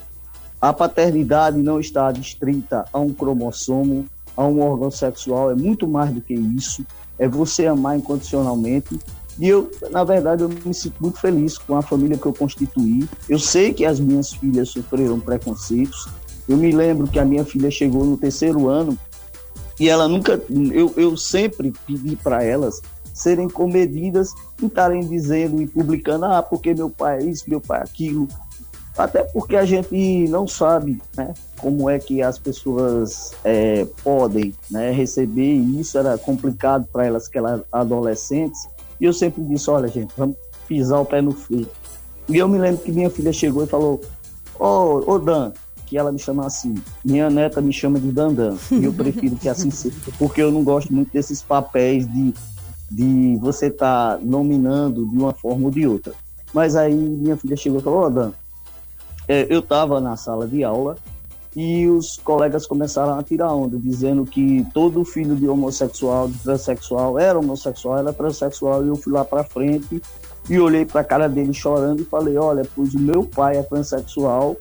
A 0.62 0.74
paternidade 0.74 1.58
não 1.58 1.80
está 1.80 2.08
adstrita 2.08 2.86
a 2.92 3.00
um 3.00 3.14
cromossomo, 3.14 4.06
a 4.36 4.46
um 4.46 4.62
órgão 4.62 4.92
sexual, 4.92 5.52
é 5.52 5.56
muito 5.56 5.88
mais 5.88 6.12
do 6.12 6.22
que 6.22 6.34
isso. 6.34 6.86
É 7.18 7.28
você 7.28 7.66
amar 7.66 7.98
incondicionalmente. 7.98 9.00
E 9.38 9.48
eu, 9.48 9.72
na 9.90 10.04
verdade, 10.04 10.44
eu 10.44 10.50
me 10.50 10.74
sinto 10.74 10.96
muito 11.00 11.20
feliz 11.20 11.58
com 11.58 11.76
a 11.76 11.82
família 11.82 12.18
que 12.18 12.26
eu 12.26 12.34
constituí. 12.34 13.08
Eu 13.28 13.40
sei 13.40 13.74
que 13.74 13.86
as 13.86 14.00
minhas 14.00 14.34
filhas 14.34 14.70
sofreram 14.70 15.20
preconceitos. 15.20 16.08
Eu 16.48 16.58
me 16.58 16.72
lembro 16.72 17.08
que 17.08 17.20
a 17.20 17.26
minha 17.26 17.46
filha 17.46 17.72
chegou 17.72 18.04
no 18.04 18.18
terceiro 18.18 18.68
ano 18.68 18.98
e 19.80 19.88
ela 19.88 20.08
nunca. 20.08 20.42
Eu, 20.74 20.94
eu 20.98 21.16
sempre 21.16 21.74
pedi 21.88 22.18
para 22.18 22.44
elas 22.44 22.82
serem 23.20 23.50
comedidas 23.50 24.34
em 24.62 24.68
estarem 24.68 25.02
dizendo 25.02 25.62
e 25.62 25.68
publicando, 25.68 26.26
ah, 26.26 26.42
porque 26.42 26.74
meu 26.74 26.90
pai 26.90 27.20
é 27.20 27.24
isso, 27.26 27.44
meu 27.50 27.60
pai 27.60 27.82
é 27.82 27.84
aquilo. 27.84 28.30
Até 28.98 29.24
porque 29.24 29.58
a 29.58 29.66
gente 29.66 30.28
não 30.30 30.48
sabe 30.48 31.02
né, 31.18 31.34
como 31.58 31.90
é 31.90 32.00
que 32.00 32.22
as 32.22 32.40
pessoas 32.40 33.34
é, 33.44 33.86
podem 34.04 34.54
né, 34.72 34.92
receber, 34.92 35.56
e 35.56 35.82
isso 35.82 35.98
era 35.98 36.18
complicado 36.18 36.88
para 36.92 37.06
elas, 37.06 37.28
que 37.28 37.38
eram 37.38 37.64
adolescentes. 37.72 38.68
E 39.00 39.06
eu 39.06 39.14
sempre 39.14 39.44
disse: 39.44 39.70
olha, 39.70 39.88
gente, 39.90 40.14
vamos 40.18 40.38
pisar 40.68 41.00
o 41.00 41.06
pé 41.06 41.22
no 41.22 41.32
freio. 41.32 41.68
E 42.28 42.38
eu 42.38 42.48
me 42.48 42.58
lembro 42.58 42.82
que 42.82 42.92
minha 42.92 43.10
filha 43.10 43.34
chegou 43.34 43.64
e 43.64 43.68
falou: 43.68 44.02
Ô, 44.58 44.66
oh, 44.66 45.14
ô 45.14 45.20
Dan, 45.20 45.52
que 45.90 45.98
ela 45.98 46.12
me 46.12 46.20
chama 46.20 46.46
assim. 46.46 46.76
Minha 47.04 47.30
neta 47.30 47.60
me 47.60 47.74
chama 47.74 48.00
de 48.00 48.12
Dandan. 48.12 48.56
E 48.72 48.86
eu 48.86 48.94
prefiro 48.94 49.36
que 49.36 49.50
assim 49.50 49.72
seja, 49.72 49.96
porque 50.18 50.42
eu 50.42 50.52
não 50.52 50.64
gosto 50.64 50.94
muito 50.94 51.12
desses 51.12 51.42
papéis 51.42 52.08
de, 52.08 52.34
de 52.90 53.38
você 53.40 53.68
estar 53.68 54.18
tá 54.18 54.24
nominando 54.24 55.08
de 55.08 55.18
uma 55.18 55.34
forma 55.34 55.66
ou 55.66 55.72
de 55.72 55.86
outra. 55.88 56.14
Mas 56.54 56.76
aí 56.76 56.94
minha 56.94 57.38
filha 57.38 57.56
chegou 57.56 57.80
e 57.80 57.84
falou: 57.84 58.04
Ô, 58.04 58.06
oh, 58.06 58.10
Dan, 58.10 58.32
é, 59.28 59.46
eu 59.50 59.60
estava 59.60 60.02
na 60.02 60.16
sala 60.16 60.48
de 60.48 60.64
aula 60.64 60.98
e 61.56 61.88
os 61.88 62.18
colegas 62.18 62.66
começaram 62.66 63.18
a 63.18 63.24
tirar 63.24 63.54
onda, 63.54 63.78
dizendo 63.78 64.26
que 64.26 64.66
todo 64.74 65.04
filho 65.04 65.36
de 65.36 65.48
homossexual, 65.48 66.28
de 66.28 66.38
transexual, 66.40 67.18
era 67.18 67.40
homossexual, 67.40 67.98
era 67.98 68.14
transexual, 68.14 68.86
e 68.86 68.88
eu 68.88 68.96
fui 68.96 69.12
lá 69.12 69.26
para 69.26 69.44
frente 69.44 70.02
e 70.50 70.60
olhei 70.60 70.86
para 70.86 71.02
a 71.02 71.04
cara 71.04 71.28
dele 71.28 71.54
chorando 71.54 72.02
e 72.02 72.06
falei: 72.06 72.38
Olha, 72.38 72.68
pois 72.76 72.94
o 72.94 73.00
meu 73.00 73.24
pai 73.24 73.58
é 73.58 73.64
transexual. 73.64 74.58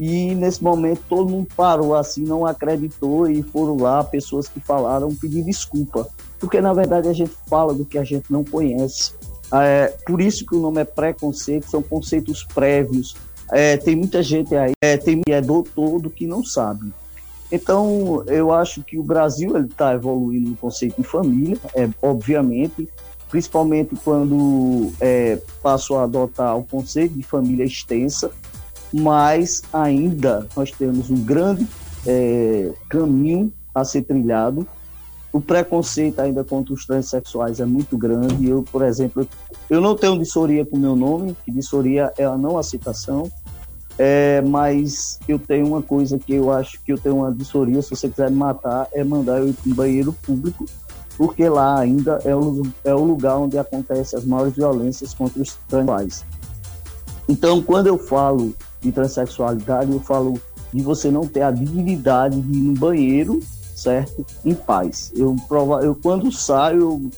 E 0.00 0.32
nesse 0.36 0.62
momento 0.62 1.02
todo 1.08 1.28
mundo 1.28 1.48
parou 1.56 1.92
assim, 1.92 2.22
não 2.22 2.46
acreditou 2.46 3.28
e 3.28 3.42
foram 3.42 3.76
lá 3.76 4.04
pessoas 4.04 4.46
que 4.46 4.60
falaram 4.60 5.12
pedir 5.12 5.42
desculpa. 5.42 6.06
Porque 6.38 6.60
na 6.60 6.72
verdade 6.72 7.08
a 7.08 7.12
gente 7.12 7.32
fala 7.48 7.74
do 7.74 7.84
que 7.84 7.98
a 7.98 8.04
gente 8.04 8.30
não 8.30 8.44
conhece. 8.44 9.12
É, 9.52 9.88
por 10.06 10.20
isso 10.20 10.44
que 10.44 10.54
o 10.54 10.60
nome 10.60 10.80
é 10.80 10.84
preconceito, 10.84 11.70
são 11.70 11.82
conceitos 11.82 12.44
prévios, 12.44 13.16
é, 13.50 13.76
tem 13.76 13.96
muita 13.96 14.22
gente 14.22 14.54
aí, 14.54 14.72
é, 14.82 14.96
tem 14.96 15.22
é 15.28 15.40
doutor 15.40 16.00
do 16.00 16.10
que 16.10 16.26
não 16.26 16.44
sabe. 16.44 16.92
Então, 17.50 18.22
eu 18.26 18.52
acho 18.52 18.82
que 18.82 18.98
o 18.98 19.02
Brasil 19.02 19.56
está 19.56 19.94
evoluindo 19.94 20.50
no 20.50 20.56
conceito 20.56 21.00
de 21.00 21.08
família, 21.08 21.58
é, 21.74 21.88
obviamente, 22.02 22.86
principalmente 23.30 23.96
quando 24.04 24.92
é, 25.00 25.38
passou 25.62 25.98
a 25.98 26.04
adotar 26.04 26.56
o 26.56 26.64
conceito 26.64 27.14
de 27.14 27.22
família 27.22 27.64
extensa, 27.64 28.30
mas 28.92 29.62
ainda 29.72 30.46
nós 30.54 30.70
temos 30.70 31.10
um 31.10 31.22
grande 31.22 31.66
é, 32.06 32.72
caminho 32.88 33.52
a 33.74 33.84
ser 33.84 34.02
trilhado. 34.02 34.66
O 35.38 35.40
preconceito 35.40 36.18
ainda 36.18 36.42
contra 36.42 36.74
os 36.74 36.84
transexuais 36.84 37.60
é 37.60 37.64
muito 37.64 37.96
grande. 37.96 38.48
Eu, 38.48 38.64
por 38.64 38.82
exemplo, 38.82 39.24
eu 39.70 39.80
não 39.80 39.94
tenho 39.94 40.18
dissoria 40.18 40.66
com 40.66 40.76
meu 40.76 40.96
nome, 40.96 41.36
que 41.44 41.52
dissoria 41.52 42.12
é 42.18 42.24
a 42.24 42.36
não 42.36 42.58
aceitação. 42.58 43.30
É, 43.96 44.40
mas 44.40 45.20
eu 45.28 45.38
tenho 45.38 45.68
uma 45.68 45.80
coisa 45.80 46.18
que 46.18 46.34
eu 46.34 46.50
acho 46.50 46.82
que 46.82 46.92
eu 46.92 46.98
tenho 46.98 47.18
uma 47.18 47.32
dissoria, 47.32 47.80
se 47.82 47.90
você 47.90 48.08
quiser 48.08 48.32
me 48.32 48.36
matar, 48.36 48.88
é 48.92 49.04
mandar 49.04 49.38
eu 49.38 49.48
ir 49.48 49.52
para 49.52 49.70
um 49.70 49.74
banheiro 49.76 50.12
público, 50.12 50.64
porque 51.16 51.48
lá 51.48 51.78
ainda 51.78 52.20
é 52.24 52.34
o, 52.34 52.62
é 52.82 52.94
o 52.94 53.04
lugar 53.04 53.38
onde 53.38 53.56
acontecem 53.56 54.18
as 54.18 54.24
maiores 54.24 54.56
violências 54.56 55.14
contra 55.14 55.40
os 55.40 55.54
transexuais. 55.68 56.24
Então, 57.28 57.62
quando 57.62 57.86
eu 57.86 57.96
falo 57.96 58.52
de 58.80 58.90
transexualidade, 58.90 59.92
eu 59.92 60.00
falo 60.00 60.40
de 60.72 60.82
você 60.82 61.12
não 61.12 61.28
ter 61.28 61.42
a 61.42 61.52
dignidade 61.52 62.40
de 62.40 62.58
ir 62.58 62.62
no 62.62 62.74
banheiro, 62.74 63.40
certo? 63.78 64.26
Em 64.44 64.54
paz. 64.54 65.12
Eu, 65.14 65.36
eu 65.82 65.94
quando 65.94 66.30
saio, 66.32 66.80
eu, 66.80 67.10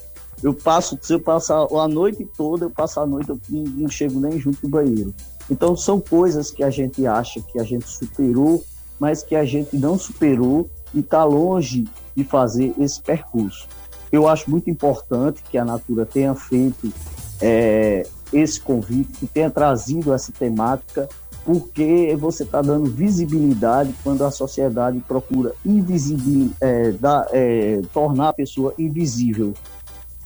eu 0.43 0.55
passo, 0.55 0.99
se 1.01 1.15
eu 1.15 1.21
passar 1.21 1.67
a 1.71 1.89
noite 1.89 2.29
toda, 2.37 2.67
eu 2.67 2.71
passo 2.71 3.01
a 3.01 3.07
noite, 3.07 3.31
eu 3.31 3.41
não, 3.49 3.63
não 3.63 3.89
chego 3.89 4.21
nem 4.21 4.39
junto 4.39 4.61
do 4.63 4.69
banheiro. 4.69 5.15
Então 5.51 5.77
são 5.77 6.01
coisas 6.01 6.51
que 6.51 6.63
a 6.63 6.71
gente 6.71 7.07
acha 7.07 7.41
que 7.41 7.59
a 7.59 7.65
gente 7.65 7.89
superou, 7.89 8.63
mas 8.99 9.23
que 9.23 9.35
a 9.35 9.45
gente 9.45 9.77
não 9.77 9.99
superou 9.99 10.71
e 10.95 11.01
está 11.01 11.25
longe 11.25 11.89
de 12.15 12.25
fazer 12.25 12.75
esse 12.79 13.01
percurso. 13.01 13.67
Eu 14.13 14.29
acho 14.29 14.51
muito 14.51 14.69
importante 14.69 15.43
que 15.49 15.57
a 15.57 15.65
Natura 15.65 16.05
tenha 16.05 16.35
feito 16.35 16.93
é, 17.41 18.07
esse 18.33 18.61
convite, 18.61 19.13
que 19.19 19.27
tenha 19.27 19.51
trazido 19.51 20.13
essa 20.13 20.33
temática, 20.33 21.09
porque 21.45 22.17
você 22.19 22.43
está 22.43 22.61
dando 22.61 22.91
visibilidade 22.91 23.95
quando 24.03 24.25
a 24.25 24.31
sociedade 24.31 25.01
procura 25.01 25.55
invisibil, 25.65 26.51
é, 26.61 26.93
da, 26.93 27.27
é, 27.33 27.81
tornar 27.93 28.29
a 28.29 28.33
pessoa 28.33 28.75
invisível. 28.79 29.55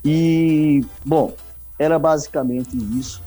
E, 0.05 0.85
bom, 1.05 1.33
era 1.79 1.99
basicamente 1.99 2.77
isso. 2.99 3.23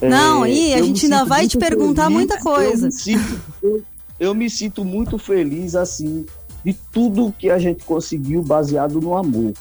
Não, 0.00 0.44
é, 0.44 0.50
e 0.52 0.74
a 0.74 0.82
gente 0.82 1.06
ainda 1.06 1.24
vai 1.24 1.48
te 1.48 1.58
perguntar 1.58 2.04
feliz, 2.04 2.16
muita 2.16 2.38
coisa. 2.40 2.86
Eu 2.86 2.90
me, 2.90 2.92
sinto, 2.92 3.42
eu, 3.62 3.82
eu 4.20 4.34
me 4.34 4.50
sinto 4.50 4.84
muito 4.84 5.18
feliz, 5.18 5.74
assim, 5.74 6.24
de 6.64 6.72
tudo 6.92 7.34
que 7.36 7.50
a 7.50 7.58
gente 7.58 7.84
conseguiu 7.84 8.42
baseado 8.42 9.00
no 9.00 9.16
amor. 9.16 9.52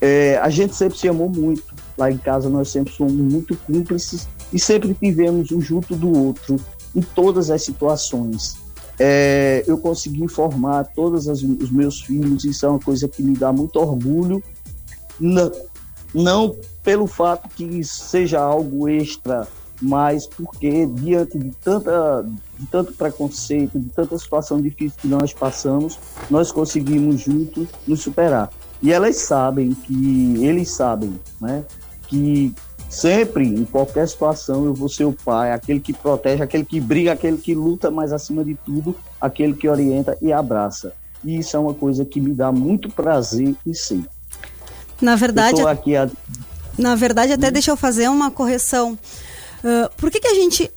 É, 0.00 0.38
a 0.38 0.48
gente 0.48 0.76
sempre 0.76 0.96
se 0.96 1.08
amou 1.08 1.28
muito. 1.28 1.64
Lá 1.96 2.10
em 2.10 2.18
casa 2.18 2.48
nós 2.48 2.68
sempre 2.68 2.92
somos 2.92 3.12
muito 3.12 3.56
cúmplices 3.66 4.28
e 4.52 4.58
sempre 4.58 4.94
tivemos 4.94 5.50
um 5.52 5.60
junto 5.60 5.94
do 5.94 6.16
outro 6.16 6.56
em 6.94 7.02
todas 7.02 7.50
as 7.50 7.62
situações. 7.62 8.56
É, 8.98 9.62
eu 9.66 9.78
consegui 9.78 10.24
informar 10.24 10.84
todos 10.94 11.28
os 11.28 11.70
meus 11.70 12.00
filhos, 12.00 12.44
isso 12.44 12.66
é 12.66 12.68
uma 12.68 12.80
coisa 12.80 13.06
que 13.06 13.22
me 13.22 13.36
dá 13.36 13.52
muito 13.52 13.78
orgulho. 13.78 14.42
Não, 15.20 15.52
não 16.12 16.56
pelo 16.82 17.06
fato 17.06 17.48
que 17.54 17.84
seja 17.84 18.40
algo 18.40 18.88
extra, 18.88 19.46
mas 19.80 20.26
porque 20.26 20.86
diante 20.86 21.38
de, 21.38 21.50
tanta, 21.62 22.24
de 22.58 22.66
tanto 22.66 22.92
preconceito, 22.92 23.78
de 23.78 23.88
tanta 23.90 24.18
situação 24.18 24.60
difícil 24.60 24.98
que 25.00 25.08
nós 25.08 25.32
passamos, 25.32 25.98
nós 26.28 26.50
conseguimos 26.50 27.20
juntos 27.20 27.68
nos 27.86 28.00
superar. 28.00 28.50
E 28.82 28.92
elas 28.92 29.16
sabem 29.16 29.72
que, 29.72 30.44
eles 30.44 30.70
sabem, 30.70 31.18
né, 31.40 31.64
que 32.08 32.54
sempre, 32.88 33.46
em 33.46 33.64
qualquer 33.64 34.08
situação, 34.08 34.64
eu 34.64 34.74
vou 34.74 34.88
ser 34.88 35.04
o 35.04 35.12
pai, 35.12 35.52
aquele 35.52 35.80
que 35.80 35.92
protege, 35.92 36.42
aquele 36.42 36.64
que 36.64 36.80
briga, 36.80 37.12
aquele 37.12 37.36
que 37.36 37.54
luta, 37.54 37.90
mas 37.90 38.12
acima 38.12 38.44
de 38.44 38.54
tudo, 38.54 38.96
aquele 39.20 39.54
que 39.54 39.68
orienta 39.68 40.16
e 40.22 40.32
abraça. 40.32 40.92
E 41.24 41.38
isso 41.38 41.56
é 41.56 41.60
uma 41.60 41.74
coisa 41.74 42.04
que 42.04 42.20
me 42.20 42.32
dá 42.32 42.52
muito 42.52 42.88
prazer 42.90 43.54
em 43.66 43.74
ser. 43.74 44.02
Na 45.00 45.16
verdade, 45.16 45.60
a... 45.62 46.10
na 46.76 46.94
verdade 46.94 47.32
até 47.32 47.48
hum. 47.48 47.52
deixa 47.52 47.70
eu 47.70 47.76
fazer 47.76 48.08
uma 48.08 48.30
correção. 48.30 48.98
Uh, 49.58 49.90
por 49.96 50.10
que, 50.10 50.20
que 50.20 50.28
a 50.28 50.34
gente 50.34 50.70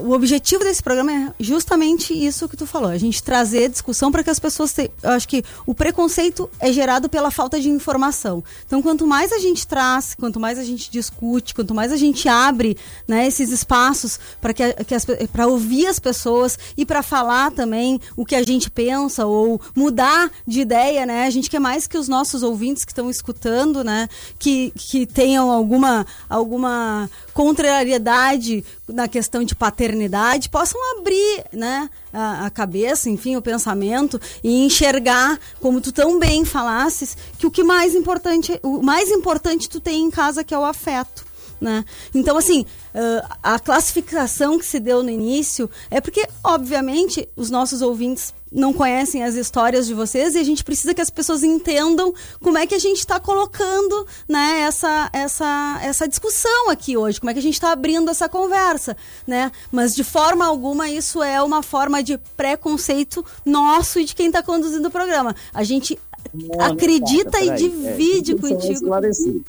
o 0.00 0.12
objetivo 0.12 0.62
desse 0.62 0.82
programa 0.82 1.12
é 1.12 1.32
justamente 1.40 2.12
isso 2.12 2.48
que 2.48 2.56
tu 2.56 2.66
falou, 2.66 2.90
a 2.90 2.98
gente 2.98 3.22
trazer 3.22 3.68
discussão 3.68 4.12
para 4.12 4.22
que 4.22 4.30
as 4.30 4.38
pessoas 4.38 4.72
te... 4.72 4.90
eu 5.02 5.10
acho 5.10 5.26
que 5.26 5.42
o 5.66 5.74
preconceito 5.74 6.50
é 6.60 6.72
gerado 6.72 7.08
pela 7.08 7.30
falta 7.30 7.58
de 7.58 7.68
informação. 7.68 8.44
Então, 8.66 8.82
quanto 8.82 9.06
mais 9.06 9.32
a 9.32 9.38
gente 9.38 9.66
traz, 9.66 10.14
quanto 10.14 10.38
mais 10.38 10.58
a 10.58 10.64
gente 10.64 10.90
discute, 10.90 11.54
quanto 11.54 11.74
mais 11.74 11.92
a 11.92 11.96
gente 11.96 12.28
abre, 12.28 12.76
né, 13.08 13.26
esses 13.26 13.50
espaços 13.50 14.18
para 14.40 14.52
que, 14.52 14.72
que 14.84 15.26
para 15.28 15.46
ouvir 15.46 15.86
as 15.86 15.98
pessoas 15.98 16.58
e 16.76 16.84
para 16.84 17.02
falar 17.02 17.50
também 17.50 18.00
o 18.16 18.24
que 18.24 18.34
a 18.34 18.42
gente 18.42 18.70
pensa 18.70 19.26
ou 19.26 19.60
mudar 19.74 20.30
de 20.46 20.60
ideia, 20.60 21.06
né? 21.06 21.26
A 21.26 21.30
gente 21.30 21.50
quer 21.50 21.60
mais 21.60 21.86
que 21.86 21.98
os 21.98 22.08
nossos 22.08 22.42
ouvintes 22.42 22.84
que 22.84 22.92
estão 22.92 23.10
escutando, 23.10 23.82
né, 23.82 24.08
que 24.38 24.72
que 24.76 25.06
tenham 25.06 25.50
alguma 25.50 26.06
alguma 26.28 27.08
contrariedade 27.34 28.64
na 28.88 29.08
questão 29.08 29.42
de 29.42 29.54
paternidade 29.54 30.48
possam 30.48 30.80
abrir 30.96 31.44
né, 31.52 31.90
a, 32.12 32.46
a, 32.46 32.50
cabeça, 32.50 33.10
enfim, 33.10 33.36
o 33.36 33.42
pensamento 33.42 34.20
e 34.42 34.64
enxergar, 34.64 35.38
como 35.60 35.80
tu 35.80 35.92
tão 35.92 36.18
bem 36.18 36.44
falasses, 36.44 37.16
que 37.36 37.46
o 37.46 37.50
que 37.50 37.64
mais 37.64 37.94
importante, 37.94 38.58
o 38.62 38.80
mais 38.80 39.10
importante 39.10 39.68
tu 39.68 39.80
tem 39.80 40.02
em 40.02 40.10
casa 40.10 40.44
que 40.44 40.54
é 40.54 40.58
o 40.58 40.64
afeto. 40.64 41.33
Né? 41.64 41.82
Então, 42.14 42.36
assim, 42.36 42.66
ah, 42.94 43.54
a 43.54 43.58
classificação 43.58 44.58
que 44.58 44.66
se 44.66 44.78
deu 44.78 45.02
no 45.02 45.08
início 45.08 45.68
é 45.90 45.98
porque, 45.98 46.28
obviamente, 46.44 47.26
os 47.34 47.48
nossos 47.48 47.80
ouvintes 47.80 48.34
não 48.52 48.72
conhecem 48.72 49.24
as 49.24 49.34
histórias 49.34 49.86
de 49.86 49.94
vocês 49.94 50.34
e 50.34 50.38
a 50.38 50.44
gente 50.44 50.62
precisa 50.62 50.92
que 50.94 51.00
as 51.00 51.08
pessoas 51.08 51.42
entendam 51.42 52.12
como 52.40 52.58
é 52.58 52.66
que 52.66 52.74
a 52.74 52.78
gente 52.78 52.98
está 52.98 53.18
colocando 53.18 54.06
né, 54.28 54.60
essa, 54.60 55.10
essa, 55.12 55.80
essa 55.82 56.06
discussão 56.06 56.70
aqui 56.70 56.96
hoje, 56.98 57.18
como 57.18 57.30
é 57.30 57.32
que 57.32 57.40
a 57.40 57.42
gente 57.42 57.54
está 57.54 57.72
abrindo 57.72 58.10
essa 58.10 58.28
conversa, 58.28 58.96
né? 59.26 59.50
Mas 59.72 59.94
de 59.94 60.04
forma 60.04 60.44
alguma 60.44 60.88
isso 60.88 61.22
é 61.22 61.42
uma 61.42 61.62
forma 61.62 62.02
de 62.02 62.18
preconceito 62.36 63.24
nosso 63.44 63.98
e 63.98 64.04
de 64.04 64.14
quem 64.14 64.26
está 64.26 64.42
conduzindo 64.42 64.86
o 64.86 64.90
programa. 64.90 65.34
A 65.52 65.64
gente 65.64 65.98
Não, 66.34 66.64
acredita 66.64 67.38
não, 67.38 67.44
e. 67.46 67.48
É, 67.50 67.54
divide 67.54 68.32
eu 68.32 68.38
contigo. 68.38 68.90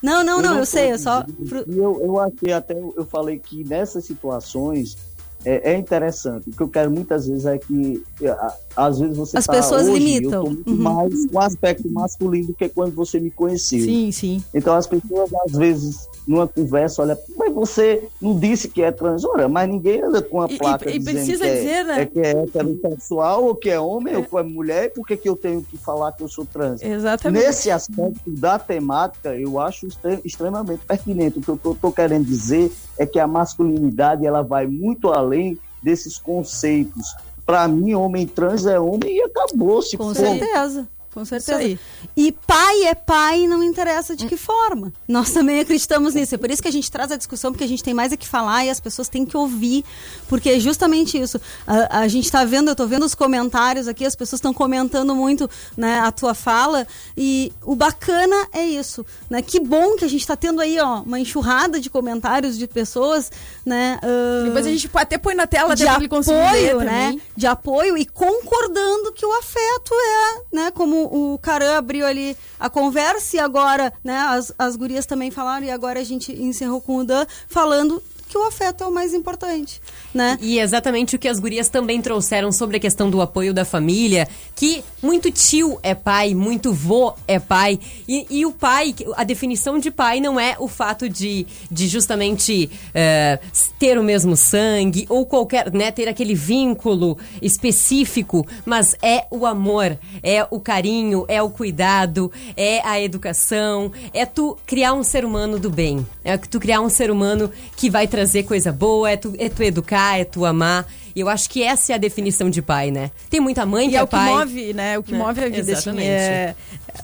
Não, 0.03 0.23
não, 0.23 0.41
não, 0.41 0.57
eu 0.59 0.65
sei, 0.65 0.91
eu 0.93 0.99
só. 0.99 1.25
Eu, 1.67 1.99
eu 2.03 2.19
achei 2.19 2.53
até, 2.53 2.73
eu 2.77 3.05
falei 3.05 3.39
que 3.39 3.63
nessas 3.63 4.05
situações 4.05 4.97
é, 5.43 5.73
é 5.73 5.77
interessante. 5.77 6.49
O 6.49 6.51
que 6.51 6.61
eu 6.61 6.67
quero 6.69 6.89
muitas 6.91 7.27
vezes 7.27 7.45
é 7.45 7.57
que, 7.57 8.01
a- 8.27 8.53
às 8.75 8.99
vezes 8.99 9.15
você 9.17 9.37
As 9.37 9.45
tá- 9.45 9.53
pessoas 9.53 9.87
hoje, 9.87 9.99
limitam. 9.99 10.31
Eu 10.31 10.43
tô 10.43 10.49
muito 10.49 10.69
Uhum. 10.71 10.77
mais 10.77 11.25
com 11.27 11.37
o 11.37 11.39
aspecto 11.39 11.89
masculino 11.89 12.47
do 12.47 12.53
que 12.53 12.69
quando 12.69 12.93
você 12.95 13.19
me 13.19 13.29
conheceu. 13.31 13.79
Sim, 13.83 14.11
sim. 14.11 14.43
Então 14.53 14.73
as 14.75 14.87
pessoas, 14.87 15.29
às 15.45 15.51
vezes, 15.53 16.07
numa 16.27 16.47
conversa, 16.47 17.01
olha, 17.01 17.17
mas 17.37 17.53
você 17.53 18.07
não 18.21 18.37
disse 18.37 18.67
que 18.67 18.81
é 18.81 18.91
transora, 18.91 19.47
mas 19.47 19.69
ninguém 19.69 20.01
anda 20.01 20.21
com 20.21 20.41
a 20.41 20.47
E- 20.49 20.55
e- 20.55 20.57
placa 20.57 20.89
e 20.89 20.97
dizendo 20.97 21.13
precisa 21.15 21.45
que, 21.45 21.51
dizer, 21.53 21.69
é, 21.69 21.83
né? 21.83 22.01
é 22.01 22.05
que 22.05 22.19
é 22.19 22.31
heterossexual, 22.31 23.43
ou 23.45 23.55
que 23.55 23.69
é 23.69 23.79
homem, 23.79 24.15
ou 24.15 24.23
que 24.23 24.37
é 24.37 24.43
mulher, 24.43 24.91
por 24.91 25.05
que, 25.05 25.19
eu 25.23 25.35
tenho 25.35 25.61
que 25.61 25.77
falar 25.77 26.11
que 26.11 26.23
eu 26.23 26.27
sou 26.27 26.45
trans? 26.45 26.81
Exatamente. 26.81 27.43
Nesse 27.45 27.69
aspecto 27.71 28.21
da 28.31 28.57
temática, 28.57 29.35
eu 29.35 29.59
acho 29.59 29.87
extre- 29.87 30.21
extremamente 30.25 30.83
pertinente. 30.85 31.39
O 31.39 31.41
que 31.41 31.49
eu 31.49 31.73
estou 31.73 31.91
querendo 31.91 32.25
dizer 32.25 32.71
é 32.97 33.05
que 33.05 33.19
a 33.19 33.27
masculinidade 33.27 34.25
ela 34.25 34.41
vai 34.41 34.65
muito 34.67 35.09
além 35.11 35.57
desses 35.81 36.17
conceitos. 36.17 37.15
Para 37.45 37.67
mim, 37.67 37.93
homem 37.93 38.25
trans 38.25 38.65
é 38.65 38.79
homem 38.79 39.17
e 39.17 39.21
acabou-se. 39.21 39.95
Com 39.95 40.05
Pô, 40.07 40.15
certeza. 40.15 40.87
Com 41.15 41.23
certeza. 41.23 41.57
aí. 41.57 41.79
E 42.15 42.29
pai 42.33 42.83
é 42.83 42.93
pai, 42.93 43.47
não 43.47 43.63
interessa 43.63 44.17
de 44.17 44.27
que 44.27 44.35
forma. 44.35 44.91
Nós 45.07 45.31
também 45.31 45.61
acreditamos 45.61 46.13
nisso. 46.13 46.35
É 46.35 46.37
por 46.37 46.51
isso 46.51 46.61
que 46.61 46.67
a 46.67 46.71
gente 46.71 46.91
traz 46.91 47.09
a 47.09 47.15
discussão, 47.15 47.53
porque 47.53 47.63
a 47.63 47.67
gente 47.67 47.81
tem 47.81 47.93
mais 47.93 48.11
a 48.11 48.17
que 48.17 48.27
falar 48.27 48.65
e 48.65 48.69
as 48.69 48.81
pessoas 48.81 49.07
têm 49.07 49.25
que 49.25 49.37
ouvir. 49.37 49.85
Porque 50.27 50.49
é 50.49 50.59
justamente 50.59 51.17
isso. 51.17 51.39
A, 51.65 52.01
a 52.01 52.07
gente 52.09 52.25
está 52.25 52.43
vendo, 52.43 52.67
eu 52.67 52.73
estou 52.73 52.85
vendo 52.85 53.05
os 53.05 53.15
comentários 53.15 53.87
aqui, 53.87 54.05
as 54.05 54.13
pessoas 54.13 54.39
estão 54.39 54.53
comentando 54.53 55.15
muito 55.15 55.49
né, 55.77 55.99
a 56.01 56.11
tua 56.11 56.33
fala. 56.33 56.85
E 57.15 57.53
o 57.63 57.77
bacana 57.77 58.49
é 58.51 58.65
isso. 58.65 59.05
Né? 59.29 59.41
Que 59.41 59.57
bom 59.57 59.95
que 59.95 60.03
a 60.03 60.09
gente 60.09 60.19
está 60.19 60.35
tendo 60.35 60.59
aí 60.59 60.77
ó, 60.81 60.99
uma 60.99 61.17
enxurrada 61.17 61.79
de 61.79 61.89
comentários 61.89 62.57
de 62.57 62.67
pessoas. 62.67 63.31
Né, 63.65 64.01
ah, 64.03 64.43
Depois 64.43 64.65
a 64.65 64.69
gente 64.69 64.89
até 64.93 65.17
põe 65.17 65.33
na 65.33 65.47
tela 65.47 65.75
de 65.77 65.87
apoio, 65.87 66.79
né? 66.79 67.05
também. 67.05 67.21
De 67.37 67.47
apoio 67.47 67.97
e 67.97 68.05
concordando 68.05 69.13
que 69.13 69.25
o 69.25 69.31
afeto 69.31 69.93
é, 69.93 70.55
né? 70.55 70.71
Como 70.71 71.04
o 71.05 71.37
Caran 71.39 71.77
abriu 71.77 72.05
ali 72.05 72.35
a 72.59 72.69
conversa 72.69 73.37
e 73.37 73.39
agora, 73.39 73.93
né? 74.03 74.17
As, 74.17 74.53
as 74.57 74.75
gurias 74.75 75.05
também 75.05 75.31
falaram 75.31 75.65
e 75.65 75.71
agora 75.71 75.99
a 75.99 76.03
gente 76.03 76.31
encerrou 76.31 76.81
com 76.81 76.97
o 76.97 77.03
Dan 77.03 77.25
falando 77.47 78.01
que 78.35 78.39
o 78.39 78.43
afeto 78.43 78.83
é 78.83 78.87
o 78.87 78.91
mais 78.91 79.13
importante, 79.13 79.81
né? 80.13 80.37
E 80.41 80.59
exatamente 80.59 81.15
o 81.15 81.19
que 81.19 81.29
as 81.29 81.39
gurias 81.39 81.69
também 81.69 82.01
trouxeram 82.01 82.51
sobre 82.51 82.75
a 82.75 82.79
questão 82.81 83.09
do 83.09 83.21
apoio 83.21 83.53
da 83.53 83.63
família, 83.63 84.27
que 84.53 84.83
muito 85.01 85.31
tio 85.31 85.79
é 85.81 85.95
pai, 85.95 86.35
muito 86.35 86.73
vô 86.73 87.13
é 87.25 87.39
pai. 87.39 87.79
E, 88.05 88.25
e 88.29 88.45
o 88.45 88.51
pai, 88.51 88.93
a 89.15 89.23
definição 89.23 89.79
de 89.79 89.89
pai 89.89 90.19
não 90.19 90.37
é 90.37 90.57
o 90.59 90.67
fato 90.67 91.07
de, 91.07 91.47
de 91.71 91.87
justamente 91.87 92.69
eh, 92.93 93.39
ter 93.79 93.97
o 93.97 94.03
mesmo 94.03 94.35
sangue 94.35 95.05
ou 95.07 95.25
qualquer, 95.25 95.71
né, 95.71 95.89
ter 95.89 96.09
aquele 96.09 96.35
vínculo 96.35 97.17
específico, 97.41 98.45
mas 98.65 98.97
é 99.01 99.25
o 99.31 99.45
amor, 99.45 99.97
é 100.21 100.45
o 100.51 100.59
carinho, 100.59 101.23
é 101.29 101.41
o 101.41 101.49
cuidado, 101.49 102.29
é 102.57 102.85
a 102.85 102.99
educação, 102.99 103.93
é 104.13 104.25
tu 104.25 104.57
criar 104.65 104.93
um 104.93 105.03
ser 105.03 105.23
humano 105.23 105.57
do 105.57 105.69
bem, 105.69 106.05
é 106.21 106.35
tu 106.37 106.59
criar 106.59 106.81
um 106.81 106.89
ser 106.89 107.09
humano 107.09 107.49
que 107.77 107.89
vai 107.89 108.05
trazer 108.09 108.24
coisa 108.43 108.71
boa, 108.71 109.09
é 109.09 109.17
tu, 109.17 109.33
é 109.37 109.49
tu 109.49 109.63
educar, 109.63 110.19
é 110.19 110.25
tu 110.25 110.45
amar. 110.45 110.87
E 111.15 111.21
eu 111.21 111.29
acho 111.29 111.49
que 111.49 111.63
essa 111.63 111.93
é 111.93 111.95
a 111.95 111.97
definição 111.97 112.49
de 112.49 112.61
pai, 112.61 112.91
né? 112.91 113.09
Tem 113.29 113.39
muita 113.39 113.65
mãe 113.65 113.87
E 113.87 113.89
que 113.91 113.95
é 113.95 113.99
é 113.99 114.03
o 114.03 114.07
que 114.07 114.11
pai. 114.11 114.29
move, 114.29 114.73
né? 114.73 114.97
O 114.97 115.03
que 115.03 115.13
né? 115.13 115.17
move 115.17 115.39
a 115.39 115.49
vida, 115.49 115.59
assim, 115.59 115.71
Exatamente. 115.71 116.09
é... 116.09 116.55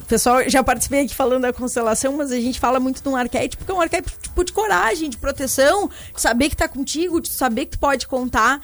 Pessoal, 0.07 0.49
já 0.49 0.61
participei 0.63 1.05
aqui 1.05 1.15
falando 1.15 1.43
da 1.43 1.53
constelação, 1.53 2.17
mas 2.17 2.31
a 2.31 2.39
gente 2.39 2.59
fala 2.59 2.79
muito 2.79 3.01
de 3.01 3.07
um 3.07 3.15
arquétipo 3.15 3.63
que 3.63 3.71
é 3.71 3.73
um 3.73 3.81
arquétipo 3.81 4.17
tipo, 4.21 4.43
de 4.43 4.51
coragem, 4.51 5.09
de 5.09 5.17
proteção, 5.17 5.89
de 6.13 6.21
saber 6.21 6.49
que 6.49 6.57
tá 6.57 6.67
contigo, 6.67 7.21
de 7.21 7.31
saber 7.31 7.65
que 7.65 7.71
tu 7.71 7.79
pode 7.79 8.05
contar. 8.07 8.61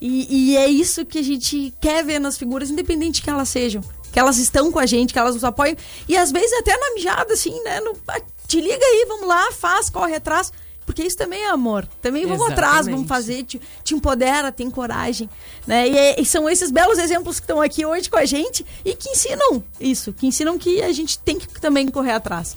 E, 0.00 0.52
e 0.52 0.56
é 0.56 0.68
isso 0.68 1.04
que 1.04 1.18
a 1.18 1.22
gente 1.22 1.72
quer 1.80 2.04
ver 2.04 2.18
nas 2.18 2.36
figuras, 2.36 2.70
independente 2.70 3.16
de 3.16 3.22
que 3.22 3.30
elas 3.30 3.48
sejam. 3.48 3.82
Que 4.12 4.20
elas 4.20 4.38
estão 4.38 4.70
com 4.70 4.78
a 4.78 4.86
gente, 4.86 5.12
que 5.12 5.18
elas 5.18 5.34
nos 5.34 5.44
apoiam. 5.44 5.76
E 6.08 6.16
às 6.16 6.30
vezes 6.30 6.52
até 6.58 6.76
na 6.76 6.94
mijada, 6.94 7.32
assim, 7.32 7.60
né? 7.64 7.80
No, 7.80 7.96
ah, 8.06 8.20
te 8.46 8.60
liga 8.60 8.84
aí, 8.84 9.06
vamos 9.08 9.26
lá, 9.26 9.50
faz, 9.50 9.90
corre 9.90 10.14
atrás. 10.14 10.52
Porque 10.86 11.02
isso 11.02 11.16
também 11.16 11.42
é 11.42 11.48
amor. 11.50 11.88
Também 12.02 12.26
vamos 12.26 12.42
atrás, 12.50 12.72
Exatamente. 12.86 12.94
vamos 12.94 13.08
fazer, 13.08 13.42
te, 13.44 13.60
te 13.82 13.94
empodera, 13.94 14.52
tem 14.52 14.70
coragem. 14.70 15.28
Né? 15.66 15.88
E, 15.88 15.96
é- 15.98 16.20
e 16.20 16.24
são 16.26 16.48
esses 16.48 16.70
belos 16.70 16.98
exemplos 16.98 17.40
que 17.40 17.44
estão 17.44 17.60
aqui 17.60 17.86
hoje 17.86 18.10
com 18.10 18.16
a 18.18 18.24
gente 18.24 18.64
e 18.84 18.94
que 18.94 19.08
ensinam 19.10 19.62
isso, 19.80 20.12
que 20.12 20.26
ensinam 20.26 20.58
que 20.58 20.82
a 20.82 20.92
gente 20.92 21.18
tem 21.18 21.38
que 21.38 21.48
também 21.60 21.88
correr 21.88 22.12
atrás. 22.12 22.54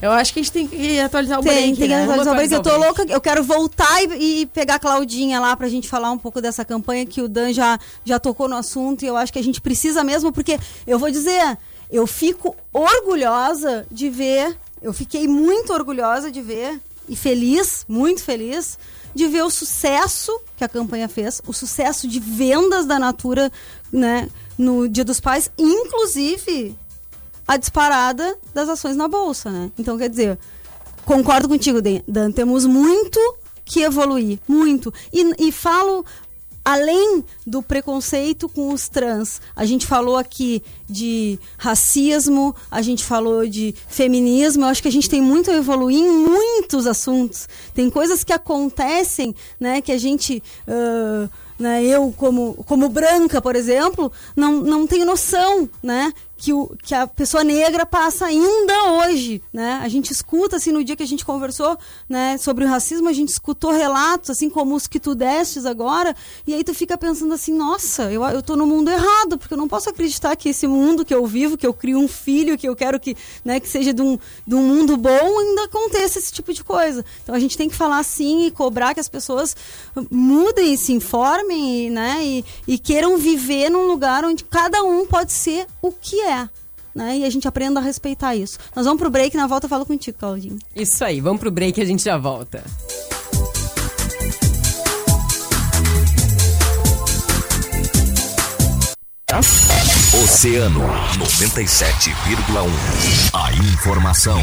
Eu 0.00 0.12
acho 0.12 0.32
que 0.32 0.38
a 0.38 0.42
gente 0.44 0.52
tem 0.52 0.66
que 0.68 1.00
atualizar 1.00 1.40
o 1.40 1.42
Tem, 1.42 1.52
break, 1.52 1.66
tem 1.76 1.88
que 1.88 1.94
né? 1.94 2.04
atualizar 2.04 2.32
o 2.32 2.36
break. 2.36 2.52
Eu 2.54 2.62
tô 2.62 2.76
louca, 2.76 3.04
eu 3.08 3.20
quero 3.20 3.42
voltar 3.42 4.00
e, 4.04 4.42
e 4.42 4.46
pegar 4.46 4.76
a 4.76 4.78
Claudinha 4.78 5.40
lá 5.40 5.56
pra 5.56 5.68
gente 5.68 5.88
falar 5.88 6.12
um 6.12 6.18
pouco 6.18 6.40
dessa 6.40 6.64
campanha 6.64 7.04
que 7.04 7.20
o 7.20 7.28
Dan 7.28 7.52
já, 7.52 7.78
já 8.04 8.18
tocou 8.20 8.48
no 8.48 8.56
assunto 8.56 9.02
e 9.04 9.08
eu 9.08 9.16
acho 9.16 9.32
que 9.32 9.40
a 9.40 9.42
gente 9.42 9.60
precisa 9.60 10.04
mesmo, 10.04 10.30
porque 10.32 10.56
eu 10.86 11.00
vou 11.00 11.10
dizer, 11.10 11.58
eu 11.90 12.06
fico 12.06 12.54
orgulhosa 12.72 13.86
de 13.90 14.08
ver, 14.08 14.56
eu 14.80 14.92
fiquei 14.92 15.26
muito 15.26 15.72
orgulhosa 15.72 16.30
de 16.30 16.40
ver 16.42 16.80
e 17.08 17.16
feliz, 17.16 17.84
muito 17.88 18.22
feliz, 18.22 18.78
de 19.14 19.26
ver 19.26 19.42
o 19.42 19.50
sucesso 19.50 20.38
que 20.56 20.62
a 20.64 20.68
campanha 20.68 21.08
fez, 21.08 21.40
o 21.46 21.52
sucesso 21.52 22.06
de 22.06 22.20
vendas 22.20 22.86
da 22.86 22.98
Natura, 22.98 23.50
né, 23.92 24.28
no 24.56 24.88
Dia 24.88 25.04
dos 25.04 25.18
Pais, 25.20 25.50
inclusive 25.58 26.76
a 27.46 27.56
disparada 27.56 28.38
das 28.52 28.68
ações 28.68 28.96
na 28.96 29.08
bolsa, 29.08 29.50
né? 29.50 29.70
Então, 29.78 29.96
quer 29.96 30.10
dizer, 30.10 30.38
concordo 31.06 31.48
contigo, 31.48 31.80
Dan- 32.06 32.30
temos 32.30 32.66
muito 32.66 33.18
que 33.64 33.80
evoluir, 33.82 34.38
muito. 34.46 34.92
E, 35.12 35.48
e 35.48 35.52
falo 35.52 36.04
além 36.68 37.24
do 37.46 37.62
preconceito 37.62 38.46
com 38.46 38.74
os 38.74 38.90
trans. 38.90 39.40
A 39.56 39.64
gente 39.64 39.86
falou 39.86 40.18
aqui 40.18 40.62
de 40.86 41.38
racismo, 41.56 42.54
a 42.70 42.82
gente 42.82 43.02
falou 43.02 43.46
de 43.46 43.74
feminismo. 43.88 44.64
Eu 44.64 44.68
acho 44.68 44.82
que 44.82 44.88
a 44.88 44.92
gente 44.92 45.08
tem 45.08 45.22
muito 45.22 45.50
a 45.50 45.54
evoluir 45.54 45.96
em 45.96 46.10
muitos 46.10 46.86
assuntos. 46.86 47.48
Tem 47.72 47.88
coisas 47.88 48.22
que 48.22 48.34
acontecem, 48.34 49.34
né, 49.58 49.80
que 49.80 49.90
a 49.90 49.96
gente 49.96 50.42
ah, 50.68 51.26
né, 51.58 51.82
eu 51.82 52.14
como, 52.16 52.54
como 52.66 52.88
branca, 52.88 53.42
por 53.42 53.56
exemplo, 53.56 54.12
não, 54.36 54.60
não 54.60 54.86
tenho 54.86 55.04
noção, 55.04 55.68
né? 55.82 56.12
Que, 56.40 56.52
o, 56.52 56.72
que 56.84 56.94
a 56.94 57.04
pessoa 57.04 57.42
negra 57.42 57.84
passa 57.84 58.26
ainda 58.26 58.92
hoje, 58.92 59.42
né? 59.52 59.80
A 59.82 59.88
gente 59.88 60.12
escuta, 60.12 60.54
assim, 60.54 60.70
no 60.70 60.84
dia 60.84 60.94
que 60.94 61.02
a 61.02 61.06
gente 61.06 61.24
conversou, 61.24 61.76
né, 62.08 62.38
sobre 62.38 62.64
o 62.64 62.68
racismo, 62.68 63.08
a 63.08 63.12
gente 63.12 63.30
escutou 63.30 63.72
relatos, 63.72 64.30
assim, 64.30 64.48
como 64.48 64.76
os 64.76 64.86
que 64.86 65.00
tu 65.00 65.16
destes 65.16 65.66
agora, 65.66 66.14
e 66.46 66.54
aí 66.54 66.62
tu 66.62 66.72
fica 66.72 66.96
pensando 66.96 67.34
assim, 67.34 67.52
nossa, 67.52 68.12
eu, 68.12 68.22
eu 68.24 68.40
tô 68.40 68.54
no 68.54 68.66
mundo 68.66 68.88
errado, 68.88 69.36
porque 69.36 69.52
eu 69.52 69.58
não 69.58 69.66
posso 69.66 69.90
acreditar 69.90 70.36
que 70.36 70.48
esse 70.48 70.68
mundo 70.68 71.04
que 71.04 71.12
eu 71.12 71.26
vivo, 71.26 71.56
que 71.56 71.66
eu 71.66 71.74
crio 71.74 71.98
um 71.98 72.06
filho, 72.06 72.56
que 72.56 72.68
eu 72.68 72.76
quero 72.76 73.00
que, 73.00 73.16
né, 73.44 73.58
que 73.58 73.68
seja 73.68 73.92
de 73.92 74.00
um, 74.00 74.16
de 74.46 74.54
um 74.54 74.62
mundo 74.62 74.96
bom, 74.96 75.38
ainda 75.40 75.64
aconteça 75.64 76.20
esse 76.20 76.32
tipo 76.32 76.54
de 76.54 76.62
coisa. 76.62 77.04
Então 77.22 77.34
a 77.34 77.40
gente 77.40 77.56
tem 77.56 77.68
que 77.68 77.74
falar 77.74 77.98
assim 77.98 78.46
e 78.46 78.50
cobrar 78.52 78.94
que 78.94 79.00
as 79.00 79.08
pessoas 79.08 79.56
mudem, 80.08 80.76
se 80.76 80.92
informem, 80.92 81.90
né, 81.90 82.20
e, 82.22 82.44
e 82.66 82.78
queiram 82.78 83.16
viver 83.18 83.70
num 83.70 83.86
lugar 83.86 84.24
onde 84.24 84.44
cada 84.44 84.84
um 84.84 85.04
pode 85.04 85.32
ser 85.32 85.66
o 85.82 85.90
que 85.90 86.20
é. 86.20 86.27
Né? 86.94 87.18
E 87.18 87.24
a 87.24 87.30
gente 87.30 87.46
aprenda 87.46 87.80
a 87.80 87.82
respeitar 87.82 88.34
isso. 88.34 88.58
Nós 88.74 88.84
vamos 88.84 89.00
pro 89.00 89.10
break, 89.10 89.36
na 89.36 89.46
volta 89.46 89.66
eu 89.66 89.70
falo 89.70 89.86
contigo, 89.86 90.18
Claudinho. 90.18 90.58
Isso 90.74 91.04
aí, 91.04 91.20
vamos 91.20 91.40
pro 91.40 91.50
break 91.50 91.78
e 91.78 91.82
a 91.82 91.86
gente 91.86 92.02
já 92.02 92.16
volta. 92.16 92.62
Oceano 100.24 100.80
97,1. 101.18 102.68
A 103.32 103.52
informação, 103.52 104.42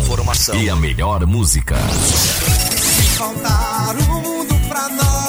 e 0.56 0.70
a 0.70 0.76
melhor 0.76 1.26
música. 1.26 1.76
Contar 3.18 3.96
o 3.98 4.04
mundo 4.22 4.56
pra 4.70 4.88
nós. 4.90 5.25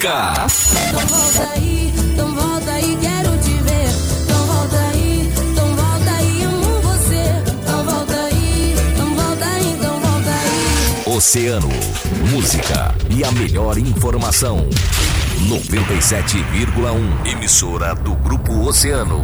Mônica. 0.00 0.46
Então 0.88 1.06
volta 1.06 1.52
aí, 1.52 1.92
então 2.12 2.34
volta 2.34 2.70
aí, 2.72 2.98
quero 3.00 3.36
te 3.38 3.52
ver. 3.62 3.88
Então 4.22 4.46
volta 4.46 4.78
aí, 4.78 5.32
então 5.52 5.76
volta 5.76 6.10
aí, 6.10 6.42
amo 6.42 6.80
você. 6.80 7.24
Então 7.62 7.84
volta 7.84 8.14
aí, 8.14 8.74
então 8.94 9.14
volta 9.14 9.44
aí, 9.44 9.72
então 9.72 10.00
volta 10.00 10.30
aí. 10.30 11.16
Oceano, 11.16 11.68
música 12.30 12.94
e 13.10 13.22
a 13.22 13.30
melhor 13.32 13.76
informação. 13.76 14.66
97,1. 15.48 17.26
Emissora 17.30 17.94
do 17.94 18.14
Grupo 18.14 18.52
Oceano. 18.66 19.22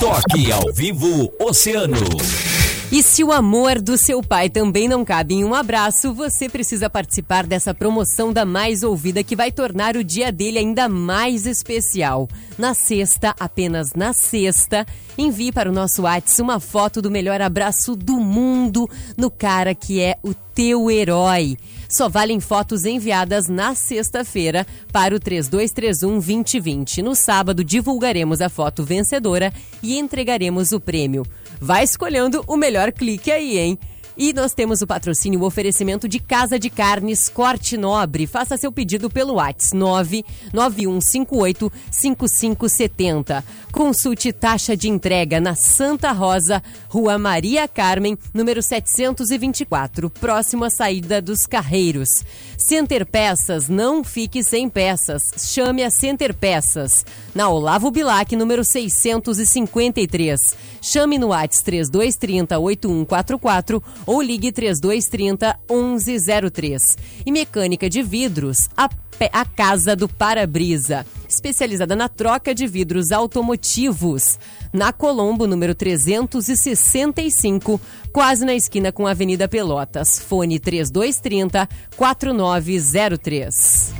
Toque 0.00 0.50
ao 0.50 0.72
vivo 0.74 1.32
Oceano. 1.40 2.55
E 2.90 3.02
se 3.02 3.24
o 3.24 3.32
amor 3.32 3.82
do 3.82 3.98
seu 3.98 4.22
pai 4.22 4.48
também 4.48 4.86
não 4.86 5.04
cabe 5.04 5.34
em 5.34 5.44
um 5.44 5.54
abraço, 5.54 6.14
você 6.14 6.48
precisa 6.48 6.88
participar 6.88 7.44
dessa 7.44 7.74
promoção 7.74 8.32
da 8.32 8.44
mais 8.44 8.84
ouvida 8.84 9.24
que 9.24 9.34
vai 9.34 9.50
tornar 9.50 9.96
o 9.96 10.04
dia 10.04 10.30
dele 10.30 10.60
ainda 10.60 10.88
mais 10.88 11.46
especial. 11.46 12.28
Na 12.56 12.74
sexta, 12.74 13.34
apenas 13.40 13.92
na 13.94 14.12
sexta, 14.12 14.86
envie 15.18 15.50
para 15.50 15.68
o 15.68 15.72
nosso 15.72 16.02
WhatsApp 16.02 16.40
uma 16.40 16.60
foto 16.60 17.02
do 17.02 17.10
melhor 17.10 17.40
abraço 17.40 17.96
do 17.96 18.20
mundo 18.20 18.88
no 19.16 19.32
cara 19.32 19.74
que 19.74 20.00
é 20.00 20.16
o 20.22 20.32
teu 20.32 20.88
herói. 20.88 21.56
Só 21.88 22.08
valem 22.08 22.40
fotos 22.40 22.84
enviadas 22.84 23.48
na 23.48 23.74
sexta-feira 23.74 24.64
para 24.92 25.14
o 25.14 25.20
3231 25.20 26.20
2020. 26.20 27.02
No 27.02 27.14
sábado, 27.14 27.64
divulgaremos 27.64 28.40
a 28.40 28.48
foto 28.48 28.84
vencedora 28.84 29.52
e 29.82 29.98
entregaremos 29.98 30.72
o 30.72 30.80
prêmio. 30.80 31.24
Vai 31.60 31.84
escolhendo 31.84 32.44
o 32.46 32.56
melhor 32.56 32.92
clique 32.92 33.30
aí, 33.32 33.58
hein? 33.58 33.78
E 34.18 34.32
nós 34.32 34.54
temos 34.54 34.80
o 34.80 34.86
patrocínio, 34.86 35.42
o 35.42 35.44
oferecimento 35.44 36.08
de 36.08 36.18
Casa 36.18 36.58
de 36.58 36.70
Carnes 36.70 37.28
Corte 37.28 37.76
Nobre. 37.76 38.26
Faça 38.26 38.56
seu 38.56 38.72
pedido 38.72 39.10
pelo 39.10 39.34
WhatsApp 39.34 39.76
99158 39.76 41.70
5570. 41.90 43.44
Consulte 43.70 44.32
taxa 44.32 44.74
de 44.74 44.88
entrega 44.88 45.38
na 45.38 45.54
Santa 45.54 46.12
Rosa, 46.12 46.62
Rua 46.88 47.18
Maria 47.18 47.68
Carmen, 47.68 48.16
número 48.32 48.62
724, 48.62 50.08
próximo 50.08 50.64
à 50.64 50.70
saída 50.70 51.20
dos 51.20 51.44
Carreiros. 51.44 52.08
Center 52.56 53.04
Peças, 53.04 53.68
não 53.68 54.02
fique 54.02 54.42
sem 54.42 54.68
peças. 54.68 55.22
Chame 55.36 55.84
a 55.84 55.90
Center 55.90 56.32
Peças. 56.32 57.04
Na 57.34 57.50
Olavo 57.50 57.90
Bilac, 57.90 58.34
número 58.34 58.64
653. 58.64 60.40
Chame 60.80 61.18
no 61.18 61.28
WhatsApp 61.28 61.64
3230 61.64 62.58
8144 62.58 63.82
ou 64.06 64.22
ligue 64.22 64.52
3230 64.52 65.58
1103. 65.68 66.96
E 67.26 67.32
Mecânica 67.32 67.90
de 67.90 68.02
Vidros, 68.02 68.70
a, 68.76 68.88
a 69.32 69.44
Casa 69.44 69.96
do 69.96 70.08
Para-Brisa, 70.08 71.04
especializada 71.28 71.96
na 71.96 72.08
troca 72.08 72.54
de 72.54 72.66
vidros 72.66 73.12
automotivos. 73.12 74.38
Na 74.72 74.92
Colombo, 74.92 75.46
número 75.46 75.74
365, 75.74 77.80
quase 78.12 78.44
na 78.44 78.54
esquina 78.54 78.92
com 78.92 79.06
a 79.06 79.10
Avenida 79.10 79.48
Pelotas. 79.48 80.20
Fone 80.20 80.58
3230 80.58 81.68
4903. 81.96 83.94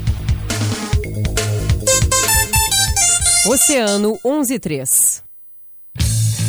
Oceano 3.49 4.19
113. 4.23 5.23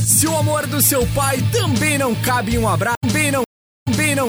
Se 0.08 0.26
o 0.26 0.36
amor 0.36 0.66
do 0.66 0.82
seu 0.82 1.06
pai 1.14 1.38
também 1.52 1.98
não 1.98 2.16
cabe 2.16 2.56
em 2.56 2.58
um 2.58 2.68
abraço, 2.68 2.96
também 3.04 3.32
não, 3.32 3.44
também 3.88 4.16
não 4.16 4.28